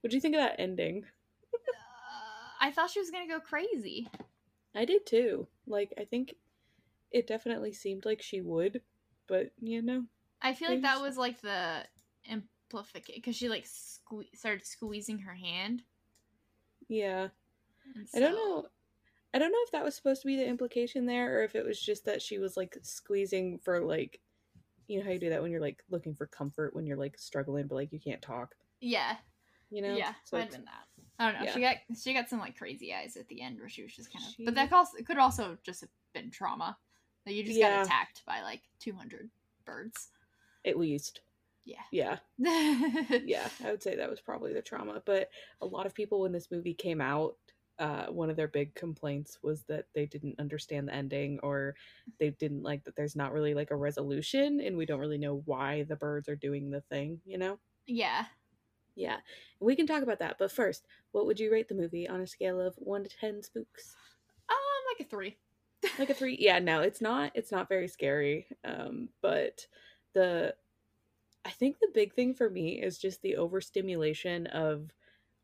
what'd 0.00 0.14
you 0.14 0.20
think 0.22 0.34
of 0.34 0.40
that 0.40 0.58
ending? 0.58 1.04
Uh, 1.52 2.56
I 2.58 2.70
thought 2.70 2.88
she 2.88 3.00
was 3.00 3.10
gonna 3.10 3.28
go 3.28 3.38
crazy. 3.38 4.08
I 4.74 4.86
did 4.86 5.04
too. 5.04 5.46
Like, 5.66 5.92
I 5.98 6.04
think 6.04 6.36
it 7.12 7.26
definitely 7.26 7.74
seemed 7.74 8.06
like 8.06 8.22
she 8.22 8.40
would, 8.40 8.80
but 9.26 9.50
you 9.60 9.82
know, 9.82 10.04
I 10.42 10.54
feel 10.54 10.68
like 10.70 10.82
that 10.82 11.00
was 11.00 11.16
like 11.16 11.40
the 11.40 11.84
amplification 12.30 13.14
because 13.16 13.36
she 13.36 13.48
like 13.48 13.64
sque- 13.64 14.34
started 14.34 14.66
squeezing 14.66 15.18
her 15.20 15.34
hand. 15.34 15.82
yeah. 16.88 17.28
and 17.94 18.08
I 18.14 18.18
don't 18.18 18.34
know. 18.34 18.66
I 19.32 19.38
don't 19.38 19.50
know 19.50 19.58
if 19.64 19.72
that 19.72 19.84
was 19.84 19.96
supposed 19.96 20.22
to 20.22 20.26
be 20.28 20.36
the 20.36 20.46
implication 20.46 21.06
there, 21.06 21.38
or 21.40 21.42
if 21.42 21.56
it 21.56 21.64
was 21.66 21.80
just 21.80 22.04
that 22.04 22.22
she 22.22 22.38
was 22.38 22.56
like 22.56 22.76
squeezing 22.82 23.58
for 23.58 23.80
like, 23.80 24.20
you 24.86 24.98
know 24.98 25.04
how 25.04 25.10
you 25.10 25.18
do 25.18 25.30
that 25.30 25.42
when 25.42 25.50
you're 25.50 25.60
like 25.60 25.82
looking 25.90 26.14
for 26.14 26.26
comfort 26.26 26.74
when 26.76 26.86
you're 26.86 26.96
like 26.96 27.18
struggling 27.18 27.66
but 27.66 27.74
like 27.74 27.92
you 27.92 27.98
can't 27.98 28.22
talk. 28.22 28.54
Yeah, 28.80 29.16
You 29.70 29.82
know? 29.82 29.96
yeah, 29.96 30.12
So 30.24 30.36
might 30.36 30.44
have 30.44 30.52
been 30.52 30.64
that. 30.66 30.84
I 31.18 31.30
don't 31.32 31.40
know. 31.40 31.46
yeah. 31.46 31.52
She 31.54 31.60
got 31.60 31.76
she 32.00 32.12
got 32.14 32.28
some 32.28 32.38
like 32.38 32.56
crazy 32.56 32.92
eyes 32.94 33.16
at 33.16 33.26
the 33.28 33.40
end 33.40 33.58
where 33.58 33.68
she 33.68 33.82
was 33.82 33.92
just 33.94 34.12
kind 34.12 34.24
of. 34.24 34.34
She- 34.34 34.44
But 34.44 34.54
that 34.56 34.72
also 34.72 34.98
could 35.04 35.18
also 35.18 35.56
just 35.64 35.80
have 35.80 35.90
been 36.12 36.30
trauma. 36.30 36.76
That 37.24 37.34
you 37.34 37.42
just 37.44 37.58
Yeah. 37.58 37.76
got 37.76 37.86
attacked 37.86 38.22
by 38.26 38.42
like 38.42 38.62
two 38.78 38.94
hundred 38.94 39.30
birds. 39.64 40.10
at 40.64 40.78
least. 40.78 41.20
Yeah. 41.64 41.82
Yeah. 41.90 42.18
Yeah, 43.26 43.48
I 43.64 43.70
would 43.70 43.82
say 43.82 43.96
that 43.96 44.10
was 44.10 44.20
probably 44.20 44.52
the 44.52 44.62
trauma. 44.62 45.02
But 45.04 45.30
a 45.60 45.66
lot 45.66 45.86
of 45.86 45.94
people 45.94 46.20
when 46.20 46.32
this 46.32 46.50
movie 46.50 46.74
came 46.74 47.00
out, 47.00 47.36
uh, 47.78 48.06
one 48.06 48.30
of 48.30 48.36
their 48.36 48.48
big 48.48 48.74
complaints 48.74 49.38
was 49.42 49.62
that 49.64 49.86
they 49.94 50.06
didn't 50.06 50.38
understand 50.38 50.88
the 50.88 50.94
ending 50.94 51.38
or 51.42 51.74
they 52.18 52.30
didn't 52.30 52.62
like 52.62 52.84
that 52.84 52.94
there's 52.96 53.16
not 53.16 53.32
really 53.32 53.54
like 53.54 53.70
a 53.70 53.76
resolution 53.76 54.60
and 54.60 54.76
we 54.76 54.86
don't 54.86 55.00
really 55.00 55.18
know 55.18 55.42
why 55.46 55.82
the 55.84 55.96
birds 55.96 56.28
are 56.28 56.36
doing 56.36 56.70
the 56.70 56.82
thing, 56.82 57.20
you 57.24 57.38
know? 57.38 57.58
yeah. 57.86 58.26
Yeah. 58.94 59.18
We 59.60 59.74
can 59.74 59.86
talk 59.86 60.02
about 60.02 60.20
that. 60.20 60.36
But 60.38 60.52
first, 60.52 60.86
what 61.12 61.26
would 61.26 61.40
you 61.40 61.50
rate 61.50 61.68
the 61.68 61.74
movie 61.74 62.08
on 62.08 62.20
a 62.20 62.26
scale 62.26 62.60
of 62.60 62.74
one 62.76 63.02
to 63.04 63.10
ten 63.10 63.42
spooks? 63.42 63.96
Um, 64.48 64.56
like 64.92 65.04
a 65.06 65.10
three. 65.10 65.36
Like 65.98 66.10
a 66.10 66.14
three 66.14 66.36
yeah 66.40 66.58
no 66.58 66.80
it's 66.80 67.00
not 67.00 67.30
it's 67.34 67.52
not 67.52 67.68
very 67.68 67.88
scary 67.88 68.46
um 68.64 69.08
but 69.22 69.66
the 70.14 70.54
i 71.44 71.50
think 71.50 71.78
the 71.80 71.88
big 71.94 72.14
thing 72.14 72.34
for 72.34 72.50
me 72.50 72.82
is 72.82 72.98
just 72.98 73.22
the 73.22 73.36
overstimulation 73.36 74.46
of 74.48 74.90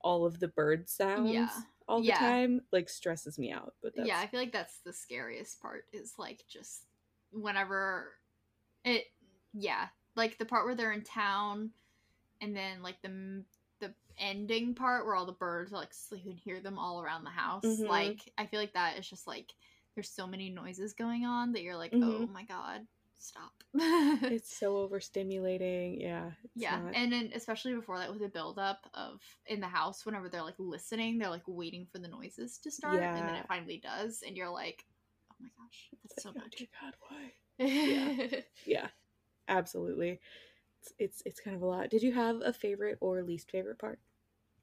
all 0.01 0.26
of 0.26 0.41
the 0.41 0.49
bird 0.49 0.88
sounds 0.88 1.53
Yeah. 1.53 1.62
all 1.88 2.03
the 2.03 2.12
Yeah. 2.12 2.12
time 2.12 2.62
like 2.72 2.88
stresses 2.88 3.38
me 3.38 3.53
out 3.53 3.74
but 3.82 3.95
that's 3.97 4.07
Yeah, 4.07 4.18
I 4.20 4.26
feel 4.26 4.41
like 4.41 4.53
that's 4.53 4.78
the 4.84 4.93
scariest 4.93 5.61
part 5.61 5.84
is 5.93 6.14
like 6.18 6.45
just 6.49 6.82
whenever 7.32 8.12
it 8.84 9.07
yeah, 9.53 9.88
like 10.16 10.38
the 10.38 10.45
part 10.47 10.66
where 10.66 10.74
they're 10.74 10.93
in 10.93 11.03
town 11.03 11.70
and 12.41 12.57
then 12.57 12.82
like 12.82 13.03
the 13.03 13.45
the 13.80 13.95
ending 14.18 14.74
part 14.74 15.07
where 15.07 15.14
all 15.16 15.26
the 15.26 15.32
birds 15.32 15.72
are 15.72 15.76
like 15.78 15.95
so 15.95 16.16
you 16.16 16.22
can 16.22 16.36
hear 16.36 16.61
them 16.61 16.78
all 16.78 17.03
around 17.03 17.24
the 17.24 17.30
house. 17.30 17.82
Mhm. 17.82 17.86
Like 17.86 18.32
I 18.38 18.47
feel 18.47 18.61
like 18.61 18.74
that 18.74 18.99
is 18.99 19.09
just 19.09 19.26
like 19.26 19.53
there's 19.95 20.11
so 20.11 20.26
many 20.26 20.51
noises 20.51 20.93
going 20.95 21.24
on 21.24 21.53
that 21.53 21.62
you're 21.62 21.76
like, 21.76 21.93
Mhm. 21.93 22.24
"Oh 22.24 22.26
my 22.32 22.45
god, 22.45 22.86
stop." 23.18 23.53
it's 23.74 24.55
so 24.57 24.88
overstimulating 24.88 26.01
yeah 26.01 26.30
yeah, 26.57 26.78
not- 26.78 26.95
and 26.95 27.12
then 27.12 27.30
especially 27.34 27.74
before 27.74 27.99
that 27.99 28.11
with 28.11 28.20
the 28.20 28.28
build 28.28 28.59
up 28.59 28.88
of 28.95 29.20
in 29.47 29.61
the 29.61 29.66
house 29.68 30.05
whenever 30.05 30.28
they're 30.28 30.43
like 30.43 30.59
listening, 30.59 31.18
they're 31.18 31.30
like 31.30 31.47
waiting 31.47 31.86
for 31.91 31.99
the 31.99 32.09
noises 32.09 32.59
to 32.59 32.70
start 32.70 33.01
and 33.16 33.28
then 33.28 33.36
it 33.36 33.47
finally 33.47 33.78
does 33.82 34.22
and 34.26 34.36
you're 34.36 34.51
like, 34.51 34.84
"Oh 35.30 35.36
my 35.41 35.49
gosh, 35.59 35.91
it's 36.05 36.14
that's 36.14 36.22
so 36.24 36.28
like, 36.30 36.36
oh 36.38 36.43
much." 36.45 36.57
dear 36.57 36.68
god 36.80 36.95
why 37.09 38.45
yeah 38.66 38.88
absolutely 39.49 40.20
it's, 40.82 40.93
it's 40.99 41.22
it's 41.26 41.41
kind 41.41 41.57
of 41.57 41.62
a 41.62 41.66
lot 41.66 41.91
did 41.91 42.03
you 42.03 42.12
have 42.12 42.41
a 42.45 42.53
favorite 42.53 42.99
or 43.01 43.22
least 43.22 43.51
favorite 43.51 43.78
part 43.78 43.99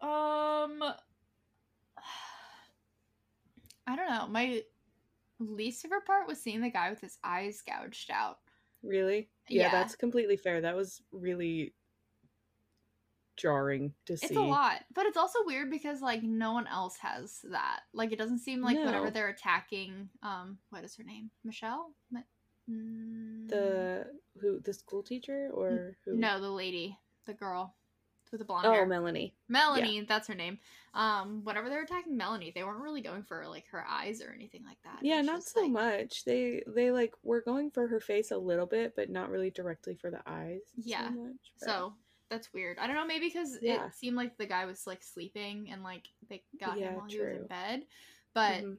um 0.02 0.82
I 3.90 3.96
don't 3.96 4.10
know. 4.10 4.28
My 4.28 4.64
least 5.40 5.82
favorite 5.82 6.06
part 6.06 6.28
was 6.28 6.42
seeing 6.42 6.62
the 6.62 6.70
guy 6.70 6.90
with 6.90 7.00
his 7.02 7.18
eyes 7.24 7.62
gouged 7.62 8.10
out. 8.12 8.40
really 8.84 9.30
yeah, 9.50 9.64
Yeah. 9.64 9.72
that's 9.72 9.96
completely 9.96 10.38
fair 10.38 10.62
that 10.62 10.76
was 10.76 11.02
really 11.12 11.74
jarring 13.36 13.94
to 14.06 14.18
see 14.18 14.26
It's 14.28 14.36
a 14.36 14.42
lot, 14.42 14.84
but 14.94 15.06
it's 15.06 15.18
also 15.18 15.40
weird 15.46 15.70
because 15.70 16.02
like 16.02 16.24
no 16.24 16.54
one 16.54 16.66
else 16.68 16.98
has 16.98 17.40
that. 17.52 17.82
Like 17.94 18.12
it 18.12 18.18
doesn't 18.18 18.40
seem 18.40 18.62
like 18.62 18.76
No. 18.76 19.10
they're 19.12 19.30
attacking 19.30 20.10
um 20.24 20.58
what 20.70 20.84
is 20.84 20.96
her 20.96 21.04
name? 21.04 21.30
Michelle? 21.44 21.92
Mi- 22.12 22.24
mm, 22.70 23.48
the 23.48 24.08
who 24.42 24.60
the 24.60 24.74
school 24.74 25.04
teacher 25.04 25.50
or 25.54 25.98
who 26.04 26.18
No, 26.18 26.42
the 26.42 26.50
lady, 26.50 26.98
the 27.26 27.34
girl 27.34 27.76
with 28.32 28.40
the 28.40 28.46
blonde 28.46 28.66
oh 28.66 28.72
hair. 28.74 28.86
melanie 28.86 29.34
Melanie, 29.48 30.02
that's 30.02 30.28
her 30.28 30.36
name. 30.36 30.60
Um, 30.94 31.42
whenever 31.44 31.70
they 31.70 31.76
were 31.76 31.84
attacking 31.84 32.18
Melanie, 32.18 32.52
they 32.56 32.64
weren't 32.64 32.82
really 32.82 33.02
going 33.02 33.22
for 33.24 33.48
like 33.48 33.66
her 33.72 33.86
eyes 33.88 34.22
or 34.22 34.32
anything 34.34 34.64
like 34.66 34.78
that. 34.84 35.00
Yeah 35.04 35.22
not 35.22 35.44
so 35.44 35.62
like- 35.62 35.72
much 35.72 36.26
they 36.26 36.64
they 36.68 36.92
like 36.92 37.14
were 37.24 37.42
going 37.42 37.70
for 37.72 37.88
her 37.88 38.00
face 38.00 38.32
a 38.32 38.38
little 38.38 38.66
bit 38.66 38.96
but 38.96 39.10
not 39.10 39.30
really 39.30 39.52
directly 39.52 39.94
for 39.96 40.10
the 40.10 40.22
eyes 40.26 40.62
so 40.76 40.82
Yeah, 40.84 41.10
much, 41.10 41.36
but- 41.60 41.70
So 41.70 41.94
that's 42.30 42.52
weird. 42.54 42.78
I 42.80 42.88
don't 42.88 42.96
know, 42.96 43.06
maybe 43.06 43.28
because 43.28 43.58
Yeah. 43.62 43.86
it 43.88 43.94
seemed 43.96 44.18
like 44.18 44.38
the 44.38 44.46
guy 44.48 44.66
was 44.66 44.86
like 44.88 45.04
sleeping 45.04 45.70
and 45.72 45.84
like 45.84 46.08
they 46.30 46.44
got 46.60 46.78
Yeah, 46.80 46.90
him 46.90 46.96
while 46.96 47.06
he 47.08 47.20
was 47.20 47.38
in 47.38 47.48
bed. 47.48 47.86
But 48.34 48.64
Mhm. 48.64 48.78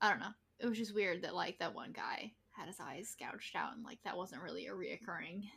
I 0.00 0.10
don't 0.10 0.20
know. 0.20 0.32
It 0.58 0.66
was 0.66 0.78
just 0.78 0.94
weird 0.94 1.22
that 1.22 1.34
like 1.34 1.58
that 1.58 1.74
one 1.74 1.92
guy 1.92 2.32
had 2.52 2.66
his 2.66 2.80
eyes 2.80 3.14
gouged 3.20 3.54
out 3.54 3.74
and 3.76 3.84
like 3.84 4.02
that 4.02 4.16
wasn't 4.16 4.42
really 4.42 4.66
a 4.66 4.72
reoccurring 4.72 5.48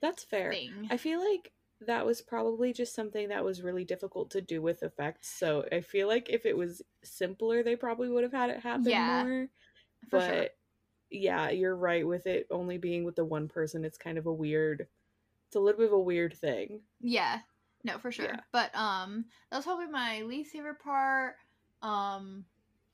that's 0.00 0.22
fair 0.24 0.52
thing. 0.52 0.86
i 0.90 0.96
feel 0.98 1.18
like 1.18 1.50
that 1.80 2.04
was 2.04 2.20
probably 2.20 2.72
just 2.72 2.94
something 2.94 3.28
that 3.28 3.44
was 3.44 3.62
really 3.62 3.84
difficult 3.84 4.30
to 4.30 4.40
do 4.40 4.60
with 4.60 4.82
effects 4.82 5.28
so 5.28 5.64
i 5.72 5.80
feel 5.80 6.08
like 6.08 6.28
if 6.28 6.44
it 6.44 6.56
was 6.56 6.82
simpler 7.04 7.62
they 7.62 7.76
probably 7.76 8.08
would 8.08 8.24
have 8.24 8.32
had 8.32 8.50
it 8.50 8.60
happen 8.60 8.98
Yeah, 8.98 9.00
more 9.00 9.48
for 10.10 10.20
but 10.20 10.20
sure. 10.20 10.52
yeah 11.10 11.50
you're 11.50 11.76
right 11.76 12.06
with 12.06 12.26
it 12.26 12.46
only 12.50 12.78
being 12.78 13.04
with 13.04 13.16
the 13.16 13.24
one 13.24 13.48
person 13.48 13.84
it's 13.84 13.98
kind 13.98 14.18
of 14.18 14.26
a 14.26 14.32
weird 14.32 14.88
it's 15.48 15.56
a 15.56 15.60
little 15.60 15.78
bit 15.80 15.88
of 15.88 15.92
a 15.94 16.00
weird 16.00 16.34
thing 16.34 16.82
Yeah. 17.00 17.40
No, 17.84 17.98
for 17.98 18.10
sure. 18.10 18.34
Yeah. 18.34 18.40
But 18.52 18.74
um 18.74 19.26
that 19.50 19.56
was 19.56 19.64
probably 19.64 19.86
my 19.86 20.22
least 20.22 20.52
favorite 20.52 20.80
part. 20.80 21.36
Um 21.82 22.46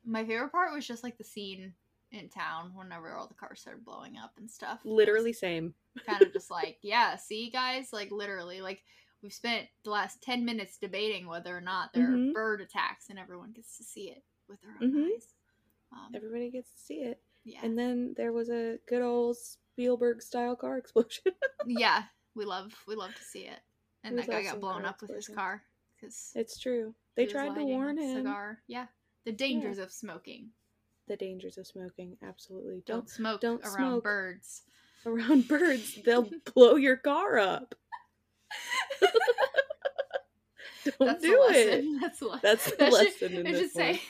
my 0.04 0.24
favorite 0.24 0.50
part 0.52 0.72
was 0.72 0.86
just 0.86 1.02
like 1.02 1.16
the 1.16 1.24
scene 1.24 1.74
in 2.12 2.28
town 2.28 2.72
whenever 2.74 3.14
all 3.14 3.26
the 3.26 3.34
cars 3.34 3.60
started 3.60 3.84
blowing 3.84 4.16
up 4.18 4.32
and 4.36 4.50
stuff. 4.50 4.80
literally 4.84 5.32
same 5.32 5.74
kind 6.06 6.22
of 6.22 6.32
just 6.32 6.50
like, 6.50 6.78
yeah, 6.82 7.16
see 7.16 7.50
guys, 7.50 7.92
like 7.92 8.10
literally 8.10 8.60
like 8.60 8.82
we've 9.22 9.32
spent 9.32 9.66
the 9.84 9.90
last 9.90 10.22
10 10.22 10.44
minutes 10.44 10.76
debating 10.78 11.26
whether 11.26 11.56
or 11.56 11.60
not 11.60 11.92
there 11.92 12.08
Mhm. 12.08 12.30
are 12.30 12.32
bird 12.34 12.60
attacks 12.60 13.08
and 13.10 13.18
everyone 13.18 13.52
gets 13.52 13.76
to 13.78 13.84
see 13.84 14.10
it 14.10 14.22
with 14.48 14.60
their 14.60 14.76
own 14.80 14.92
Mhm. 14.92 15.14
eyes. 15.14 15.34
Um, 15.92 16.10
everybody 16.14 16.50
gets 16.50 16.70
to 16.72 16.78
see 16.80 17.02
it 17.02 17.22
yeah. 17.46 17.60
And 17.62 17.78
then 17.78 18.14
there 18.16 18.32
was 18.32 18.48
a 18.48 18.78
good 18.88 19.02
old 19.02 19.36
Spielberg 19.36 20.22
style 20.22 20.56
car 20.56 20.78
explosion. 20.78 21.32
yeah, 21.66 22.04
we 22.34 22.44
love 22.46 22.72
we 22.88 22.94
love 22.94 23.14
to 23.14 23.22
see 23.22 23.42
it. 23.46 23.60
And 24.02 24.16
We 24.16 24.22
that 24.22 24.30
guy 24.30 24.42
got 24.42 24.60
blown 24.60 24.84
up 24.86 25.02
with 25.02 25.10
his 25.14 25.28
car 25.28 25.62
because 25.94 26.32
it's 26.34 26.58
true. 26.58 26.94
They 27.16 27.26
tried 27.26 27.54
to 27.54 27.62
warn 27.64 27.98
him. 27.98 28.16
Cigar. 28.16 28.62
Yeah, 28.66 28.86
the 29.24 29.32
dangers 29.32 29.76
of 29.78 29.92
smoking. 29.92 30.52
The 31.06 31.16
dangers 31.18 31.58
of 31.58 31.66
smoking. 31.66 32.16
Absolutely. 32.22 32.76
Don't, 32.86 33.00
Don't 33.00 33.10
smoke 33.10 33.40
don't 33.42 33.60
around 33.62 33.74
smoke. 33.76 34.04
birds. 34.04 34.62
around 35.10 35.48
birds. 35.48 35.98
They'll 36.04 36.28
blow 36.54 36.76
your 36.76 36.96
car 36.96 37.38
up. 37.38 37.74
Don't 40.84 40.98
That's 41.08 41.22
do 41.22 41.38
it. 41.50 41.84
That's 42.00 42.18
the, 42.20 42.26
le- 42.26 42.40
That's 42.42 42.70
the 42.70 42.76
that 42.76 42.92
lesson 42.92 43.30
should, 43.32 43.46
it 43.48 43.56
should 43.56 43.70
say 43.70 44.02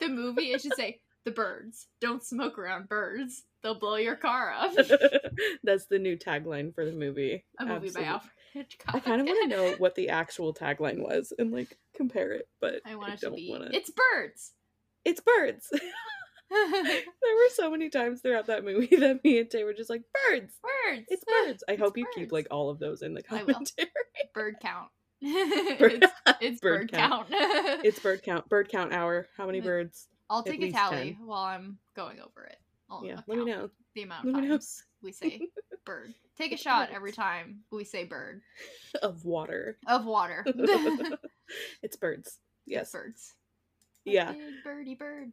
the 0.00 0.08
movie. 0.08 0.52
It 0.52 0.60
should 0.62 0.74
say 0.74 1.00
the 1.24 1.30
birds. 1.30 1.86
Don't 2.00 2.24
smoke 2.24 2.58
around 2.58 2.88
birds. 2.88 3.44
They'll 3.62 3.78
blow 3.78 3.96
your 3.96 4.16
car 4.16 4.52
up. 4.52 4.72
That's 5.62 5.86
the 5.86 5.98
new 5.98 6.16
tagline 6.16 6.74
for 6.74 6.84
the 6.84 6.92
movie. 6.92 7.44
A 7.60 7.64
movie 7.66 7.86
Absolutely. 7.86 8.02
by 8.02 8.08
Alfred 8.08 8.32
Hitchcock. 8.52 8.94
I 8.96 9.00
kind 9.00 9.20
of 9.20 9.26
want 9.28 9.50
to 9.50 9.56
know 9.56 9.74
what 9.78 9.94
the 9.94 10.08
actual 10.08 10.52
tagline 10.54 10.98
was 10.98 11.32
and 11.38 11.52
like 11.52 11.76
compare 11.94 12.32
it, 12.32 12.48
but 12.60 12.80
I 12.84 12.96
want 12.96 13.14
it 13.14 13.20
to 13.20 13.30
be. 13.30 13.48
wanna- 13.50 13.70
It's 13.72 13.90
birds. 13.90 14.52
It's 15.04 15.20
birds. 15.20 15.70
there 16.50 17.36
were 17.36 17.48
so 17.54 17.70
many 17.70 17.88
times 17.90 18.20
throughout 18.20 18.46
that 18.46 18.64
movie 18.64 18.96
that 18.96 19.22
me 19.24 19.38
and 19.38 19.50
Tay 19.50 19.64
were 19.64 19.74
just 19.74 19.90
like, 19.90 20.02
birds. 20.30 20.52
birds. 20.62 21.06
It's 21.08 21.24
birds. 21.24 21.64
I 21.68 21.72
It's 21.74 21.82
hope 21.82 21.96
you 21.96 22.06
keep 22.14 22.32
like 22.32 22.48
all 22.50 22.70
of 22.70 22.78
those 22.78 23.02
in 23.02 23.14
the 23.14 23.22
commentary. 23.22 23.88
bird 24.34 24.56
count. 24.60 24.88
Bird- 25.22 26.02
it's 26.02 26.12
it's 26.40 26.60
bird, 26.60 26.90
bird 26.90 26.92
count. 26.92 27.28
count. 27.30 27.84
it's 27.84 27.98
bird 28.00 28.22
count. 28.22 28.48
Bird 28.48 28.68
count 28.68 28.92
hour. 28.92 29.26
How 29.36 29.46
many 29.46 29.60
birds? 29.60 30.08
I'll 30.28 30.42
take 30.42 30.62
a 30.62 30.70
tally 30.72 31.14
10. 31.18 31.26
while 31.26 31.42
I'm 31.42 31.78
going 31.94 32.20
over 32.20 32.44
it. 32.46 32.56
I'll 32.88 33.04
yeah, 33.04 33.20
let 33.26 33.38
me 33.38 33.44
know. 33.44 33.70
the 33.94 34.02
amount 34.02 34.26
Let 34.26 34.34
of 34.36 34.40
me 34.42 34.48
know. 34.48 34.54
times 34.56 34.82
we 35.02 35.12
say 35.12 35.40
bird. 35.84 36.12
Take 36.38 36.52
a 36.52 36.56
shot 36.56 36.88
every 36.92 37.12
time 37.12 37.60
we 37.70 37.84
say 37.84 38.04
bird 38.04 38.40
Of 39.02 39.24
water. 39.24 39.76
of 39.86 40.04
water. 40.06 40.44
it's 41.82 41.96
birds. 41.96 42.38
Yes. 42.66 42.90
birds. 42.92 43.34
Yeah. 44.04 44.34
Birdie 44.64 44.94
bird. 44.94 45.32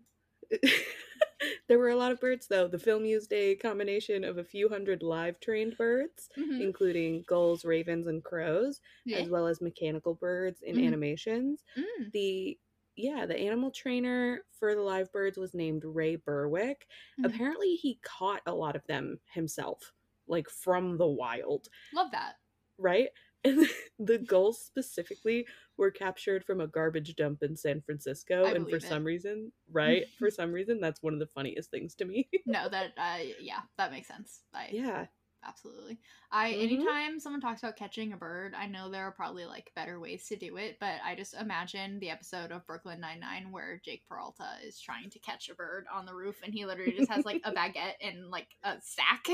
there 1.68 1.78
were 1.80 1.89
a 1.89 1.95
lot 1.95 2.12
of 2.12 2.20
birds 2.20 2.48
though. 2.48 2.68
The 2.68 2.80
film 2.80 3.06
used 3.06 3.32
a 3.34 3.56
combination 3.56 4.24
of 4.24 4.38
a 4.38 4.43
few 4.43 4.70
hundred 4.70 5.04
live 5.04 5.39
trained 5.39 5.78
birds, 5.78 6.30
Mhm. 6.38 6.62
including 6.62 7.24
gulls, 7.24 7.66
ravens, 7.66 8.08
and 8.08 8.24
crows, 8.24 8.82
Yeah. 9.06 9.20
as 9.20 9.30
well 9.30 9.48
as 9.48 9.62
mechanical 9.62 10.16
birds 10.16 10.62
in 10.62 10.78
Mhm. 10.78 10.88
animations. 10.88 11.64
Mm. 11.76 12.14
The 12.14 12.60
yeah, 13.00 13.28
the 13.28 13.38
animal 13.38 13.70
trainer 13.70 14.43
for 14.52 14.74
the 14.74 14.82
live 14.82 15.12
birds 15.12 15.38
was 15.38 15.54
named 15.54 15.84
Ray 15.86 16.16
Berwick. 16.16 16.88
Mhm. 17.18 17.28
Apparently 17.28 17.76
he 17.76 18.00
caught 18.04 18.41
a 18.48 18.56
lot 18.56 18.76
of 18.76 18.88
them 18.88 19.20
himself, 19.32 19.93
like 20.28 20.50
from 20.50 20.98
the 20.98 21.06
wild, 21.08 21.70
Love 21.91 22.12
that. 22.12 22.38
right? 22.78 23.10
And 23.43 23.65
the 23.99 24.17
gulls 24.17 24.59
specifically 24.59 25.45
were 25.77 25.91
captured 25.91 26.43
from 26.43 26.61
a 26.61 26.67
garbage 26.67 27.15
dump 27.15 27.43
in 27.43 27.55
San 27.55 27.81
Francisco, 27.81 28.45
I 28.45 28.51
and 28.51 28.69
for 28.69 28.77
it. 28.77 28.83
some 28.83 29.03
reason, 29.03 29.51
right? 29.71 30.05
for 30.19 30.29
some 30.31 30.51
reason, 30.51 30.79
that's 30.81 31.01
one 31.03 31.13
of 31.13 31.19
the 31.19 31.27
funniest 31.27 31.71
things 31.71 31.95
to 31.95 32.05
me. 32.05 32.29
No, 32.45 32.69
that 32.69 32.91
uh, 32.97 33.17
yeah, 33.41 33.59
that 33.77 33.91
makes 33.91 34.07
sense. 34.07 34.41
I 34.53 34.69
yeah, 34.71 35.05
absolutely. 35.45 35.99
I 36.31 36.51
Mhm. 36.53 36.63
anytime 36.63 37.19
someone 37.19 37.41
talks 37.41 37.61
about 37.61 37.75
catching 37.75 38.13
a 38.13 38.17
bird, 38.17 38.53
I 38.55 38.67
know 38.67 38.89
there 38.89 39.03
are 39.03 39.11
probably 39.11 39.45
like 39.45 39.71
better 39.75 39.99
ways 39.99 40.25
to 40.27 40.38
do 40.38 40.55
it, 40.57 40.77
but 40.79 40.95
I 41.03 41.15
just 41.15 41.33
imagine 41.33 41.99
the 41.99 42.09
episode 42.09 42.51
of 42.51 42.65
Brooklyn 42.65 43.01
Nine 43.01 43.19
Nine 43.19 43.51
where 43.51 43.81
Jake 43.83 44.03
Peralta 44.07 44.47
is 44.65 44.79
trying 44.79 45.09
to 45.09 45.19
catch 45.19 45.49
a 45.49 45.55
bird 45.55 45.85
on 45.93 46.05
the 46.05 46.13
roof, 46.15 46.38
and 46.43 46.53
he 46.53 46.65
literally 46.65 46.93
just 46.93 47.11
has 47.11 47.25
like 47.25 47.41
a 47.43 47.51
baguette 47.51 47.95
and 48.01 48.29
like 48.29 48.47
a 48.63 48.75
sack, 48.81 49.27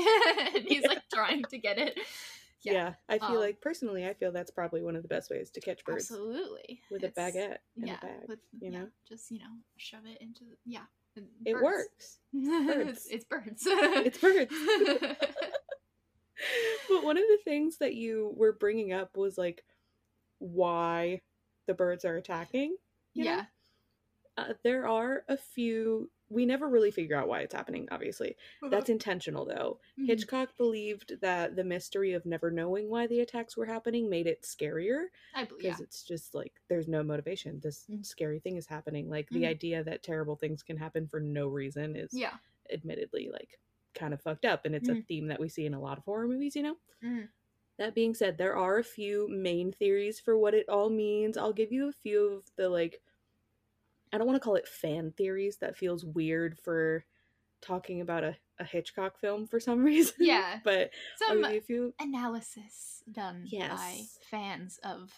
and 0.54 0.64
he's 0.66 0.84
like 0.84 1.02
trying 1.12 1.44
to 1.50 1.58
get 1.58 1.78
it. 1.78 1.98
Yeah. 2.64 2.94
I 3.08 3.18
feel 3.18 3.28
Um, 3.28 3.36
like 3.36 3.60
personally, 3.60 4.06
I 4.06 4.14
feel 4.14 4.32
that's 4.32 4.50
probably 4.50 4.82
one 4.82 4.96
of 4.96 5.02
the 5.02 5.08
best 5.08 5.30
ways 5.30 5.50
to 5.50 5.60
catch 5.60 5.84
birds 5.84 6.10
Absolutely. 6.10 6.80
with 6.90 7.04
a 7.04 7.08
baguette 7.10 7.58
in 7.76 7.86
yeah, 7.86 7.98
a 8.02 8.06
bag. 8.06 8.28
with 8.28 8.38
you 8.60 8.70
yeah, 8.70 8.78
know? 8.80 8.88
just 9.08 9.30
you 9.30 9.38
know, 9.40 9.52
shove 9.76 10.06
it 10.06 10.18
into 10.20 10.44
the, 10.44 10.56
yeah. 10.64 10.84
and 11.16 11.26
It 11.44 11.54
works. 11.54 12.18
it's, 12.32 13.06
it's 13.06 13.24
birds. 13.24 13.62
It's 13.66 14.18
birds. 14.18 14.54
but 16.88 17.04
one 17.04 17.16
of 17.16 17.24
the 17.28 17.38
things 17.44 17.78
that 17.78 17.94
you 17.94 18.32
were 18.36 18.52
bringing 18.52 18.92
up 18.92 19.16
was 19.16 19.38
like 19.38 19.64
why 20.38 21.20
the 21.66 21.74
birds 21.74 22.04
are 22.04 22.16
attacking. 22.16 22.76
yeah. 23.14 23.44
Uh, 24.36 24.54
there 24.64 24.88
are 24.88 25.22
a 25.28 25.36
few. 25.36 26.10
We 26.34 26.44
never 26.46 26.68
really 26.68 26.90
figure 26.90 27.16
out 27.16 27.28
why 27.28 27.40
it's 27.40 27.54
happening. 27.54 27.88
Obviously, 27.90 28.36
that's 28.70 28.90
intentional 28.90 29.44
though. 29.46 29.80
Mhm. 29.98 30.06
Hitchcock 30.06 30.56
believed 30.56 31.20
that 31.20 31.56
the 31.56 31.64
mystery 31.64 32.12
of 32.12 32.26
never 32.26 32.50
knowing 32.50 32.88
why 32.90 33.06
the 33.06 33.20
attacks 33.20 33.56
were 33.56 33.66
happening 33.66 34.10
made 34.10 34.26
it 34.26 34.42
scarier 34.42 35.06
I 35.34 35.44
believe. 35.44 35.62
because 35.62 35.80
Yeah. 35.80 35.84
it's 35.84 36.02
just 36.04 36.34
like 36.34 36.60
there's 36.68 36.88
no 36.88 37.02
motivation. 37.02 37.60
This 37.60 37.86
Mhm. 37.88 38.04
scary 38.04 38.40
thing 38.40 38.56
is 38.56 38.66
happening. 38.66 39.08
Like 39.08 39.30
the 39.30 39.42
Mhm. 39.42 39.48
idea 39.48 39.84
that 39.84 40.02
terrible 40.02 40.36
things 40.36 40.62
can 40.62 40.76
happen 40.76 41.06
for 41.06 41.20
no 41.20 41.48
reason 41.48 41.96
is 41.96 42.12
Yeah. 42.12 42.38
admittedly 42.70 43.28
like 43.30 43.58
kind 43.94 44.12
of 44.12 44.20
fucked 44.20 44.44
up 44.44 44.64
and 44.64 44.74
it's 44.74 44.88
a 44.88 44.94
Mhm. 44.94 45.06
theme 45.06 45.26
that 45.28 45.38
we 45.40 45.48
see 45.48 45.66
in 45.66 45.74
a 45.74 45.80
lot 45.80 45.98
of 45.98 46.04
horror 46.04 46.26
movies, 46.26 46.56
you 46.56 46.62
know? 46.62 46.76
Mhm. 47.02 47.28
That 47.76 47.94
being 47.94 48.14
said, 48.14 48.38
there 48.38 48.56
are 48.56 48.78
a 48.78 48.84
few 48.84 49.28
main 49.28 49.70
theories 49.72 50.18
for 50.20 50.36
what 50.38 50.54
it 50.54 50.68
all 50.68 50.90
means. 50.90 51.36
I'll 51.36 51.52
give 51.52 51.72
you 51.72 51.88
a 51.88 51.92
few 51.92 52.26
of 52.26 52.50
the 52.56 52.68
like 52.68 53.02
I 54.14 54.18
don't 54.18 54.28
want 54.28 54.36
to 54.36 54.44
call 54.44 54.54
it 54.54 54.68
fan 54.68 55.12
theories. 55.16 55.56
That 55.56 55.76
feels 55.76 56.04
weird 56.04 56.56
for 56.56 57.04
talking 57.60 58.00
about 58.00 58.22
a, 58.22 58.36
a 58.60 58.64
Hitchcock 58.64 59.18
film 59.18 59.48
for 59.48 59.58
some 59.58 59.82
reason. 59.84 60.14
Yeah. 60.20 60.60
but 60.62 60.90
Some 61.18 61.44
you 61.68 61.92
analysis 61.98 63.02
done 63.10 63.48
by 63.50 64.02
fans 64.30 64.78
of 64.84 65.12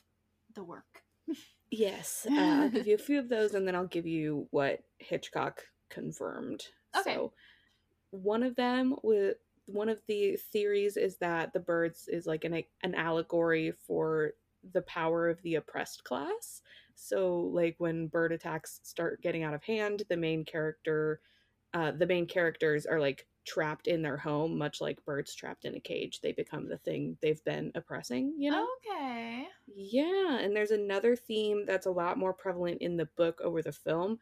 the 0.55 0.65
work. 0.65 1.03
Yes, 1.69 2.25
uh, 2.31 2.35
I'll 2.39 2.69
give 2.69 2.87
you 2.87 2.95
a 2.95 2.99
few 3.07 3.19
of 3.19 3.29
those, 3.29 3.55
and 3.55 3.67
then 3.67 3.75
I'll 3.75 3.89
give 3.89 4.07
you 4.07 4.47
what 4.53 4.85
Hitchcock 4.99 5.65
confirmed. 5.91 6.63
Okay. 6.97 7.15
So, 7.15 7.33
one 8.11 8.45
of 8.45 8.55
them 8.55 8.95
with 9.03 9.39
one 9.67 9.89
of 9.89 9.99
the 10.07 10.39
theories 10.53 10.97
is 10.97 11.17
that 11.17 11.53
the 11.53 11.59
birds 11.59 12.07
is 12.07 12.25
like 12.25 12.45
an 12.45 12.63
an 12.85 12.95
allegory 12.95 13.73
for 13.85 14.35
the 14.73 14.83
power 14.83 15.29
of 15.29 15.43
the 15.43 15.57
oppressed 15.57 16.05
class. 16.05 16.63
So, 16.97 17.41
like 17.41 17.77
when 17.79 18.09
bird 18.09 18.33
attacks 18.33 18.81
start 18.85 19.23
getting 19.23 19.45
out 19.45 19.55
of 19.55 19.65
hand, 19.65 20.05
the 20.09 20.17
main 20.17 20.45
character, 20.45 21.21
uh, 21.75 21.93
the 21.93 22.07
main 22.07 22.27
characters 22.27 22.87
are 22.87 23.01
like 23.01 23.29
trapped 23.47 23.87
in 23.87 24.03
their 24.03 24.17
home, 24.19 24.59
much 24.59 24.81
like 24.81 25.05
birds 25.05 25.35
trapped 25.35 25.65
in 25.67 25.77
a 25.77 25.81
cage. 25.81 26.21
They 26.23 26.33
become 26.33 26.69
the 26.69 26.79
thing 26.79 27.19
they've 27.23 27.45
been 27.45 27.73
oppressing. 27.77 28.35
You 28.39 28.53
know. 28.53 28.69
Okay. 28.79 29.49
Yeah, 29.67 30.39
and 30.39 30.55
there's 30.55 30.71
another 30.71 31.17
theme 31.17 31.67
that's 31.67 31.87
a 31.87 31.91
lot 31.91 32.19
more 32.19 32.33
prevalent 32.33 32.81
in 32.83 32.97
the 32.97 33.07
book 33.07 33.41
over 33.41 33.63
the 33.63 33.73
film, 33.73 34.21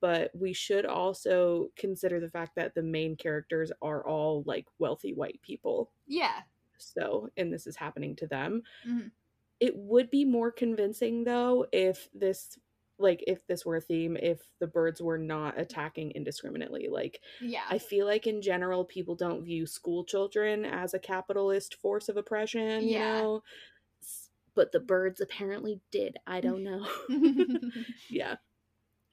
but 0.00 0.30
we 0.34 0.52
should 0.52 0.86
also 0.86 1.72
consider 1.76 2.20
the 2.20 2.30
fact 2.30 2.56
that 2.56 2.74
the 2.74 2.82
main 2.82 3.16
characters 3.16 3.72
are 3.82 4.06
all 4.06 4.42
like 4.46 4.66
wealthy 4.78 5.14
white 5.14 5.40
people. 5.42 5.92
Yeah. 6.06 6.42
So, 6.78 7.30
and 7.36 7.52
this 7.52 7.66
is 7.66 7.76
happening 7.76 8.16
to 8.16 8.26
them. 8.26 8.62
Mhm. 8.84 9.10
It 9.60 9.76
would 9.76 10.10
be 10.10 10.24
more 10.24 10.50
convincing 10.50 11.24
though 11.24 11.66
if 11.72 12.08
this 12.14 12.58
like 12.98 13.22
if 13.26 13.46
this 13.46 13.64
were 13.64 13.76
a 13.76 13.80
theme 13.80 14.16
if 14.16 14.46
the 14.58 14.66
birds 14.66 15.00
were 15.00 15.18
not 15.18 15.58
attacking 15.58 16.10
indiscriminately 16.12 16.88
like 16.88 17.22
Yeah. 17.40 17.70
i 17.70 17.78
feel 17.78 18.04
like 18.06 18.26
in 18.26 18.42
general 18.42 18.84
people 18.84 19.14
don't 19.14 19.42
view 19.44 19.66
school 19.66 20.04
children 20.04 20.66
as 20.66 20.92
a 20.92 20.98
capitalist 20.98 21.76
force 21.76 22.10
of 22.10 22.18
oppression 22.18 22.90
you 22.90 22.98
Yeah. 22.98 22.98
know 22.98 23.42
but 24.54 24.72
the 24.72 24.80
birds 24.80 25.20
apparently 25.20 25.80
did 25.90 26.16
i 26.26 26.40
don't 26.40 26.62
know 26.64 26.86
yeah 28.08 28.36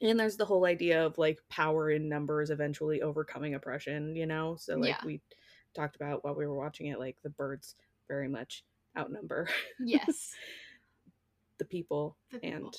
and 0.02 0.20
there's 0.20 0.38
the 0.38 0.46
whole 0.46 0.66
idea 0.66 1.06
of 1.06 1.18
like 1.18 1.40
power 1.50 1.90
in 1.92 2.10
numbers 2.10 2.50
eventually 2.50 3.02
overcoming 3.02 3.56
oppression 3.56 4.16
you 4.16 4.26
know 4.26 4.56
so 4.58 4.78
like 4.80 4.98
Yeah. 4.98 5.04
we 5.04 5.22
talked 5.76 5.96
about 5.96 6.24
while 6.24 6.36
we 6.36 6.48
were 6.48 6.58
watching 6.58 6.88
it 6.88 7.00
like 7.00 7.18
the 7.24 7.30
birds 7.30 7.76
very 8.08 8.28
much 8.28 8.64
outnumber 8.98 9.48
yes. 9.80 10.34
the 11.58 11.66
people 11.66 12.18
The 12.32 12.40
people. 12.40 12.58
and 12.68 12.78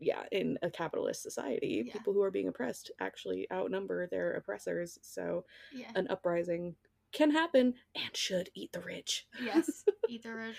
yeah 0.00 0.22
in 0.32 0.58
a 0.62 0.70
capitalist 0.70 1.22
society 1.22 1.84
Yeah. 1.86 1.92
people 1.92 2.12
who 2.12 2.22
are 2.22 2.30
being 2.30 2.48
oppressed 2.48 2.90
actually 3.00 3.46
outnumber 3.52 4.06
their 4.06 4.32
oppressors 4.32 4.98
so 5.02 5.44
Yeah. 5.72 5.90
an 5.94 6.06
uprising 6.10 6.74
can 7.12 7.30
happen 7.30 7.74
and 7.94 8.16
should 8.16 8.50
eat 8.54 8.72
the 8.72 8.80
rich 8.80 9.26
yes. 9.40 9.84
Either 10.08 10.52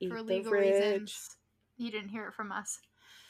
eat 0.00 0.10
for 0.10 0.18
the 0.18 0.22
legal 0.22 0.52
rich 0.52 0.74
reasons. 0.74 1.36
You 1.76 1.90
didn't 1.90 2.08
hear 2.10 2.26
it 2.28 2.34
from 2.34 2.50
us, 2.52 2.80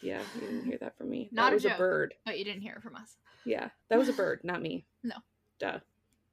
yeah 0.02 0.20
you 0.34 0.40
didn't 0.42 0.64
hear 0.64 0.78
that 0.78 0.96
from 0.96 1.10
me 1.10 1.28
Not 1.32 1.44
that 1.46 1.52
a 1.52 1.54
was 1.54 1.64
a 1.64 1.78
bird 1.78 2.14
but 2.26 2.38
you 2.38 2.44
didn't 2.44 2.62
hear 2.62 2.74
it 2.74 2.82
from 2.82 2.94
us. 2.96 3.16
yeah 3.44 3.70
that 3.88 3.98
was 3.98 4.08
a 4.08 4.12
bird 4.12 4.40
not 4.44 4.60
me 4.62 4.84
No. 5.02 5.16
duh 5.58 5.78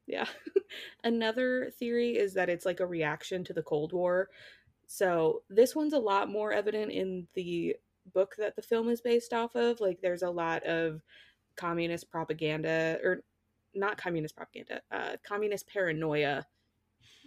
yeah 0.08 0.28
another 1.04 1.72
theory 1.80 2.18
is 2.18 2.34
that 2.36 2.50
it's 2.50 2.66
like 2.66 2.80
a 2.80 2.86
reaction 2.86 3.44
to 3.46 3.54
the 3.54 3.64
cold 3.64 3.92
war 3.94 4.30
so 4.88 5.42
this 5.50 5.76
one's 5.76 5.94
a 5.94 6.00
lot 6.00 6.30
more 6.30 6.52
evident 6.52 6.92
in 6.92 7.28
the 7.34 7.76
book 8.14 8.36
that 8.38 8.56
the 8.56 8.62
film 8.62 8.90
is 8.90 9.02
based 9.02 9.34
off 9.34 9.56
of 9.56 9.80
like 9.82 10.00
there's 10.02 10.22
a 10.24 10.30
lot 10.30 10.64
of 10.64 11.02
communist 11.56 12.10
propaganda 12.12 13.00
or 13.04 13.24
not 13.74 13.98
communist 13.98 14.36
propaganda 14.36 14.82
uh 14.92 15.16
communist 15.28 15.68
paranoia 15.68 16.46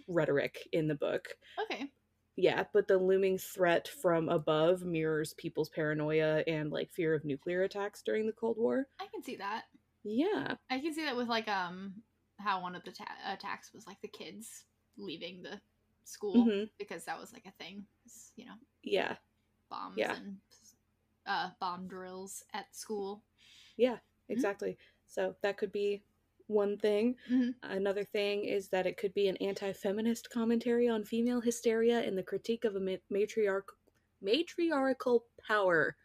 rhetoric 0.07 0.67
in 0.71 0.87
the 0.87 0.95
book 0.95 1.27
Okay. 1.61 1.91
yeah 2.35 2.63
but 2.73 2.87
the 2.87 2.97
looming 2.97 3.37
threat 3.37 3.87
from 3.87 4.29
above 4.29 4.83
mirrors 4.83 5.33
people's 5.33 5.69
paranoia 5.69 6.43
and 6.47 6.71
like 6.71 6.91
fear 6.91 7.13
of 7.13 7.25
nuclear 7.25 7.63
attacks 7.63 8.01
during 8.01 8.25
the 8.25 8.31
cold 8.33 8.57
war 8.57 8.87
I 8.99 9.05
can 9.13 9.21
see 9.21 9.35
that. 9.37 9.63
yeah 10.03 10.55
I 10.69 10.79
can 10.79 10.93
see 10.93 11.03
that 11.05 11.17
with 11.17 11.27
like 11.27 11.47
um 11.47 11.93
how 12.39 12.61
one 12.61 12.75
of 12.75 12.83
the 12.85 12.91
ta- 12.91 13.05
attacks 13.33 13.71
was 13.73 13.85
like 13.85 13.99
the 14.01 14.07
kids 14.07 14.63
leaving 14.97 15.43
the 15.43 15.59
school 16.09 16.35
Mhm. 16.45 16.69
because 16.77 17.05
that 17.05 17.19
was 17.19 17.31
like 17.33 17.45
a 17.45 17.51
thing. 17.63 17.85
You 18.35 18.45
know, 18.45 18.55
yeah 18.83 19.17
bombs 19.69 19.97
Yeah. 19.97 20.15
and 20.15 20.37
uh 21.25 21.51
bomb 21.59 21.87
drills 21.87 22.43
at 22.53 22.75
school. 22.75 23.23
Yeah, 23.77 23.99
exactly. 24.29 24.77
So 25.05 25.35
that 25.41 25.57
could 25.57 25.71
be 25.71 26.03
one 26.47 26.77
thing. 26.77 27.15
Mhm. 27.29 27.55
Another 27.61 28.03
thing 28.03 28.43
is 28.45 28.69
that 28.69 28.87
it 28.87 28.97
could 28.97 29.13
be 29.13 29.27
an 29.27 29.37
anti-feminist 29.37 30.29
commentary 30.31 30.87
on 30.87 31.03
female 31.03 31.41
hysteria 31.41 31.99
and 32.01 32.17
the 32.17 32.23
critique 32.23 32.65
of 32.65 32.75
a 32.75 32.79
ma- 32.79 32.95
matriarch 33.11 33.69
matriarchal 34.21 35.25
power. 35.47 35.95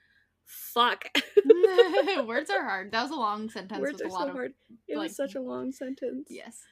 Fuck. 0.45 1.07
Words 2.27 2.51
are 2.51 2.63
hard. 2.63 2.93
That 2.93 3.03
was 3.03 3.11
a 3.11 3.17
long 3.17 3.49
sentence 3.57 3.81
Words 3.81 3.95
with 3.95 4.03
are 4.03 4.09
a 4.09 4.13
lot 4.13 4.23
so 4.25 4.29
of 4.29 4.35
hard. 4.35 4.55
It 4.87 4.97
like- 4.99 5.09
was 5.09 5.17
such 5.17 5.35
a 5.35 5.41
long 5.41 5.73
sentence. 5.73 6.29
yes, 6.31 6.63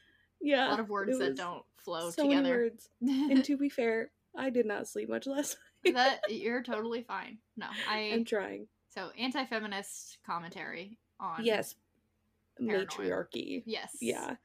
Yeah. 0.43 0.69
a 0.69 0.71
lot 0.71 0.81
of 0.81 0.89
words 0.89 1.19
that 1.19 1.37
don't 1.37 1.63
flow 1.77 2.11
so 2.11 2.25
many 2.25 2.37
together. 2.37 2.57
words. 2.57 2.89
and 3.01 3.45
to 3.45 3.57
be 3.57 3.69
fair, 3.69 4.11
I 4.37 4.51
did 4.51 4.67
not 4.67 4.89
sleep 4.89 5.09
much 5.09 5.27
last 5.27 5.57
night. 5.85 5.95
that 5.95 6.21
you're 6.31 6.63
totally 6.63 7.03
fine. 7.03 7.39
No, 7.57 7.67
I 7.89 8.11
I'm 8.13 8.25
trying. 8.25 8.67
so 8.95 9.11
anti-feminist 9.19 10.19
commentary 10.27 10.99
on 11.21 11.45
Yes. 11.45 11.75
paranoia. 12.59 12.81
Matriarchy. 12.87 13.63
yes 13.67 13.97
Yeah. 14.01 14.37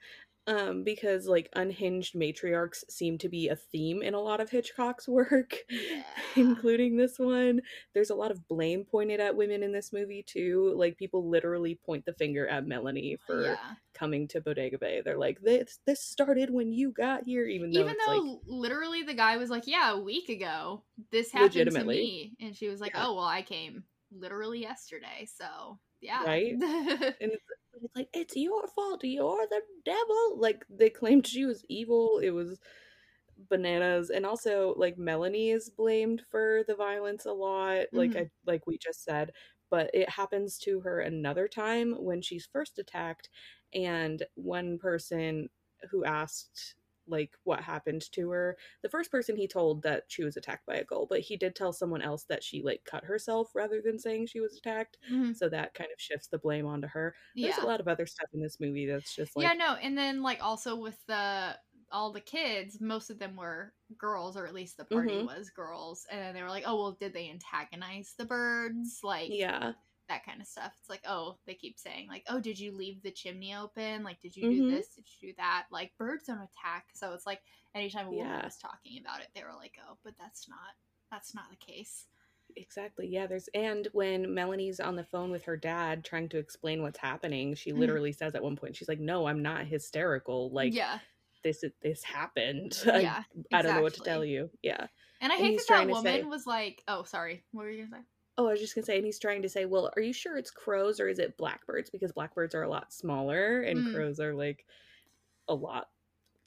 Um, 0.48 0.86
because 0.86 1.28
like 1.28 1.50
unhinged 1.58 2.16
matriarchs 2.16 2.86
seem 2.89 3.18
to 3.18 3.28
be 3.28 3.50
a 3.50 3.58
theme 3.58 4.02
in 4.02 4.14
a 4.14 4.20
lot 4.22 4.39
of 4.39 4.50
Hitchcock's 4.50 5.06
work, 5.06 5.58
Yeah. 5.70 6.04
including 6.38 6.95
this 6.95 7.20
one. 7.20 7.60
There's 7.93 8.12
a 8.12 8.16
lot 8.16 8.32
of 8.32 8.48
blame 8.48 8.86
pointed 8.86 9.20
at 9.20 9.36
women 9.36 9.62
in 9.62 9.74
this 9.74 9.91
movie 9.91 10.24
too. 10.26 10.74
Like 10.78 10.98
people 10.98 11.30
literally 11.30 11.76
point 11.86 12.06
the 12.06 12.14
finger 12.14 12.48
at 12.48 12.66
Melanie 12.66 13.18
for 13.28 13.43
yeah. 13.43 13.58
coming 13.93 14.26
to 14.30 14.39
Bodega 14.39 14.78
Bay. 14.78 15.02
They're 15.04 15.18
like, 15.18 15.41
"This 15.41 15.80
this 15.86 16.02
started 16.02 16.50
when 16.50 16.72
you 16.72 16.91
got 16.93 17.24
here," 17.26 17.45
even 17.45 17.72
though 17.72 17.82
Even 17.82 17.95
though 18.06 18.14
like, 18.14 18.39
literally 18.45 19.04
the 19.04 19.14
guy 19.14 19.36
was 19.36 19.50
like, 19.50 19.68
"Yeah, 19.68 19.91
a 19.91 20.00
week 20.00 20.30
ago 20.30 20.84
this 21.12 21.30
happened 21.32 21.72
to 21.72 21.84
me," 21.84 22.36
and 22.39 22.56
she 22.56 22.70
was 22.70 22.80
like, 22.80 22.93
Yeah. 22.93 23.08
"Oh 23.08 23.16
well, 23.16 23.26
I 23.26 23.41
came 23.41 23.84
literally 24.12 24.62
yesterday, 24.62 25.28
so 25.28 25.80
yeah." 26.00 26.24
Right? 26.24 26.54
and 27.22 27.32
it's, 27.78 27.84
it's 27.84 27.95
like 27.95 28.09
it's 28.13 28.36
your 28.36 28.67
fault. 28.67 29.03
You're 29.03 29.47
the 29.47 29.61
devil. 29.86 30.39
Like 30.39 30.65
they 30.69 30.89
claimed 30.89 31.28
she 31.28 31.45
was 31.45 31.63
evil. 31.69 32.19
It 32.19 32.32
was 32.32 32.59
bananas 33.49 34.09
and 34.09 34.25
also 34.25 34.73
like 34.78 34.97
melanie 34.97 35.51
is 35.51 35.69
blamed 35.69 36.23
for 36.32 36.63
the 36.67 36.75
violence 36.75 37.25
a 37.25 37.32
lot 37.32 37.86
like 37.93 38.15
Mhm. 38.15 38.17
i 38.17 38.30
like 38.47 38.67
we 38.67 38.78
just 38.80 39.03
said 39.03 39.32
but 39.69 39.89
it 39.93 40.09
happens 40.09 40.57
to 40.57 40.80
her 40.82 41.01
another 41.01 41.47
time 41.47 41.93
when 42.03 42.21
she's 42.21 42.47
first 42.47 42.80
attacked 42.80 43.30
and 43.73 44.23
one 44.36 44.78
person 44.80 45.49
who 45.91 46.03
asked 46.03 46.75
like 47.08 47.38
what 47.43 47.62
happened 47.64 48.10
to 48.12 48.30
her 48.32 48.58
the 48.84 48.89
first 48.89 49.12
person 49.12 49.36
he 49.36 49.47
told 49.47 49.84
that 49.84 50.05
she 50.08 50.24
was 50.24 50.38
attacked 50.38 50.66
by 50.66 50.76
a 50.76 50.84
gull 50.84 51.05
but 51.08 51.22
he 51.22 51.38
did 51.38 51.55
tell 51.55 51.74
someone 51.74 52.01
else 52.01 52.26
that 52.26 52.43
she 52.43 52.62
like 52.64 52.84
cut 52.86 53.03
herself 53.05 53.53
rather 53.55 53.82
than 53.82 53.99
saying 53.99 54.26
she 54.28 54.39
was 54.39 54.58
attacked 54.58 54.97
Mhm. 55.08 55.34
so 55.34 55.49
that 55.49 55.74
kind 55.74 55.91
of 55.91 55.99
shifts 56.01 56.28
the 56.28 56.38
blame 56.39 56.66
onto 56.66 56.88
her 56.88 57.16
there's 57.41 57.58
yeah. 57.58 57.62
a 57.62 57.66
lot 57.66 57.80
of 57.80 57.88
other 57.88 58.05
stuff 58.05 58.30
in 58.34 58.41
this 58.41 58.60
movie 58.60 58.86
that's 58.86 59.14
just 59.16 59.36
like 59.36 59.51
yeah, 59.51 59.53
no, 59.53 59.76
and 59.76 59.97
then 59.97 60.22
like 60.24 60.41
also 60.43 60.76
with 60.76 60.97
the 61.08 61.58
all 61.91 62.12
the 62.12 62.22
kids, 62.22 62.82
most 62.82 63.10
of 63.10 63.20
them 63.20 63.36
were 63.36 63.74
girls, 63.97 64.36
or 64.36 64.45
at 64.47 64.53
least 64.53 64.78
the 64.78 64.86
party 64.86 65.20
Mhm. 65.20 65.28
was 65.28 65.49
girls, 65.49 66.05
and 66.12 66.20
then 66.20 66.34
they 66.36 66.41
were 66.43 66.49
like, 66.49 66.64
"Oh, 66.66 66.76
well, 66.78 66.91
did 66.93 67.14
they 67.14 67.30
antagonize 67.30 68.16
the 68.18 68.26
birds?" 68.26 68.99
Like, 69.03 69.36
Yeah. 69.36 69.74
That 70.10 70.26
kind 70.26 70.41
of 70.41 70.47
stuff. 70.47 70.74
It's 70.80 70.89
like, 70.89 71.01
oh, 71.08 71.38
they 71.45 71.53
keep 71.53 71.78
saying 71.80 72.08
like, 72.08 72.24
"Oh, 72.30 72.39
did 72.39 72.60
you 72.60 72.72
leave 72.72 73.01
the 73.03 73.12
chimney 73.12 73.53
open? 73.55 74.03
Like, 74.03 74.20
did 74.22 74.36
you 74.36 74.47
Mhm. 74.47 74.51
do 74.51 74.72
this? 74.72 74.88
Did 74.95 75.05
you 75.20 75.30
do 75.30 75.34
that?" 75.38 75.68
Like, 75.72 75.95
birds 75.97 76.26
don't 76.26 76.39
attack, 76.39 76.88
so 76.93 77.14
it's 77.14 77.26
like 77.26 77.41
anytime 77.76 78.08
a 78.08 78.12
woman 78.12 78.28
Yeah. 78.34 78.43
was 78.45 78.58
talking 78.58 78.99
about 78.99 79.22
it, 79.22 79.30
they 79.36 79.43
were 79.43 79.53
like, 79.55 79.78
"Oh, 79.88 79.97
but 80.03 80.16
that's 80.18 80.47
not 80.47 80.76
that's 81.12 81.34
not 81.36 81.49
the 81.49 81.55
case." 81.58 82.08
Exactly. 82.55 83.08
Yeah, 83.08 83.28
there's 83.28 83.49
and 83.53 83.88
when 83.91 84.34
Melanie's 84.34 84.80
on 84.80 84.95
the 84.95 85.03
phone 85.03 85.30
with 85.32 85.43
her 85.43 85.58
dad 85.58 86.03
trying 86.05 86.30
to 86.30 86.38
explain 86.38 86.82
what's 86.82 86.97
happening, 86.99 87.53
she 87.55 87.72
Mhm. 87.72 87.78
literally 87.80 88.12
says 88.14 88.34
at 88.36 88.43
one 88.43 88.55
point 88.55 88.76
she's 88.76 88.88
like, 88.89 88.99
"No, 88.99 89.26
I'm 89.28 89.41
not 89.41 89.66
hysterical. 89.68 90.49
Like 90.51 90.74
yeah, 90.74 90.99
this 91.43 91.64
this 91.82 92.03
happened. 92.03 92.72
yeah, 92.86 93.24
I, 93.51 93.60
I 93.60 93.62
don't 93.62 93.76
know 93.76 93.82
what 93.82 93.93
to 93.95 94.01
tell 94.01 94.24
you." 94.26 94.49
Yeah. 94.64 94.88
And 95.20 95.32
I 95.32 95.36
And 95.36 95.45
hate 95.45 95.58
that 95.58 95.66
that 95.68 95.88
woman 95.89 96.03
say- 96.03 96.24
was 96.24 96.47
like, 96.47 96.84
"Oh, 96.88 97.03
sorry, 97.03 97.43
what 97.51 97.64
were 97.64 97.70
you 97.70 97.86
gonna 97.86 98.01
say?" 98.01 98.08
Oh, 98.38 98.48
I 98.48 98.52
was 98.52 98.60
just 98.60 98.76
to 98.76 98.84
say 98.84 98.98
and 98.98 99.06
he's 99.06 99.20
trying 99.20 99.42
to 99.42 99.50
say, 99.50 99.66
"Well, 99.66 99.92
are 99.96 100.02
you 100.02 100.14
sure 100.14 100.38
it's 100.38 100.52
crows 100.52 101.00
or 101.00 101.08
is 101.10 101.20
it 101.20 101.38
blackbirds 101.38 101.90
because 101.90 102.12
blackbirds 102.12 102.54
are 102.56 102.64
a 102.64 102.70
lot 102.70 102.94
smaller 102.94 103.62
and 103.62 103.80
Mm. 103.80 103.94
crows 103.96 104.20
are 104.20 104.34
like 104.36 104.66
a 105.48 105.56
lot 105.56 105.90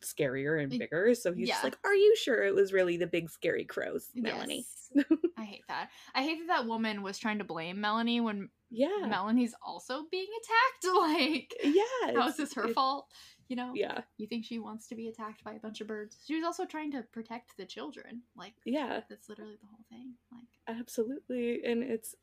scarier 0.02 0.62
and 0.62 0.70
bigger." 0.70 1.14
So 1.14 1.32
he's 1.32 1.48
yeah. 1.48 1.54
just 1.54 1.64
like, 1.64 1.78
"Are 1.84 1.94
you 1.94 2.14
sure 2.16 2.44
it 2.44 2.54
was 2.54 2.72
really 2.72 2.96
the 2.96 3.06
big 3.06 3.28
scary 3.30 3.64
crows, 3.64 4.10
Melanie?" 4.14 4.66
Yes. 4.94 5.06
I 5.36 5.44
hate 5.44 5.64
that. 5.68 5.90
I 6.14 6.22
hate 6.22 6.38
that 6.46 6.46
that 6.62 6.66
woman 6.66 7.02
was 7.02 7.18
trying 7.18 7.38
to 7.38 7.44
blame 7.44 7.80
Melanie 7.80 8.20
when 8.20 8.50
Yeah. 8.70 9.06
Melanie's 9.08 9.54
also 9.62 10.04
being 10.10 10.28
attacked. 10.28 10.94
Like, 10.96 11.54
yeah. 11.62 12.14
how 12.20 12.28
is 12.28 12.36
this 12.36 12.54
her 12.54 12.68
fault? 12.68 13.08
You 13.50 13.56
know? 13.56 13.72
Yeah. 13.74 14.02
You 14.16 14.26
think 14.28 14.44
she 14.44 14.60
wants 14.60 14.86
to 14.86 14.94
be 14.94 15.08
attacked 15.08 15.42
by 15.44 15.54
a 15.54 15.58
bunch 15.58 15.80
of 15.80 15.88
birds? 15.88 16.16
She 16.26 16.36
was 16.36 16.44
also 16.44 16.64
trying 16.64 16.92
to 16.92 17.02
protect 17.02 17.56
the 17.56 17.66
children. 17.66 18.22
Like, 18.36 18.54
Yeah. 18.64 19.02
that's 19.10 19.28
literally 19.28 19.56
the 19.60 19.66
whole 19.66 19.84
thing. 19.90 20.14
Like, 20.32 20.46
absolutely 20.78 21.64
and 21.64 21.82
it's 21.82 22.14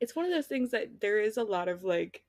it's 0.00 0.16
one 0.16 0.24
of 0.24 0.32
those 0.32 0.48
things 0.48 0.70
that 0.72 1.00
there 1.00 1.20
is 1.20 1.36
a 1.36 1.44
lot 1.44 1.68
of 1.68 1.84
like 1.84 2.24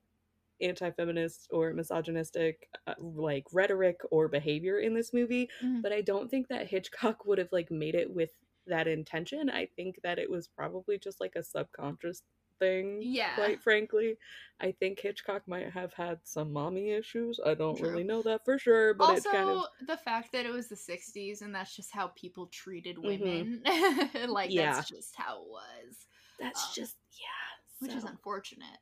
anti-feminist 0.62 1.48
or 1.52 1.72
misogynistic 1.74 2.68
uh, 2.86 2.94
like 2.98 3.44
rhetoric 3.52 4.00
or 4.10 4.28
behavior 4.28 4.78
in 4.78 4.94
this 4.94 5.12
movie 5.12 5.50
Mhm. 5.62 5.82
but 5.82 5.92
i 5.92 6.00
don't 6.00 6.30
think 6.30 6.48
that 6.48 6.66
hitchcock 6.68 7.26
would 7.26 7.38
have 7.38 7.52
like 7.52 7.70
made 7.70 7.94
it 7.94 8.10
with 8.10 8.30
that 8.66 8.86
intention 8.88 9.50
i 9.50 9.66
think 9.76 10.00
that 10.02 10.18
it 10.18 10.30
was 10.30 10.48
probably 10.48 10.98
just 10.98 11.20
like 11.20 11.34
a 11.36 11.42
subconscious 11.42 12.22
thing 12.58 12.98
Yeah. 13.02 13.34
quite 13.34 13.62
frankly 13.62 14.16
i 14.60 14.72
think 14.72 14.98
hitchcock 15.00 15.42
might 15.46 15.70
have 15.70 15.92
had 15.92 16.18
some 16.24 16.52
mommy 16.52 16.90
issues 16.90 17.38
i 17.44 17.54
don't 17.54 17.76
True. 17.78 17.90
really 17.90 18.04
know 18.04 18.22
that 18.22 18.44
for 18.44 18.58
sure 18.58 18.94
but 18.94 19.04
also, 19.04 19.14
it's 19.16 19.26
kind 19.26 19.50
of 19.50 19.64
the 19.86 19.96
fact 19.96 20.32
that 20.32 20.46
it 20.46 20.52
was 20.52 20.68
the 20.68 20.74
60s 20.76 21.42
and 21.42 21.54
that's 21.54 21.74
just 21.76 21.92
how 21.92 22.08
people 22.08 22.46
treated 22.46 22.96
Mhm. 22.96 23.02
women. 23.04 23.62
like, 24.28 24.50
Yeah. 24.52 24.74
that's 24.74 24.88
just 24.88 25.14
how 25.16 25.42
it 25.42 25.48
was. 25.48 25.96
that's 26.40 26.62
um, 26.64 26.70
just 26.74 26.96
yeah 27.12 27.86
Which 27.86 27.92
is 27.96 28.04
unfortunate. 28.04 28.78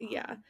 yeah 0.00 0.26
Um, 0.30 0.44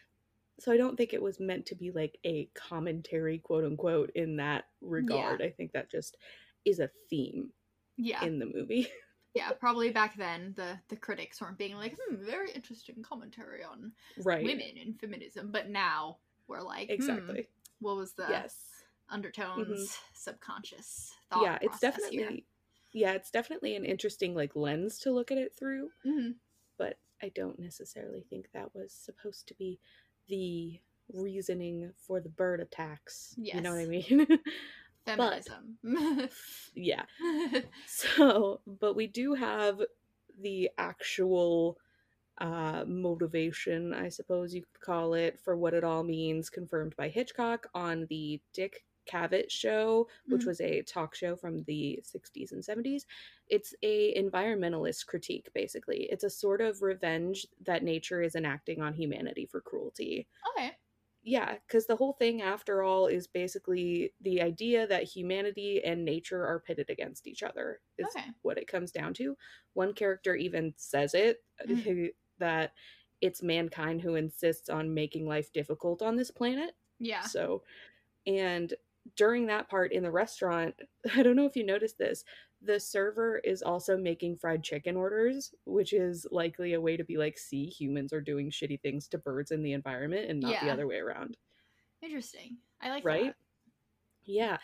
so 0.58 0.72
i 0.72 0.76
don't 0.76 0.96
think 0.96 1.12
it 1.12 1.22
was 1.22 1.38
meant 1.38 1.66
to 1.66 1.74
be 1.74 1.90
like 1.90 2.18
a 2.24 2.48
commentary 2.54 3.38
quote 3.38 3.64
unquote 3.64 4.10
in 4.14 4.36
that 4.36 4.64
regard 4.80 5.42
i 5.42 5.50
think 5.50 5.72
that 5.72 5.90
just 5.90 6.16
is 6.64 6.80
a 6.80 6.90
theme 7.10 7.50
yeah. 7.96 8.24
in 8.24 8.38
the 8.38 8.46
movie 8.46 8.88
yeah, 9.36 9.52
probably 9.52 9.90
back 9.90 10.16
then 10.16 10.54
the 10.56 10.78
the 10.88 10.96
critics 10.96 11.40
weren't 11.40 11.58
being 11.58 11.76
like, 11.76 11.96
hmm, 12.08 12.16
very 12.24 12.50
interesting 12.52 13.02
commentary 13.02 13.62
on 13.62 13.92
right 14.24 14.44
women 14.44 14.72
and 14.80 14.98
feminism. 14.98 15.50
But 15.52 15.68
now 15.68 16.18
we're 16.48 16.62
like, 16.62 16.88
hmm, 16.88 16.94
exactly 16.94 17.48
what 17.80 17.96
was 17.96 18.12
the 18.12 18.26
yes 18.28 18.56
undertones, 19.08 19.98
subconscious 20.14 21.12
thought? 21.30 21.42
yeah 21.42 21.58
it's 21.60 21.78
definitely 21.78 22.44
yeah 22.92 23.12
it's 23.12 23.30
definitely 23.30 23.76
an 23.76 23.84
interesting 23.84 24.34
like 24.34 24.56
lens 24.56 24.98
to 24.98 25.12
look 25.12 25.30
at 25.30 25.38
it 25.38 25.54
through 25.56 25.90
Here. 26.02 26.12
Mhm. 26.12 26.34
but 26.76 26.98
i 27.22 27.28
don't 27.34 27.58
necessarily 27.58 28.24
think 28.28 28.48
that 28.52 28.74
was 28.74 28.92
supposed 28.92 29.46
to 29.48 29.54
be 29.54 29.78
the 30.28 30.80
reasoning 31.12 31.92
for 31.96 32.20
the 32.20 32.28
bird 32.28 32.58
attacks 32.58 33.34
you 33.36 33.60
know 33.60 33.74
what 33.74 33.80
i 33.80 33.86
mean 33.86 34.26
Feminism. 35.06 35.78
yeah 36.74 37.04
So, 37.86 38.60
but 38.66 38.94
we 38.96 39.06
do 39.06 39.34
have 39.34 39.80
the 40.40 40.70
actual 40.78 41.78
uh, 42.38 42.84
motivation, 42.86 43.94
I 43.94 44.08
suppose 44.10 44.54
you 44.54 44.62
could 44.62 44.80
call 44.80 45.14
it, 45.14 45.38
for 45.40 45.56
what 45.56 45.74
it 45.74 45.84
all 45.84 46.02
means, 46.04 46.50
confirmed 46.50 46.94
by 46.96 47.08
Hitchcock 47.08 47.66
on 47.74 48.06
the 48.10 48.40
Dick 48.52 48.84
Cavett 49.10 49.50
show, 49.50 50.08
which 50.28 50.42
Mhm. 50.42 50.46
was 50.46 50.60
a 50.60 50.82
talk 50.82 51.14
show 51.14 51.36
from 51.36 51.62
the 51.64 52.00
60s 52.02 52.52
and 52.52 52.64
70s. 52.64 53.06
It's 53.48 53.74
a 53.82 54.14
environmentalist 54.20 55.06
critique, 55.06 55.48
basically. 55.54 56.04
It's 56.10 56.24
a 56.24 56.30
sort 56.30 56.60
of 56.60 56.82
revenge 56.82 57.46
that 57.64 57.84
nature 57.84 58.20
is 58.22 58.34
enacting 58.34 58.82
on 58.82 58.94
humanity 58.94 59.46
for 59.46 59.60
cruelty. 59.60 60.26
okay. 60.50 60.76
Yeah, 61.28 61.54
because 61.54 61.86
the 61.86 61.96
whole 61.96 62.12
thing, 62.12 62.40
after 62.40 62.82
all, 62.84 63.08
is 63.08 63.26
basically 63.26 64.14
the 64.20 64.40
idea 64.40 64.86
that 64.86 65.02
humanity 65.02 65.82
and 65.82 66.04
nature 66.04 66.46
are 66.46 66.60
pitted 66.60 66.88
against 66.88 67.26
each 67.26 67.42
other, 67.42 67.80
is 67.98 68.06
Okay. 68.06 68.32
what 68.42 68.58
it 68.58 68.68
comes 68.68 68.92
down 68.92 69.12
to. 69.14 69.36
One 69.72 69.92
character 69.92 70.36
even 70.36 70.74
says 70.76 71.14
it 71.14 71.44
Mm. 71.66 71.96
that 72.38 72.74
it's 73.20 73.42
mankind 73.42 74.02
who 74.02 74.14
insists 74.14 74.68
on 74.68 74.94
making 74.94 75.26
life 75.26 75.50
difficult 75.52 76.00
on 76.00 76.14
this 76.16 76.30
planet. 76.30 76.76
Yeah. 76.98 77.30
So, 77.30 77.64
and 78.26 78.74
during 79.16 79.46
that 79.46 79.68
part 79.68 79.92
in 79.92 80.02
the 80.04 80.10
restaurant, 80.12 80.80
I 81.14 81.22
don't 81.22 81.36
know 81.36 81.46
if 81.46 81.56
you 81.56 81.64
noticed 81.64 81.98
this, 81.98 82.24
the 82.62 82.80
server 82.80 83.38
is 83.38 83.62
also 83.62 83.96
making 83.96 84.36
fried 84.36 84.62
chicken 84.64 84.96
orders, 84.96 85.54
which 85.66 85.92
is 85.92 86.26
likely 86.30 86.72
a 86.74 86.80
way 86.80 86.96
to 86.96 87.04
be 87.04 87.16
like, 87.16 87.38
see, 87.38 87.66
humans 87.66 88.12
are 88.12 88.20
doing 88.20 88.50
shitty 88.50 88.80
things 88.80 89.06
to 89.08 89.18
birds 89.18 89.50
in 89.50 89.62
the 89.62 89.72
environment 89.72 90.30
and 90.30 90.40
not 90.40 90.60
the 90.62 90.70
other 90.70 90.86
way 90.86 90.96
around. 90.96 91.36
Interesting. 92.02 92.58
I 92.80 92.90
like 92.90 93.04
Right? 93.04 93.24
that. 93.26 93.36
Yeah. 94.24 94.58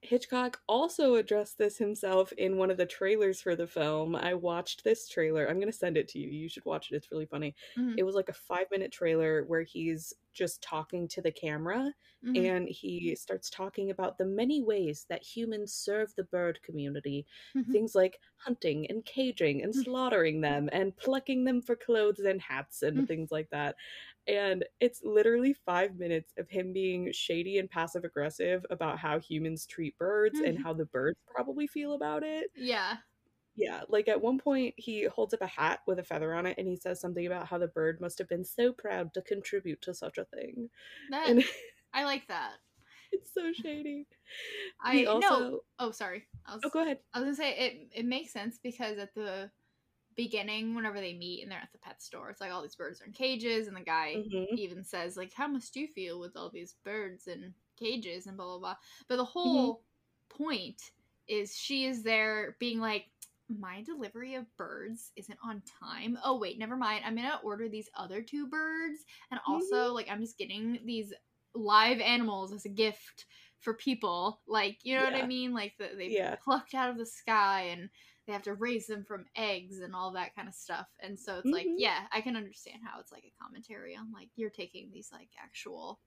Hitchcock 0.00 0.60
also 0.68 1.16
addressed 1.16 1.58
this 1.58 1.76
himself 1.76 2.30
in 2.32 2.56
one 2.56 2.70
of 2.70 2.76
the 2.76 2.86
trailers 2.86 3.42
for 3.42 3.56
the 3.56 3.66
film. 3.66 4.14
I 4.14 4.32
watched 4.34 4.84
this 4.84 5.08
trailer. 5.08 5.48
I'm 5.48 5.56
going 5.58 5.72
to 5.72 5.76
send 5.76 5.96
it 5.96 6.06
to 6.08 6.20
you. 6.20 6.28
You 6.28 6.48
should 6.48 6.64
watch 6.64 6.92
it. 6.92 6.94
It's 6.96 7.10
really 7.10 7.26
funny. 7.26 7.56
Mhm. 7.76 7.94
It 7.98 8.04
was 8.04 8.14
like 8.14 8.28
a 8.28 8.32
five 8.34 8.66
minute 8.70 8.92
trailer 8.92 9.44
where 9.44 9.62
he's 9.62 10.12
just 10.38 10.62
talking 10.62 11.08
to 11.08 11.22
the 11.22 11.32
camera 11.32 11.94
Mhm. 12.22 12.48
and 12.54 12.68
he 12.68 13.16
starts 13.16 13.50
talking 13.50 13.90
about 13.90 14.18
the 14.18 14.24
many 14.24 14.62
ways 14.62 15.06
that 15.08 15.24
humans 15.24 15.72
serve 15.74 16.14
the 16.14 16.24
bird 16.24 16.62
community. 16.62 17.26
Mhm. 17.54 17.74
Things 17.74 17.94
like 17.94 18.20
hunting 18.36 18.86
and 18.88 19.04
caging 19.04 19.62
and 19.62 19.74
Mm. 19.74 19.82
slaughtering 19.84 20.40
them 20.40 20.68
and 20.72 20.96
plucking 20.96 21.44
them 21.44 21.60
for 21.62 21.74
clothes 21.76 22.20
and 22.20 22.40
hats 22.40 22.82
and 22.82 23.04
Mm. 23.04 23.06
things 23.06 23.30
like 23.32 23.50
that. 23.50 23.76
And 24.26 24.64
it's 24.80 25.02
literally 25.02 25.54
five 25.54 25.96
minutes 25.96 26.32
of 26.36 26.48
him 26.50 26.72
being 26.72 27.12
shady 27.12 27.58
and 27.58 27.70
passive 27.70 28.04
aggressive 28.04 28.64
about 28.70 28.98
how 28.98 29.18
humans 29.20 29.66
treat 29.66 29.96
birds 29.98 30.40
and 30.40 30.58
Mhm. 30.58 30.64
how 30.64 30.74
the 30.74 30.86
birds 30.86 31.18
probably 31.26 31.66
feel 31.66 31.94
about 31.94 32.22
it. 32.22 32.50
yeah. 32.54 32.98
Yeah, 33.60 33.82
like 33.88 34.06
at 34.08 34.20
one 34.20 34.38
point 34.38 34.74
he 34.78 35.04
holds 35.04 35.34
up 35.34 35.40
a 35.40 35.46
hat 35.46 35.80
with 35.86 35.98
a 35.98 36.04
feather 36.04 36.32
on 36.34 36.46
it 36.46 36.56
and 36.58 36.68
he 36.68 36.76
says 36.76 37.00
something 37.00 37.26
about 37.26 37.48
how 37.48 37.58
the 37.58 37.66
bird 37.66 38.00
must 38.00 38.18
have 38.18 38.28
been 38.28 38.44
so 38.44 38.72
proud 38.72 39.12
to 39.14 39.22
contribute 39.22 39.82
to 39.82 39.94
such 39.94 40.16
a 40.18 40.24
thing. 40.24 40.70
That 41.08 41.34
And 41.34 41.44
I 41.92 42.04
like 42.04 42.28
that. 42.28 42.58
it's 43.12 43.32
so 43.32 43.52
shady. 43.52 44.06
I 44.80 45.00
He 45.00 45.06
no. 45.12 45.46
also 45.46 45.60
Oh, 45.78 45.90
sorry. 45.90 46.26
I 46.44 46.54
was, 46.54 46.64
Oh, 46.64 46.70
go 46.70 46.82
ahead. 46.82 47.00
I 47.14 47.20
was 47.20 47.26
gonna 47.26 47.36
say 47.36 47.56
it. 47.56 47.88
It 47.92 48.06
makes 48.06 48.32
sense 48.32 48.58
because 48.58 48.98
at 48.98 49.14
the 49.14 49.50
beginning, 50.16 50.74
whenever 50.74 51.00
they 51.00 51.14
meet 51.14 51.42
and 51.42 51.52
they're 51.52 51.60
at 51.60 51.72
the 51.72 51.78
pet 51.78 52.02
store, 52.02 52.30
it's 52.30 52.40
like 52.40 52.52
all 52.52 52.62
these 52.62 52.76
birds 52.76 53.02
are 53.02 53.06
in 53.06 53.12
cages, 53.12 53.68
and 53.68 53.76
the 53.76 53.82
guy 53.82 54.24
Mhm. 54.24 54.56
even 54.56 54.84
says 54.84 55.16
like, 55.16 55.32
"How 55.34 55.48
must 55.48 55.76
you 55.76 55.88
feel 55.88 56.20
with 56.20 56.36
all 56.36 56.50
these 56.50 56.74
birds 56.84 57.28
in 57.28 57.54
cages?" 57.76 58.26
and 58.26 58.36
blah 58.36 58.46
blah 58.46 58.58
blah. 58.58 58.76
But 59.08 59.16
Mm-hmm. 59.44 59.70
the 59.70 59.74
whole 59.74 59.84
point 60.30 60.92
is 61.28 61.56
she 61.56 61.86
is 61.86 62.02
there 62.04 62.56
being 62.60 62.80
like. 62.80 63.12
My 63.50 63.82
delivery 63.82 64.34
of 64.34 64.54
birds 64.56 65.10
isn't 65.16 65.38
on 65.42 65.62
time. 65.62 66.18
Oh 66.22 66.36
wait, 66.38 66.58
never 66.58 66.76
mind. 66.76 67.04
I'm 67.04 67.16
gonna 67.16 67.40
order 67.42 67.68
these 67.68 67.88
other 67.94 68.22
two 68.22 68.46
birds, 68.46 69.04
and 69.30 69.40
Mm-hmm. 69.48 69.80
also 69.80 69.92
like 69.94 70.08
I'm 70.10 70.20
just 70.20 70.36
getting 70.36 70.80
these 70.84 71.14
live 71.54 72.00
animals 72.00 72.52
as 72.52 72.66
a 72.66 72.68
gift 72.70 73.24
for 73.60 73.72
people. 73.74 74.42
Like 74.46 74.84
you 74.84 74.96
know 74.96 75.04
what 75.04 75.14
I 75.14 75.22
mean? 75.22 75.54
Like 75.54 75.76
the, 75.78 75.92
they 75.96 76.16
Yeah. 76.16 76.36
plucked 76.42 76.74
out 76.74 76.90
of 76.90 76.98
the 76.98 77.06
sky 77.06 77.62
and 77.62 77.88
they 78.26 78.34
have 78.34 78.42
to 78.42 78.54
raise 78.54 78.86
them 78.86 79.02
from 79.04 79.24
eggs 79.34 79.80
and 79.80 79.94
all 79.94 80.12
that 80.12 80.34
kind 80.34 80.46
of 80.48 80.54
stuff. 80.54 80.88
And 81.00 81.18
so 81.18 81.38
it's 81.38 81.50
like, 81.52 81.70
Mhm. 81.70 81.78
yeah, 81.78 82.06
I 82.12 82.20
can 82.20 82.36
understand 82.36 82.80
how 82.84 83.00
it's 83.00 83.10
like 83.12 83.24
a 83.24 83.32
commentary 83.42 83.96
on 83.96 84.12
like 84.12 84.28
you're 84.36 84.50
taking 84.50 84.90
these 84.90 85.10
like 85.10 85.30
actual 85.42 86.00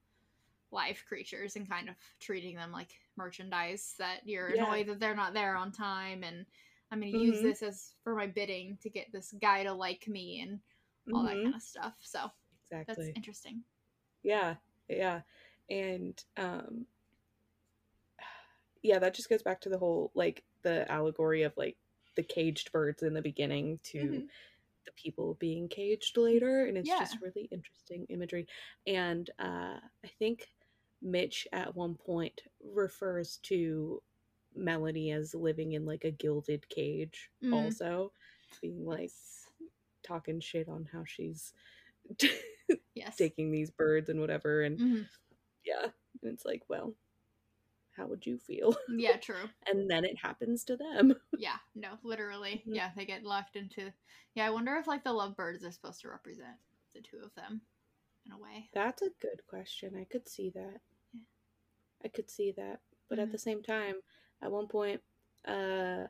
live 0.72 1.04
creatures 1.06 1.56
and 1.56 1.70
kind 1.70 1.89
of 1.89 1.96
treating 2.20 2.56
them 2.56 2.72
like 2.72 2.92
merchandise 3.18 3.96
that 4.00 4.26
you're 4.26 4.48
Yeah. 4.48 4.52
annoyed 4.52 4.88
that 4.88 5.00
they're 5.00 5.16
not 5.16 5.34
there 5.34 5.56
on 5.56 5.72
time 5.72 6.24
and 6.24 6.46
I'm 6.92 7.00
going 7.00 7.12
to 7.12 7.18
use 7.18 7.42
Mhm. 7.42 7.42
this 7.42 7.64
as 7.64 7.96
for 8.04 8.16
my 8.16 8.28
bidding 8.28 8.78
to 8.80 8.89
get 8.89 9.12
this 9.12 9.34
guy 9.34 9.64
to 9.64 9.74
like 9.74 10.08
me 10.08 10.42
and 10.42 10.62
all 11.14 11.24
that 11.24 11.42
Mhm. 11.42 11.44
kind 11.44 11.56
of 11.56 11.62
stuff. 11.64 11.98
So 12.02 12.30
exactly. 12.64 13.08
that's 13.08 13.10
interesting. 13.16 13.64
Yeah, 14.24 14.58
yeah. 14.88 15.22
And 15.70 16.24
um 16.38 16.88
yeah, 18.82 19.00
that 19.00 19.14
just 19.14 19.30
goes 19.30 19.44
back 19.44 19.62
to 19.62 19.70
the 19.70 19.78
whole 19.78 20.12
like 20.16 20.46
the 20.64 20.89
allegory 20.92 21.44
of 21.44 21.54
like 21.58 21.78
the 22.16 22.24
caged 22.24 22.72
birds 22.72 23.04
in 23.04 23.14
the 23.14 23.22
beginning 23.22 23.80
to 23.84 24.24
Mhm. 24.24 24.32
the 24.86 24.92
people 24.94 25.36
being 25.36 25.70
caged 25.70 26.18
later 26.18 26.66
and 26.66 26.78
it's 26.78 26.94
Yeah. 26.94 26.96
just 26.96 27.22
really 27.22 27.46
interesting 27.52 28.06
imagery 28.10 28.48
and 28.88 29.30
uh 29.39 29.80
i 30.06 30.08
think 30.20 30.50
mitch 31.02 31.48
at 31.54 31.76
one 31.76 31.96
point 31.96 32.44
refers 32.62 33.38
to 33.38 34.04
melanie 34.56 35.12
as 35.12 35.34
living 35.34 35.74
in 35.74 35.86
like 35.86 36.04
a 36.04 36.12
gilded 36.12 36.68
cage 36.70 37.30
Mhm. 37.43 37.54
also 37.54 38.12
being 38.62 38.86
like 38.86 39.12
talking 40.04 40.39
shit 40.39 40.68
on 40.68 40.86
how 40.91 41.04
she's 41.06 41.54
yes. 42.95 43.16
taking 43.18 43.52
these 43.52 43.72
birds 43.72 44.10
and 44.10 44.20
whatever 44.20 44.62
and 44.62 44.80
Mhm. 44.80 45.08
yeah 45.66 45.84
and 46.22 46.34
it's 46.34 46.45
like 46.45 46.64
well 46.70 46.93
how 47.95 48.08
would 48.08 48.26
you 48.26 48.38
feel 48.38 48.76
Yeah, 48.89 49.18
true. 49.18 49.49
and 49.68 49.89
then 49.89 50.06
it 50.06 50.18
happens 50.18 50.64
to 50.66 50.78
them 50.78 51.16
Yeah, 51.38 51.58
no, 51.76 51.97
literally. 52.04 52.64
Mhm. 52.68 52.76
Yeah, 52.76 52.91
they 52.95 53.06
get 53.06 53.24
locked 53.24 53.56
into. 53.56 53.91
Yeah, 54.36 54.45
I 54.45 54.49
wonder 54.52 54.76
if 54.76 54.86
like 54.86 55.04
the 55.04 55.14
lovebirds 55.14 55.64
are 55.64 55.72
supposed 55.72 56.02
to 56.02 56.10
represent 56.10 56.58
the 56.93 57.02
two 57.02 57.18
of 57.24 57.34
them 57.36 57.62
in 58.26 58.32
a 58.34 58.38
way. 58.38 58.70
That's 58.74 59.02
a 59.02 59.10
good 59.22 59.41
question. 59.47 59.95
I 59.95 60.04
could 60.04 60.28
see 60.30 60.49
that. 60.52 60.82
Yeah. 61.14 61.22
I 62.04 62.10
could 62.10 62.30
see 62.30 62.52
that. 62.58 62.82
But 63.10 63.18
Mhm. 63.18 63.24
at 63.24 63.32
the 63.32 63.38
same 63.39 63.64
time, 63.64 63.95
at 64.42 64.52
one 64.52 64.68
point, 64.68 65.02
uh 65.48 66.08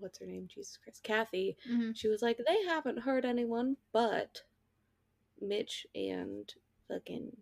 what's 0.00 0.18
her 0.20 0.26
name? 0.26 0.48
Jesus 0.52 0.78
Christ. 0.82 1.02
Cathy. 1.02 1.56
hmm 1.66 1.90
She 1.94 2.08
was 2.08 2.22
like, 2.22 2.38
They 2.46 2.64
haven't 2.66 3.00
hurt 3.00 3.24
anyone 3.24 3.76
but 3.92 4.42
Mitch 5.40 5.86
and 5.94 6.52
fucking 6.88 7.36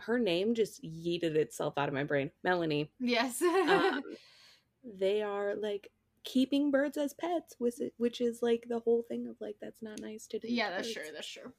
her 0.00 0.18
name 0.18 0.54
just 0.54 0.82
yeeted 0.84 1.34
itself 1.36 1.78
out 1.78 1.88
of 1.88 1.94
my 1.94 2.04
brain. 2.04 2.30
Melanie. 2.42 2.90
Yes. 3.00 3.40
Um, 3.42 4.02
they 4.98 5.22
are 5.22 5.54
like 5.56 5.90
keeping 6.22 6.70
birds 6.70 6.96
as 6.98 7.14
pets, 7.14 7.54
which 7.58 7.80
is, 7.80 7.90
which 7.96 8.20
is 8.20 8.40
like 8.42 8.66
the 8.68 8.80
whole 8.80 9.02
thing 9.08 9.26
of 9.26 9.36
like 9.40 9.56
that's 9.60 9.82
not 9.82 10.00
nice 10.00 10.26
to 10.28 10.38
do. 10.38 10.48
yeah, 10.48 10.70
that's 10.70 10.92
true. 10.92 11.02
That's 11.12 11.26
true. 11.26 11.52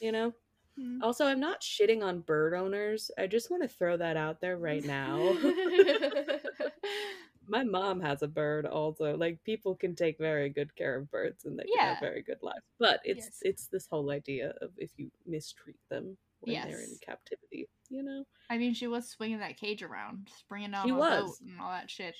You 0.00 0.12
know? 0.12 0.32
Mhm. 0.78 1.02
Also, 1.02 1.24
I'm 1.26 1.40
not 1.40 1.60
shitting 1.62 2.02
on 2.02 2.20
bird 2.20 2.54
owners. 2.54 3.10
I 3.18 3.26
just 3.26 3.50
want 3.50 3.62
to 3.62 3.68
throw 3.68 3.96
that 3.96 4.16
out 4.16 4.40
there 4.40 4.56
right 4.56 4.84
now. 4.84 5.18
My 7.48 7.64
mom 7.64 8.00
has 8.00 8.22
a 8.22 8.28
bird 8.28 8.64
also. 8.66 9.16
Like 9.16 9.42
people 9.42 9.74
can 9.74 9.94
take 9.96 10.18
very 10.18 10.48
good 10.50 10.74
care 10.76 10.96
of 10.96 11.10
birds 11.10 11.44
and 11.44 11.58
they 11.58 11.64
can 11.64 11.78
have 11.80 11.98
very 12.00 12.22
good 12.22 12.38
lives. 12.42 12.64
But 12.78 13.00
it's 13.04 13.26
Yes. 13.26 13.38
it's 13.42 13.66
this 13.66 13.88
whole 13.88 14.10
idea 14.10 14.50
of 14.60 14.70
if 14.76 14.92
you 14.96 15.10
mistreat 15.26 15.80
them 15.90 16.16
when 16.40 16.54
they're 16.62 16.80
in 16.80 16.96
captivity, 17.02 17.68
you 17.88 18.02
know? 18.02 18.24
I 18.48 18.56
mean, 18.56 18.72
she 18.72 18.86
was 18.86 19.08
swinging 19.08 19.40
that 19.40 19.56
cage 19.56 19.82
around, 19.82 20.30
springing 20.38 20.70
down 20.70 20.86
She 20.86 20.90
a 20.90 20.94
was. 20.94 21.38
boat 21.40 21.48
and 21.48 21.60
all 21.60 21.70
that 21.70 21.90
shit. 21.90 22.14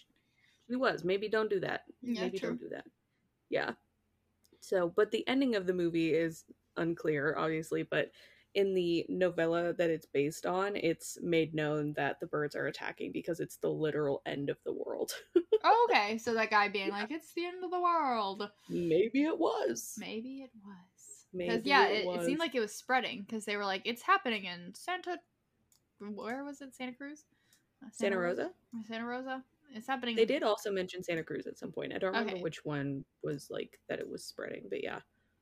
She 0.68 0.76
was. 0.76 1.04
Maybe 1.04 1.28
don't 1.28 1.48
do 1.50 1.60
that. 1.60 1.84
Yeah, 2.02 2.22
Maybe 2.24 2.38
true. 2.38 2.50
don't 2.50 2.60
do 2.60 2.68
that. 2.70 2.86
Yeah. 3.50 3.74
So, 4.60 4.88
but 4.88 5.10
the 5.10 5.26
ending 5.28 5.54
of 5.54 5.66
the 5.66 5.74
movie 5.74 6.12
is 6.14 6.44
unclear, 6.76 7.36
obviously, 7.36 7.82
but 7.82 8.10
in 8.54 8.74
the 8.74 9.06
novella 9.08 9.72
that 9.74 9.90
it's 9.90 10.06
based 10.06 10.46
on, 10.46 10.76
it's 10.76 11.18
made 11.22 11.54
known 11.54 11.92
that 11.94 12.18
the 12.20 12.26
birds 12.26 12.56
are 12.56 12.66
attacking 12.66 13.12
because 13.12 13.40
it's 13.40 13.56
the 13.56 13.68
literal 13.70 14.22
end 14.26 14.50
of 14.50 14.58
the 14.64 14.72
world. 14.72 15.12
Oh, 15.62 15.88
okay, 15.90 16.16
so 16.16 16.32
that 16.32 16.48
guy 16.48 16.68
being 16.68 16.88
like, 16.88 17.10
"It's 17.10 17.34
the 17.34 17.44
end 17.44 17.62
of 17.62 17.70
the 17.70 17.80
world." 17.80 18.48
Maybe 18.70 19.24
it 19.24 19.38
was. 19.38 19.94
Maybe 19.98 20.40
it 20.40 20.50
was. 20.64 21.26
Because 21.36 21.66
yeah, 21.66 21.86
it 21.88 22.06
it, 22.06 22.08
it 22.08 22.24
seemed 22.24 22.38
like 22.38 22.54
it 22.54 22.60
was 22.60 22.74
spreading 22.74 23.20
because 23.20 23.44
they 23.44 23.58
were 23.58 23.66
like, 23.66 23.82
"It's 23.84 24.00
happening 24.00 24.46
in 24.46 24.74
Santa." 24.74 25.18
Where 25.98 26.44
was 26.44 26.62
it? 26.62 26.74
Santa 26.74 26.94
Cruz. 26.94 27.26
Uh, 27.84 27.88
Santa 27.92 28.16
Rosa? 28.16 28.44
Or 28.72 28.82
Santa 28.88 29.04
Rosa. 29.04 29.44
It's 29.74 29.86
happening. 29.86 30.16
They 30.16 30.24
did 30.24 30.42
also 30.42 30.72
mention 30.72 31.02
Santa 31.02 31.22
Cruz 31.22 31.46
at 31.46 31.58
some 31.58 31.72
point. 31.72 31.92
I 31.92 31.98
don't 31.98 32.12
remember 32.12 32.32
Okay. 32.32 32.42
which 32.42 32.64
one 32.64 33.04
was 33.22 33.48
like 33.50 33.78
that 33.90 33.98
it 33.98 34.08
was 34.08 34.24
spreading, 34.24 34.64
but 34.70 34.82
yeah. 34.82 35.00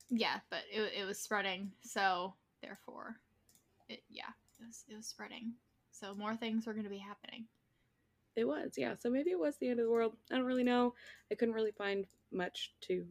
Yeah, 0.09 0.39
but 0.49 0.63
it, 0.69 0.91
it 0.99 1.05
was 1.05 1.17
spreading, 1.17 1.71
so 1.81 2.33
therefore, 2.61 3.17
it 3.87 4.03
yeah, 4.09 4.31
it 4.59 4.65
was 4.65 4.83
it 4.87 4.95
was 4.95 5.07
spreading. 5.07 5.53
So 5.91 6.15
more 6.15 6.35
things 6.35 6.65
were 6.65 6.73
going 6.73 6.85
to 6.85 6.89
be 6.89 6.97
happening. 6.97 7.45
It 8.35 8.45
was, 8.45 8.73
yeah. 8.77 8.93
So 8.97 9.09
maybe 9.09 9.31
it 9.31 9.39
was 9.39 9.57
the 9.57 9.69
end 9.69 9.79
of 9.79 9.85
the 9.85 9.91
world. 9.91 10.15
I 10.31 10.35
don't 10.35 10.45
really 10.45 10.63
know. 10.63 10.93
I 11.31 11.35
couldn't 11.35 11.55
really 11.55 11.71
find 11.71 12.05
much 12.31 12.71
to 12.81 13.03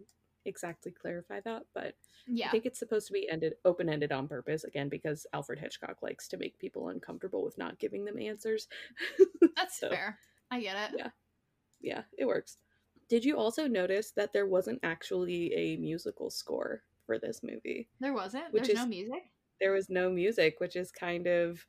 exactly 0.47 0.91
clarify 0.93 1.41
that, 1.41 1.65
but 1.75 1.95
Yeah, 2.27 2.47
I 2.47 2.51
think 2.51 2.65
it's 2.67 2.79
supposed 2.79 3.07
to 3.09 3.13
be 3.13 3.29
ended 3.29 3.55
open 3.65 3.89
ended 3.89 4.13
on 4.13 4.29
purpose 4.29 4.65
again 4.65 4.89
because 4.89 5.27
Alfred 5.33 5.59
Hitchcock 5.59 6.03
likes 6.03 6.29
to 6.29 6.39
make 6.39 6.59
people 6.59 6.89
uncomfortable 6.89 7.45
with 7.45 7.59
not 7.59 7.79
giving 7.79 8.05
them 8.05 8.19
answers. 8.19 8.69
that's 9.57 9.79
so- 9.79 9.91
fair. 9.91 10.19
I 10.51 10.61
get 10.61 10.77
it. 10.91 10.99
Yeah. 10.99 11.11
yeah, 11.83 12.03
it 12.17 12.25
works. 12.25 12.57
Did 13.11 13.23
you 13.25 13.37
also 13.37 13.67
notice 13.67 14.13
that 14.13 14.33
there 14.33 14.47
wasn't 14.47 14.81
actually 14.83 15.53
a 15.55 15.77
musical 15.77 16.31
score 16.31 16.83
for 17.05 17.19
this 17.19 17.43
movie? 17.43 17.89
There 18.01 18.15
wasn't. 18.15 18.53
Which 18.53 18.67
There's 18.67 18.79
no 18.79 18.87
music. 18.87 19.25
There 19.61 19.73
was 19.73 19.89
no 19.91 20.11
music, 20.11 20.61
which 20.61 20.77
is 20.77 20.91
kind 20.93 21.27
of 21.27 21.67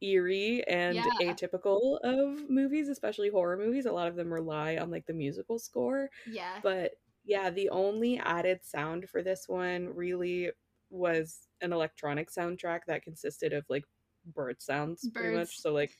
eerie 0.00 0.66
and 0.66 0.96
Yeah. 0.96 1.04
atypical 1.20 2.00
of 2.00 2.50
movies, 2.50 2.88
especially 2.88 3.28
horror 3.28 3.56
movies. 3.56 3.86
A 3.86 3.92
lot 3.92 4.08
of 4.08 4.16
them 4.16 4.32
rely 4.32 4.76
on 4.76 4.90
like 4.90 5.06
the 5.06 5.12
musical 5.12 5.58
score. 5.58 6.10
Yeah. 6.26 6.60
But 6.62 6.92
yeah, 7.24 7.50
the 7.50 7.68
only 7.70 8.18
added 8.18 8.64
sound 8.64 9.08
for 9.08 9.22
this 9.22 9.48
one 9.48 9.94
really 9.94 10.50
was 10.90 11.48
an 11.60 11.72
electronic 11.72 12.30
soundtrack 12.30 12.80
that 12.86 13.02
consisted 13.02 13.52
of 13.52 13.64
like 13.68 13.84
bird 14.26 14.60
sounds 14.60 15.08
pretty 15.14 15.36
much. 15.36 15.60
So 15.60 15.72
like 15.72 15.96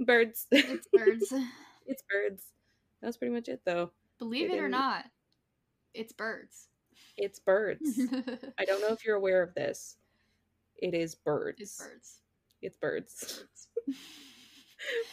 birds. 0.00 0.46
it's 0.50 0.88
birds. 0.88 1.32
it's 1.86 2.02
birds. 2.10 2.52
That's 3.00 3.16
pretty 3.16 3.32
much 3.32 3.48
it 3.48 3.60
though. 3.64 3.92
Believe 4.18 4.50
They 4.50 4.58
it 4.58 4.60
or 4.60 4.68
not, 4.68 5.04
it's 5.94 6.12
birds. 6.12 6.68
It's 7.16 7.38
birds. 7.38 8.00
I 8.58 8.64
don't 8.64 8.80
know 8.80 8.92
if 8.92 9.04
you're 9.04 9.16
aware 9.16 9.42
of 9.42 9.54
this. 9.54 9.98
It 10.78 10.94
is 10.94 11.14
birds. 11.14 11.60
it's 11.60 11.78
birds. 11.78 12.20
It's 12.62 12.76
birds. 12.78 13.46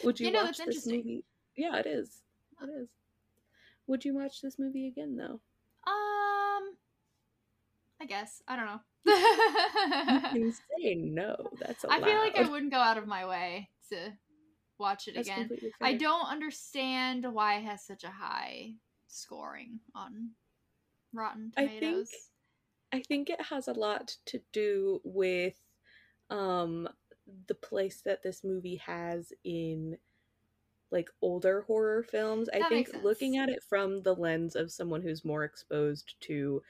Would 0.04 0.20
you, 0.20 0.26
You 0.26 0.32
know, 0.32 0.44
watch 0.44 0.58
this 0.58 0.86
movie? 0.86 1.24
Yeah, 1.56 1.76
it 1.78 1.86
is. 1.86 2.20
It 2.62 2.66
is. 2.82 2.88
Would 3.86 4.04
you 4.04 4.14
watch 4.14 4.40
this 4.40 4.58
movie 4.58 4.88
again 4.88 5.16
though? 5.16 5.40
Um, 5.86 6.74
I 8.00 8.06
guess 8.06 8.42
I 8.48 8.56
don't 8.56 8.66
know. 8.66 8.80
You 9.06 10.20
can 10.50 10.52
say 10.52 10.94
no. 10.94 11.36
That's 11.60 11.84
I 11.84 12.00
feel 12.00 12.16
like 12.18 12.36
I 12.38 12.48
wouldn't 12.48 12.72
go 12.72 12.78
out 12.78 12.96
of 12.98 13.06
my 13.06 13.26
way 13.26 13.68
to 13.90 14.12
watch 14.78 15.08
it 15.08 15.14
That's 15.16 15.28
again. 15.28 15.50
I 15.82 15.94
don't 15.94 16.26
understand 16.26 17.26
why 17.32 17.56
it 17.56 17.64
has 17.64 17.84
such 17.84 18.04
a 18.04 18.10
high 18.10 18.74
scoring 19.08 19.80
on 19.94 20.30
Rotten 21.12 21.52
I 21.56 21.66
think- 21.66 21.80
Tomatoes. 21.80 22.10
I 22.94 23.02
think 23.02 23.28
it 23.28 23.40
has 23.42 23.68
a 23.68 23.72
lot 23.72 24.16
to 24.26 24.40
do 24.52 25.00
with 25.04 25.58
um 26.30 26.88
the 27.46 27.54
place 27.54 28.02
that 28.04 28.22
this 28.22 28.44
movie 28.44 28.76
has 28.76 29.32
in 29.44 29.96
like 30.90 31.10
older 31.20 31.62
horror 31.62 32.02
films. 32.02 32.48
I 32.54 32.68
think 32.68 32.90
looking 33.02 33.36
at 33.36 33.48
it 33.48 33.62
from 33.68 34.02
the 34.02 34.14
lens 34.14 34.54
of 34.54 34.70
someone 34.70 35.02
who's 35.02 35.24
more 35.24 35.44
exposed 35.44 36.14
to 36.22 36.62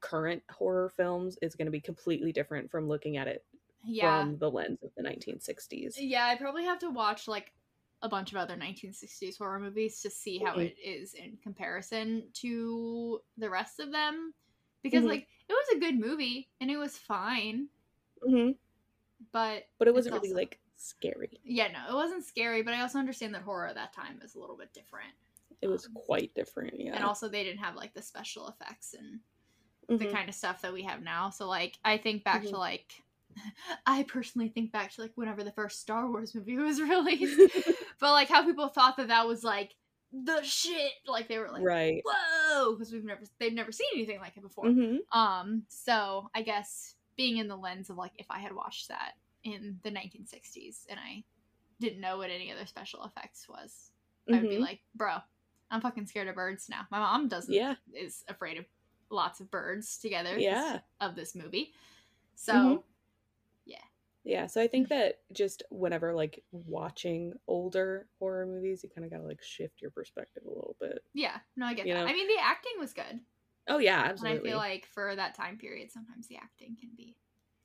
current 0.00 0.42
horror 0.50 0.88
films 0.88 1.36
is 1.42 1.54
going 1.54 1.66
to 1.66 1.72
be 1.72 1.80
completely 1.80 2.32
different 2.32 2.70
from 2.70 2.88
looking 2.88 3.18
at 3.18 3.28
it 3.28 3.44
yeah, 3.84 4.22
from 4.22 4.38
the 4.38 4.50
lens 4.50 4.78
of 4.82 4.90
the 4.96 5.02
1960s. 5.02 5.96
yeah. 5.98 6.26
I 6.26 6.36
probably 6.36 6.64
have 6.64 6.78
to 6.78 6.90
watch 6.90 7.28
like 7.28 7.52
a 8.02 8.08
bunch 8.08 8.32
of 8.32 8.38
other 8.38 8.56
1960s 8.56 9.36
horror 9.36 9.60
movies 9.60 10.00
to 10.00 10.08
see 10.08 10.38
how 10.38 10.54
it 10.56 10.74
is 10.82 11.12
in 11.12 11.36
comparison 11.42 12.24
to 12.34 13.20
the 13.36 13.50
rest 13.50 13.80
of 13.80 13.92
them. 13.92 14.32
Because 14.82 15.04
Mhm. 15.04 15.08
like 15.08 15.28
it 15.48 15.52
was 15.52 15.68
a 15.76 15.78
good 15.80 15.98
movie 15.98 16.48
and 16.60 16.70
it 16.70 16.76
was 16.76 16.96
fine, 16.96 17.68
hmm 18.22 18.50
but 19.32 19.68
But 19.78 19.88
it 19.88 19.94
wasn't 19.94 20.14
really 20.14 20.28
also- 20.28 20.36
like 20.36 20.60
scary. 20.76 21.40
yeah, 21.44 21.68
no, 21.70 21.90
it 21.90 21.94
wasn't 21.94 22.24
scary. 22.24 22.62
But 22.62 22.74
I 22.74 22.80
also 22.80 22.98
understand 22.98 23.34
that 23.34 23.42
horror 23.42 23.66
at 23.66 23.74
that 23.74 23.92
time 23.92 24.20
is 24.22 24.34
a 24.34 24.40
little 24.40 24.56
bit 24.56 24.72
different. 24.72 25.12
It 25.60 25.68
was 25.68 25.86
Um, 25.86 25.92
quite 25.94 26.34
different, 26.34 26.80
yeah. 26.80 26.94
and 26.94 27.04
also 27.04 27.28
they 27.28 27.44
didn't 27.44 27.58
have 27.60 27.76
like 27.76 27.92
the 27.92 28.00
special 28.02 28.48
effects 28.48 28.94
and 28.94 29.20
the 29.88 30.06
Mhm. 30.06 30.12
kind 30.12 30.28
of 30.28 30.34
stuff 30.34 30.62
that 30.62 30.72
we 30.72 30.82
have 30.84 31.02
now 31.02 31.30
so 31.30 31.48
like 31.48 31.76
i 31.84 31.98
think 31.98 32.22
back 32.22 32.44
to 32.44 32.56
like 32.56 33.02
i 33.86 34.04
personally 34.04 34.48
think 34.48 34.70
back 34.70 34.92
to 34.92 35.00
like 35.00 35.10
whenever 35.16 35.42
the 35.42 35.50
first 35.50 35.80
star 35.80 36.08
wars 36.08 36.32
movie 36.32 36.56
was 36.56 36.80
released 36.80 37.40
but 37.98 38.12
like 38.12 38.28
how 38.28 38.44
people 38.44 38.68
thought 38.68 38.96
that 38.96 39.08
that 39.08 39.26
was 39.26 39.42
like 39.42 39.74
the 40.12 40.42
shit 40.42 40.90
like 41.06 41.28
they 41.28 41.38
were 41.38 41.50
like 41.50 41.62
right. 41.62 42.02
whoa 42.04 42.74
because 42.74 42.92
we've 42.92 43.04
never 43.04 43.22
they've 43.38 43.52
never 43.52 43.70
seen 43.70 43.86
anything 43.94 44.18
like 44.18 44.36
it 44.36 44.42
before 44.42 44.66
hmm 44.66 44.96
um 45.12 45.62
so 45.68 46.28
i 46.34 46.42
guess 46.42 46.94
being 47.16 47.36
in 47.36 47.46
the 47.46 47.56
lens 47.56 47.90
of 47.90 47.96
like 47.96 48.12
if 48.18 48.26
i 48.30 48.38
had 48.40 48.52
watched 48.52 48.88
that 48.88 49.12
in 49.44 49.78
the 49.84 49.90
1960s 49.90 50.86
and 50.88 50.98
i 50.98 51.22
didn't 51.80 52.00
know 52.00 52.18
what 52.18 52.28
any 52.30 52.50
other 52.52 52.66
special 52.66 53.04
effects 53.04 53.48
was 53.48 53.92
i 54.32 54.38
would 54.38 54.48
be 54.48 54.58
like 54.58 54.80
bro 54.94 55.16
i'm 55.70 55.80
fucking 55.80 56.06
scared 56.06 56.28
of 56.28 56.34
birds 56.34 56.68
now 56.68 56.82
my 56.90 56.98
mom 56.98 57.28
doesn't 57.28 57.54
Yeah. 57.54 57.76
is 57.94 58.24
afraid 58.28 58.58
of 58.58 58.64
lots 59.10 59.40
of 59.40 59.50
birds 59.50 59.96
together 59.98 60.36
Yeah. 60.38 60.80
of 61.00 61.14
this 61.14 61.34
movie 61.34 61.72
so 62.34 62.52
Mhm. 62.52 62.82
Yeah 64.24 64.42
Yeah, 64.42 64.46
so 64.46 64.60
I 64.62 64.68
think 64.68 64.88
that 64.88 65.22
just 65.32 65.62
whenever 65.70 66.14
like 66.14 66.44
watching 66.52 67.34
older 67.46 68.08
horror 68.18 68.46
movies, 68.46 68.82
you 68.84 68.90
kind 68.90 69.04
of 69.04 69.10
gotta 69.10 69.24
like 69.24 69.42
shift 69.42 69.80
your 69.80 69.90
perspective 69.90 70.44
a 70.44 70.48
little 70.48 70.76
bit. 70.80 71.04
Yeah, 71.12 71.40
no, 71.56 71.66
I 71.66 71.74
get 71.74 71.88
You 71.88 71.94
that. 71.94 72.02
know? 72.04 72.06
I 72.06 72.12
mean, 72.12 72.28
the 72.28 72.38
acting 72.42 72.74
was 72.78 72.92
good, 72.92 73.20
Oh 73.66 73.78
yeah, 73.78 74.02
and 74.18 74.28
absolutely. 74.28 74.28
I 74.28 74.36
feel 74.36 74.58
like 74.58 74.86
for 74.86 75.16
that 75.16 75.34
time 75.34 75.58
period, 75.58 75.92
sometimes 75.92 76.28
the 76.28 76.36
acting 76.38 76.76
can 76.76 76.94
be 76.96 77.18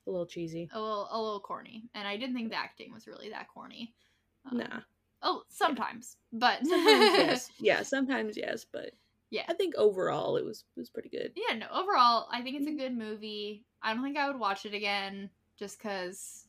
a 0.06 0.10
little 0.10 0.26
cheesy. 0.26 0.72
a 0.72 0.80
little 0.80 1.08
a 1.10 1.20
little 1.22 1.40
corny, 1.40 1.88
and 1.94 2.06
I 2.08 2.16
didn't 2.16 2.34
think 2.34 2.50
the 2.50 2.56
acting 2.56 2.92
was 2.92 3.06
really 3.06 3.30
that 3.30 3.48
corny. 3.48 3.94
Um, 4.44 4.68
Nah. 4.68 4.82
Oh, 5.22 5.44
sometimes, 5.48 6.18
but 6.32 6.62
Sometimes 6.62 7.14
yes. 7.16 7.52
Yeah, 7.58 7.82
sometimes 7.82 8.36
yes, 8.36 8.64
but 8.64 8.94
yeah. 9.30 9.48
I 9.48 9.54
think 9.54 9.74
overall 9.76 10.36
it 10.36 10.44
was 10.44 10.64
it 10.76 10.80
was 10.80 10.90
pretty 10.90 11.08
good. 11.10 11.34
Yeah, 11.34 11.54
no, 11.56 11.68
overall, 11.68 12.28
I 12.30 12.42
think 12.42 12.56
it's 12.56 12.66
a 12.66 12.70
Mhm. 12.70 12.76
good 12.76 12.96
movie. 12.96 13.66
I 13.82 13.92
don't 13.94 14.02
think 14.02 14.16
I 14.16 14.26
would 14.28 14.38
watch 14.40 14.64
it 14.64 14.74
again 14.74 15.30
just 15.56 15.78
because, 15.78 16.45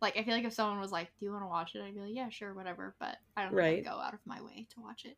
like, 0.00 0.16
I 0.16 0.24
feel 0.24 0.34
like 0.34 0.44
if 0.44 0.52
someone 0.52 0.80
was 0.80 0.92
like, 0.92 1.08
Do 1.18 1.24
you 1.24 1.32
want 1.32 1.44
to 1.44 1.48
watch 1.48 1.74
it? 1.74 1.82
I'd 1.82 1.94
be 1.94 2.00
like, 2.00 2.14
Yeah, 2.14 2.28
sure, 2.28 2.54
whatever. 2.54 2.94
But 2.98 3.18
I 3.36 3.44
don't 3.44 3.54
Right. 3.54 3.84
go 3.84 3.90
out 3.90 4.14
of 4.14 4.20
my 4.24 4.40
way 4.40 4.66
to 4.74 4.80
watch 4.80 5.04
it. 5.04 5.16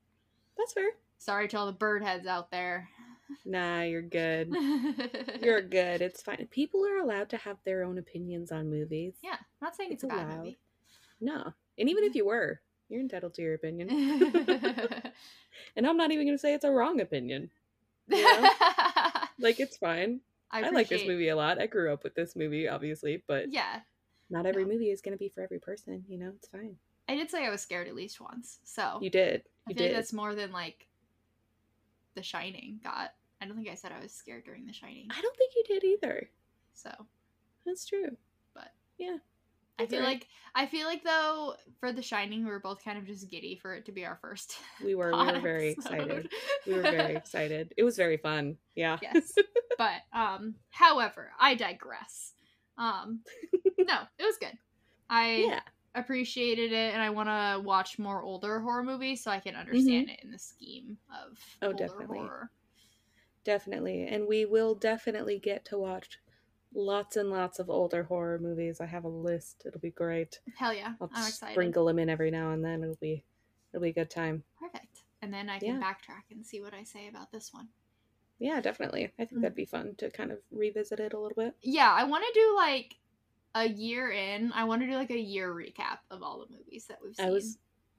That's 0.56 0.72
fair. 0.72 0.90
Sorry 1.18 1.48
to 1.48 1.58
all 1.58 1.66
the 1.66 1.72
bird 1.72 2.02
heads 2.02 2.26
out 2.26 2.50
there. 2.50 2.88
Nah, 3.44 3.82
you're 3.82 4.02
good. 4.02 4.52
You're 5.42 5.62
good. 5.62 6.02
It's 6.02 6.20
fine. 6.20 6.46
People 6.50 6.84
are 6.84 6.98
allowed 6.98 7.30
to 7.30 7.36
have 7.38 7.56
their 7.64 7.82
own 7.82 7.96
opinions 7.96 8.52
on 8.52 8.68
movies. 8.68 9.14
yeah, 9.22 9.36
I'm 9.36 9.62
not 9.62 9.76
saying 9.76 9.92
it's, 9.92 10.04
It's 10.04 10.12
a 10.12 10.16
bad 10.16 10.36
movie. 10.36 10.58
No. 11.20 11.52
And 11.78 11.88
even 11.88 12.04
if 12.04 12.10
mm-hmm. 12.10 12.18
you 12.18 12.26
were, 12.26 12.60
you're 12.88 13.00
entitled 13.00 13.34
to 13.34 13.42
your 13.42 13.54
opinion. 13.54 13.88
and 15.76 15.86
I'm 15.86 15.96
not 15.96 16.10
even 16.10 16.26
going 16.26 16.36
to 16.36 16.40
say 16.40 16.52
it's 16.52 16.64
a 16.64 16.70
wrong 16.70 17.00
opinion. 17.00 17.50
Yeah. 18.08 18.50
Like, 19.38 19.60
it's 19.60 19.76
fine. 19.76 20.20
I, 20.50 20.68
like 20.68 20.88
this 20.88 21.06
movie 21.06 21.28
a 21.28 21.36
lot. 21.36 21.60
I 21.60 21.66
grew 21.66 21.92
up 21.92 22.04
with 22.04 22.14
this 22.14 22.36
movie, 22.36 22.68
obviously, 22.68 23.22
but 23.26 23.50
Yeah, 23.50 23.80
not 24.32 24.46
every 24.46 24.64
No. 24.64 24.72
movie 24.72 24.90
is 24.90 25.00
going 25.00 25.12
to 25.12 25.18
be 25.18 25.28
for 25.28 25.42
every 25.42 25.60
person. 25.60 26.04
You 26.08 26.18
know, 26.18 26.32
it's 26.36 26.48
fine. 26.48 26.76
I 27.08 27.14
did 27.14 27.30
say 27.30 27.46
I 27.46 27.50
was 27.50 27.60
scared 27.60 27.86
at 27.88 27.94
least 27.94 28.20
once, 28.20 28.58
so 28.64 28.98
You 29.00 29.10
did. 29.10 29.42
I 29.66 29.70
You 29.70 29.74
like 29.74 29.76
did. 29.76 29.94
that's 29.96 30.12
more 30.12 30.34
than 30.34 30.50
like 30.52 30.86
The 32.14 32.22
Shining 32.22 32.80
got. 32.82 33.10
I 33.40 33.46
don't 33.46 33.56
think 33.56 33.68
I 33.68 33.74
said 33.74 33.92
I 33.92 34.00
was 34.02 34.12
scared 34.12 34.44
during 34.44 34.66
The 34.66 34.72
Shining, 34.72 35.08
I 35.10 35.20
don't 35.20 35.36
think 35.36 35.52
you 35.56 35.64
did 35.66 35.84
either. 35.84 36.30
so 36.74 36.90
That's 37.66 37.84
true. 37.86 38.16
But- 38.54 38.72
yeah. 38.98 39.18
I 39.78 39.86
feel 39.86 40.02
like 40.02 40.28
I 40.54 40.66
feel 40.66 40.86
like 40.86 41.02
though 41.02 41.56
for 41.80 41.92
The 41.92 42.02
Shining 42.02 42.44
we 42.44 42.50
were 42.50 42.60
both 42.60 42.84
kind 42.84 42.98
of 42.98 43.06
just 43.06 43.28
giddy 43.30 43.56
for 43.56 43.74
it 43.74 43.86
to 43.86 43.92
be 43.92 44.04
our 44.06 44.16
first. 44.20 44.56
we 44.84 44.94
were 45.00 45.10
we 45.10 45.32
were 45.32 45.40
very 45.40 45.70
excited. 45.70 46.28
We 46.66 46.74
were 46.74 46.82
very 46.82 47.16
excited. 47.16 47.72
It 47.76 47.82
was 47.82 47.96
very 47.96 48.18
fun. 48.18 48.58
Yeah. 48.76 48.98
yes, 49.02 49.32
but 49.78 50.02
um, 50.12 50.54
however, 50.70 51.32
I 51.40 51.54
digress. 51.56 52.34
Um, 52.78 53.20
no, 53.78 54.00
it 54.18 54.24
was 54.24 54.36
good. 54.38 54.56
I 55.10 55.46
Yeah. 55.48 55.60
appreciated 55.94 56.72
it, 56.72 56.94
and 56.94 57.02
I 57.02 57.10
want 57.10 57.28
to 57.28 57.60
watch 57.64 57.98
more 57.98 58.22
older 58.22 58.60
horror 58.60 58.82
movies 58.82 59.22
so 59.22 59.30
I 59.30 59.40
can 59.40 59.54
understand 59.56 60.08
it 60.10 60.20
in 60.22 60.30
the 60.30 60.38
scheme 60.38 60.96
of 61.10 61.38
Mm-hmm. 61.62 61.66
Oh, 61.66 61.72
definitely. 61.72 62.18
horror. 62.18 62.50
Definitely. 63.44 64.06
And 64.06 64.26
we 64.28 64.44
will 64.44 64.74
definitely 64.74 65.38
get 65.38 65.64
to 65.66 65.78
watch 65.78 66.18
lots 66.74 67.16
and 67.16 67.28
lots 67.30 67.58
of 67.58 67.68
older 67.68 68.04
horror 68.04 68.38
movies. 68.38 68.80
I 68.80 68.86
have 68.86 69.04
a 69.04 69.08
list. 69.08 69.64
It'll 69.66 69.80
be 69.80 69.90
great. 69.90 70.38
Hell 70.56 70.72
yeah, 70.72 70.94
I'll 71.00 71.10
I'm 71.12 71.26
excited. 71.26 71.52
sprinkle 71.54 71.84
them 71.86 71.98
in 71.98 72.08
every 72.08 72.30
now 72.30 72.52
and 72.52 72.64
then. 72.64 72.82
It'll 72.82 72.96
be 73.00 73.24
it'll 73.72 73.82
be 73.82 73.90
a 73.90 73.92
good 73.92 74.10
time. 74.10 74.44
Perfect. 74.58 75.04
And 75.22 75.32
then 75.34 75.50
I 75.50 75.58
can 75.58 75.68
Yeah. 75.68 75.80
backtrack 75.80 76.30
and 76.30 76.46
see 76.46 76.60
what 76.60 76.72
I 76.74 76.84
say 76.84 77.08
about 77.08 77.32
this 77.32 77.52
one. 77.52 77.68
Yeah, 78.42 78.60
definitely. 78.60 79.12
I 79.18 79.24
think 79.24 79.38
Mm. 79.38 79.42
that'd 79.42 79.54
be 79.56 79.64
fun 79.64 79.94
to 79.98 80.10
kind 80.10 80.32
of 80.32 80.38
revisit 80.50 80.98
it 81.00 81.12
a 81.12 81.18
little 81.18 81.36
bit. 81.36 81.54
Yeah, 81.62 81.90
I 81.92 82.04
want 82.04 82.24
to 82.26 82.40
do 82.40 82.54
like 82.56 82.96
a 83.54 83.68
year 83.68 84.10
in. 84.10 84.52
I 84.52 84.64
want 84.64 84.82
to 84.82 84.88
do 84.88 84.94
like 84.94 85.10
a 85.10 85.18
year 85.18 85.52
recap 85.54 85.98
of 86.10 86.22
all 86.22 86.40
the 86.44 86.54
movies 86.56 86.86
that 86.86 86.98
we've 87.02 87.14
seen. 87.14 87.26
I 87.26 87.30
was 87.30 87.58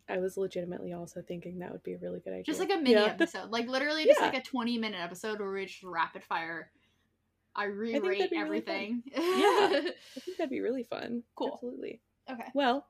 I 0.10 0.18
was 0.20 0.36
legitimately 0.36 0.92
also 0.92 1.22
thinking 1.22 1.60
that 1.60 1.72
would 1.72 1.84
be 1.84 1.94
a 1.94 1.98
really 1.98 2.20
good 2.20 2.34
idea. 2.34 2.44
just 2.44 2.60
like 2.60 2.72
a 2.72 2.76
mini 2.76 2.92
Yeah. 2.92 3.04
episode, 3.18 3.50
like 3.52 3.68
literally 3.68 4.04
just 4.04 4.20
Yeah. 4.20 4.26
like 4.28 4.38
a 4.38 4.42
twenty 4.42 4.78
minute 4.78 5.00
episode 5.00 5.40
where 5.40 5.50
we 5.52 5.66
just 5.66 5.82
rapid 5.84 6.24
fire. 6.26 6.70
I 7.56 7.66
re-rate 7.66 8.02
really 8.04 8.30
everything. 8.36 9.04
Yeah. 9.06 9.20
I 9.22 10.20
think 10.20 10.38
that'd 10.38 10.50
be 10.50 10.60
really 10.60 10.84
fun. 10.84 11.24
Cool. 11.36 11.52
Absolutely. 11.54 12.02
okay. 12.30 12.48
Well, 12.54 12.86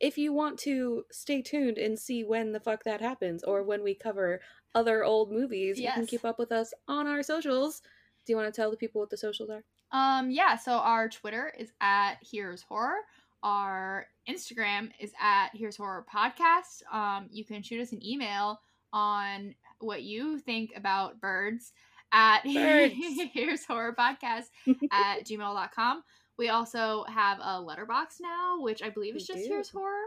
if 0.00 0.16
you 0.18 0.32
want 0.32 0.58
to 0.60 1.04
stay 1.12 1.42
tuned 1.42 1.78
and 1.78 1.98
see 1.98 2.24
when 2.24 2.52
the 2.52 2.60
fuck 2.60 2.84
that 2.84 3.00
happens 3.00 3.44
or 3.44 3.62
when 3.62 3.82
we 3.82 3.94
cover 3.94 4.40
other 4.74 5.04
old 5.04 5.30
movies, 5.30 5.78
you 5.78 5.86
can 5.94 6.06
keep 6.06 6.24
up 6.24 6.38
with 6.38 6.52
us 6.52 6.72
on 6.88 7.06
our 7.06 7.22
socials. 7.22 7.82
Do 8.26 8.32
you 8.32 8.36
want 8.36 8.52
to 8.52 8.58
tell 8.60 8.70
the 8.70 8.76
people 8.76 9.00
what 9.00 9.10
the 9.10 9.16
socials 9.16 9.50
are? 9.50 9.62
Um. 9.92 10.30
Yeah. 10.30 10.56
So 10.56 10.72
our 10.72 11.08
Twitter 11.08 11.52
is 11.58 11.72
at 11.80 12.16
Here's 12.22 12.62
Horror. 12.62 12.98
Our 13.42 14.06
Instagram 14.28 14.90
is 15.00 15.12
at 15.20 15.50
Here's 15.54 15.76
Horror 15.76 16.04
Podcast. 16.12 16.82
Um. 16.92 17.28
You 17.30 17.44
can 17.44 17.62
shoot 17.62 17.80
us 17.80 17.92
an 17.92 18.04
email 18.04 18.60
on 18.92 19.54
what 19.80 20.02
you 20.02 20.38
think 20.38 20.72
about 20.76 21.20
birds 21.20 21.72
at 22.12 22.42
Birds. 22.44 22.94
Here's 23.32 23.64
Horror 23.64 23.94
Podcast 23.98 24.44
at 24.92 25.24
gmail.com. 25.24 26.02
We 26.40 26.48
also 26.48 27.04
have 27.04 27.38
a 27.40 27.60
Letterboxd 27.62 28.22
now, 28.22 28.62
which 28.62 28.82
I 28.82 28.88
believe 28.88 29.14
is 29.14 29.28
We 29.28 29.34
just 29.34 29.46
do. 29.46 29.52
Here's 29.52 29.68
Horror. 29.68 30.06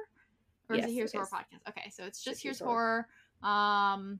Or 0.67 0.75
is 0.75 0.85
it 0.85 0.91
Here's 0.91 1.13
it 1.13 1.17
Horror 1.17 1.27
is. 1.27 1.31
Podcast? 1.31 1.69
Okay, 1.69 1.91
so 1.91 2.05
it's 2.05 2.23
just 2.23 2.37
Just 2.37 2.43
Here's 2.43 2.57
Here's 2.57 2.67
Horror. 2.67 3.07
Um 3.43 4.19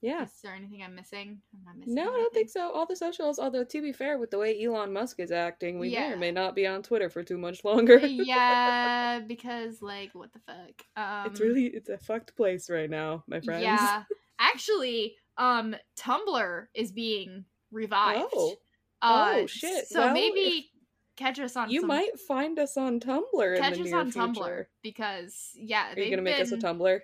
Yeah. 0.00 0.24
is 0.24 0.30
there 0.42 0.54
anything 0.56 0.82
I'm 0.82 0.96
missing? 0.96 1.40
I'm 1.54 1.64
not 1.64 1.76
missing. 1.78 1.94
No, 1.94 2.12
I 2.12 2.16
don't 2.16 2.34
think 2.34 2.50
so. 2.50 2.72
All 2.72 2.84
the 2.84 2.96
socials, 2.96 3.38
although 3.38 3.62
to 3.62 3.80
be 3.80 3.92
fair, 3.92 4.18
with 4.18 4.32
the 4.32 4.38
way 4.38 4.60
Elon 4.60 4.92
Musk 4.92 5.20
is 5.20 5.30
acting, 5.30 5.78
we 5.78 5.92
may 5.92 6.10
or 6.10 6.16
may 6.16 6.32
not 6.32 6.56
be 6.56 6.66
on 6.66 6.82
Twitter 6.82 7.08
for 7.08 7.22
too 7.22 7.38
much 7.38 7.62
longer. 7.62 7.98
yeah, 8.04 9.20
because 9.20 9.80
like 9.80 10.10
what 10.16 10.32
the 10.32 10.40
fuck? 10.40 10.84
Um 10.96 11.30
it's 11.30 11.40
really 11.40 11.66
it's 11.66 11.90
a 11.90 11.98
fucked 11.98 12.34
place 12.34 12.68
right 12.68 12.90
now, 12.90 13.22
my 13.28 13.38
friends. 13.40 13.62
Yeah. 13.62 14.02
Actually, 14.40 15.14
um 15.38 15.76
Tumblr 15.96 16.66
is 16.74 16.90
being 16.90 17.44
revived. 17.70 18.32
Oh. 18.34 18.56
Uh, 19.00 19.34
Oh, 19.42 19.46
shit. 19.46 19.86
So 19.86 20.00
Well, 20.00 20.12
maybe 20.14 20.72
catch 21.16 21.38
us 21.38 21.56
on 21.56 21.70
You 21.70 21.80
some 21.80 21.88
might 21.88 22.18
find 22.20 22.58
us 22.58 22.76
on 22.76 23.00
Tumblr 23.00 23.58
catch 23.58 23.76
in 23.78 23.84
the 23.84 23.88
us 23.90 23.94
on 23.94 24.10
future. 24.12 24.40
Tumblr 24.40 24.66
because 24.82 25.50
yeah, 25.56 25.92
Are 25.94 25.98
you 26.00 26.10
gonna 26.10 26.22
make 26.22 26.40
us 26.40 26.52
a 26.52 26.56
Tumblr? 26.56 27.00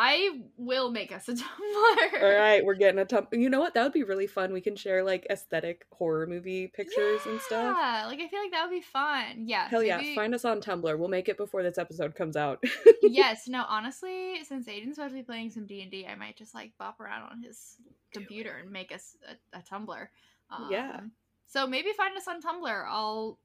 I 0.00 0.42
will 0.56 0.92
make 0.92 1.10
us 1.10 1.28
a 1.28 1.32
Tumblr. 1.34 2.22
All 2.22 2.34
right, 2.36 2.64
we're 2.64 2.74
getting 2.76 3.00
a 3.00 3.04
Tumblr. 3.04 3.32
You 3.32 3.50
know 3.50 3.58
what? 3.58 3.74
That 3.74 3.82
would 3.82 3.92
be 3.92 4.04
really 4.04 4.28
fun. 4.28 4.52
We 4.52 4.60
can 4.60 4.76
share 4.76 5.02
like 5.02 5.26
aesthetic 5.28 5.86
horror 5.92 6.24
movie 6.26 6.68
pictures 6.68 7.20
and 7.26 7.40
stuff. 7.40 7.76
Yeah, 7.76 8.04
like 8.06 8.20
I 8.20 8.28
feel 8.28 8.40
like 8.40 8.52
that 8.52 8.62
would 8.62 8.74
be 8.74 8.80
fun. 8.80 9.48
Yeah. 9.48 9.68
Hell 9.68 9.82
yeah! 9.82 10.00
Find 10.14 10.34
us 10.36 10.44
on 10.44 10.60
Tumblr. 10.60 10.96
We'll 10.96 11.08
make 11.08 11.28
it 11.28 11.36
before 11.36 11.64
this 11.64 11.78
episode 11.78 12.14
comes 12.14 12.36
out. 12.36 12.62
yes. 13.02 13.48
No. 13.48 13.64
Honestly, 13.68 14.44
since 14.44 14.68
Aiden's 14.68 14.94
supposed 14.94 15.14
to 15.14 15.18
be 15.18 15.24
playing 15.24 15.50
some 15.50 15.66
D 15.66 15.80
and 15.82 15.92
I 16.08 16.14
might 16.14 16.36
just 16.36 16.54
like 16.54 16.70
bop 16.78 17.00
around 17.00 17.30
on 17.32 17.42
his 17.42 17.76
computer 18.12 18.58
and 18.62 18.70
make 18.70 18.92
us 18.92 19.16
a, 19.28 19.58
a 19.58 19.62
Tumblr. 19.62 20.06
Um, 20.50 20.68
Yeah. 20.70 21.00
So 21.48 21.66
maybe 21.66 21.90
find 21.96 22.16
us 22.16 22.28
on 22.28 22.40
Tumblr. 22.42 22.84
I'll 22.88 23.38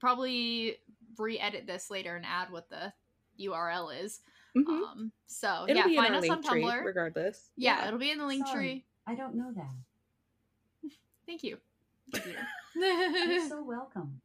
probably 0.00 0.76
re-edit 1.18 1.66
this 1.66 1.90
later 1.90 2.16
and 2.16 2.24
add 2.24 2.50
what 2.50 2.68
the 2.70 2.92
URL 3.38 3.90
is. 4.02 4.20
Mhm. 4.56 4.66
Um. 4.66 5.12
So 5.26 5.66
It'll 5.68 5.76
yeah, 5.76 5.86
be 5.86 5.96
in 5.96 6.02
find 6.02 6.16
us 6.16 6.28
on 6.28 6.42
Linktree, 6.42 6.62
Tumblr. 6.64 6.84
regardless. 6.84 7.50
yeah, 7.56 7.86
it'll 7.86 8.00
be 8.00 8.10
in 8.10 8.18
the 8.18 8.26
link 8.26 8.46
Sorry. 8.46 8.58
tree. 8.58 8.84
I 9.06 9.14
don't 9.14 9.34
know 9.34 9.52
that. 9.54 10.90
Thank 11.26 11.42
you. 11.44 11.58
You're 12.74 13.48
so 13.48 13.62
welcome. 13.62 14.20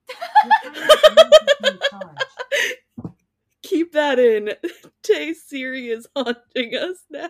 Your 0.46 0.74
time 0.74 0.84
is 0.84 1.00
immediately 1.10 1.88
charged. 1.90 3.16
Keep 3.64 3.92
that 3.94 4.18
in. 4.20 4.52
Tay 5.04 5.34
Siri 5.34 5.90
is 5.90 6.08
haunting 6.16 6.76
us 6.76 6.98
now. 7.10 7.30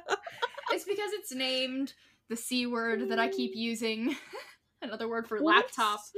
It's 0.72 0.84
because 0.86 1.12
it's 1.14 1.34
named 1.34 1.94
the 2.30 2.36
C 2.36 2.66
word 2.68 3.10
that 3.10 3.20
I 3.20 3.30
keep 3.30 3.56
using. 3.56 4.16
Another 4.88 5.08
word 5.10 5.28
for 5.28 5.40
What's- 5.42 5.78
laptop. 5.78 6.00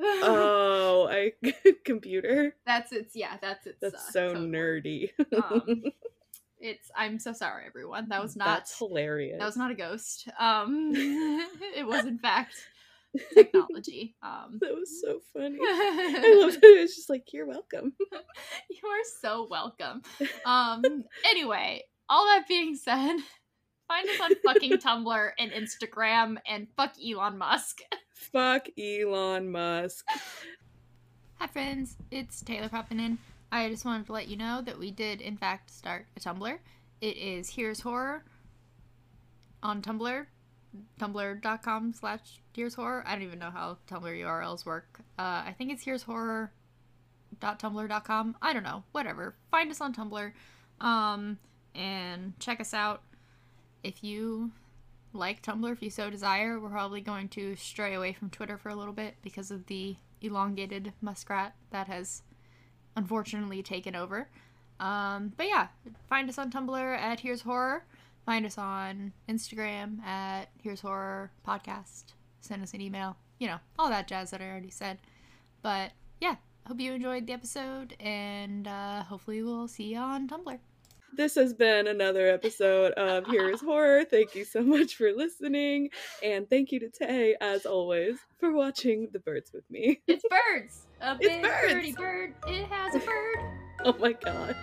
Oh, 0.00 1.08
I 1.10 1.32
computer. 1.84 2.54
that's 2.64 2.92
its 2.92 3.16
yeah, 3.16 3.36
that's 3.42 3.66
its 3.66 3.78
That's 3.80 3.94
uh, 3.96 4.10
so 4.12 4.32
code 4.34 4.52
word. 4.52 4.84
nerdy. 4.84 5.10
Um, 5.34 5.82
It's 6.60 6.88
I'm 6.96 7.18
so 7.20 7.32
sorry 7.32 7.64
everyone. 7.66 8.08
That 8.08 8.20
was 8.22 8.34
not 8.36 8.46
That's 8.46 8.78
hilarious. 8.78 9.38
that 9.38 9.44
was 9.46 9.56
not 9.56 9.70
a 9.72 9.74
ghost. 9.74 10.28
Um 10.38 10.92
it 10.94 11.86
was 11.86 12.04
in 12.04 12.18
fact 12.18 12.54
technology. 13.34 14.14
Um 14.22 14.58
That 14.60 14.74
was 14.74 15.00
so 15.00 15.20
funny. 15.32 15.58
I 15.60 16.14
I 16.18 16.40
love 16.44 16.54
that 16.54 16.64
it 16.64 16.80
was 16.80 16.94
just 16.96 17.10
like, 17.10 17.32
you're 17.32 17.46
welcome. 17.46 17.92
You 18.70 18.88
are 18.88 19.04
so 19.20 19.46
welcome. 19.50 20.02
Um 20.44 20.82
anyway, 21.28 21.82
all 22.08 22.24
that 22.26 22.46
being 22.48 22.74
said, 22.76 23.16
find 23.88 24.08
us 24.08 24.20
on 24.20 24.30
fucking 24.44 24.78
Tumblr 24.78 25.30
and 25.38 25.50
Instagram 25.52 26.36
and 26.46 26.68
fuck 26.76 26.94
Elon 27.04 27.38
Musk. 27.38 27.78
Fuck 28.18 28.68
Elon 28.76 29.50
Musk. 29.50 30.04
Hi, 31.36 31.46
friends. 31.46 31.96
It's 32.10 32.42
Taylor 32.42 32.68
popping 32.68 32.98
in. 32.98 33.16
I 33.52 33.68
just 33.70 33.84
wanted 33.84 34.06
to 34.06 34.12
let 34.12 34.26
you 34.26 34.36
know 34.36 34.60
that 34.60 34.78
we 34.78 34.90
did, 34.90 35.20
in 35.20 35.36
fact, 35.36 35.70
start 35.70 36.06
a 36.16 36.20
Tumblr. 36.20 36.58
It 37.00 37.16
is 37.16 37.48
Here's 37.48 37.80
Horror 37.80 38.24
on 39.62 39.80
Tumblr, 39.82 40.26
tumblr.com 41.00 41.94
slash 41.94 42.40
Here's 42.54 42.74
Horror. 42.74 43.04
I 43.06 43.12
don't 43.12 43.22
even 43.22 43.38
know 43.38 43.52
how 43.52 43.78
Tumblr 43.88 44.02
URLs 44.02 44.66
work. 44.66 44.98
Uh, 45.16 45.44
I 45.46 45.54
think 45.56 45.70
it's 45.70 45.84
Here's 45.84 46.02
Horror 46.02 46.50
tumblr.com. 47.40 48.36
I 48.42 48.52
don't 48.52 48.64
know, 48.64 48.82
whatever. 48.90 49.36
Find 49.52 49.70
us 49.70 49.80
on 49.80 49.94
Tumblr, 49.94 50.32
um, 50.80 51.38
and 51.74 52.38
check 52.40 52.60
us 52.60 52.74
out. 52.74 53.04
If 53.84 54.02
you 54.02 54.50
like 55.18 55.42
Tumblr, 55.42 55.70
if 55.72 55.82
you 55.82 55.90
so 55.90 56.08
desire, 56.08 56.58
we're 56.58 56.70
probably 56.70 57.00
going 57.00 57.28
to 57.30 57.56
stray 57.56 57.94
away 57.94 58.12
from 58.12 58.30
Twitter 58.30 58.56
for 58.56 58.68
a 58.68 58.76
little 58.76 58.92
bit 58.92 59.16
because 59.22 59.50
of 59.50 59.66
the 59.66 59.96
elongated 60.22 60.92
muskrat 61.00 61.54
that 61.70 61.88
has 61.88 62.22
unfortunately 62.96 63.62
taken 63.62 63.94
over. 63.94 64.28
Um, 64.80 65.32
but 65.36 65.48
yeah, 65.48 65.68
find 66.08 66.28
us 66.28 66.38
on 66.38 66.50
Tumblr 66.50 66.96
at 66.98 67.20
Here's 67.20 67.42
Horror. 67.42 67.84
Find 68.24 68.46
us 68.46 68.58
on 68.58 69.12
Instagram 69.28 70.02
at 70.04 70.50
Here's 70.62 70.80
Horror 70.80 71.32
Podcast. 71.46 72.12
Send 72.40 72.62
us 72.62 72.74
an 72.74 72.80
email. 72.80 73.16
You 73.38 73.48
know, 73.48 73.58
all 73.78 73.88
that 73.88 74.08
jazz 74.08 74.30
that 74.30 74.40
I 74.40 74.48
already 74.48 74.70
said. 74.70 74.98
But 75.62 75.92
yeah, 76.20 76.36
hope 76.66 76.80
you 76.80 76.92
enjoyed 76.92 77.26
the 77.26 77.32
episode, 77.32 77.96
and 77.98 78.68
uh, 78.68 79.02
hopefully 79.04 79.42
we'll 79.42 79.68
see 79.68 79.94
you 79.94 79.98
on 79.98 80.28
Tumblr. 80.28 80.58
This 81.16 81.34
has 81.34 81.52
been 81.52 81.86
another 81.88 82.28
episode 82.28 82.92
of 82.92 83.26
Here's 83.26 83.60
Horror. 83.60 84.04
Thank 84.04 84.34
you 84.34 84.44
so 84.44 84.62
much 84.62 84.94
for 84.96 85.10
listening. 85.12 85.90
And 86.22 86.48
thank 86.48 86.70
you 86.70 86.78
to 86.80 86.88
Tay, 86.90 87.34
as 87.40 87.66
always, 87.66 88.18
for 88.38 88.52
watching 88.52 89.08
the 89.12 89.18
birds 89.18 89.50
with 89.52 89.68
me. 89.70 90.00
It's 90.06 90.22
birds. 90.28 90.86
A 91.00 91.16
It's 91.20 91.26
big 91.28 91.42
birds. 91.42 91.72
birdie 91.72 91.92
bird. 91.92 92.34
It 92.46 92.66
has 92.66 92.94
a 92.94 92.98
bird. 93.00 93.38
Oh 93.84 93.96
my 93.98 94.12
god. 94.12 94.54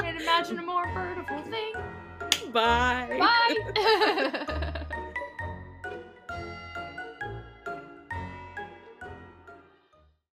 Can't 0.00 0.20
imagine 0.20 0.58
a 0.58 0.62
more 0.62 0.86
birdiful 0.92 1.38
thing. 1.50 1.72
Bye. 2.52 3.16
Bye. 3.18 4.72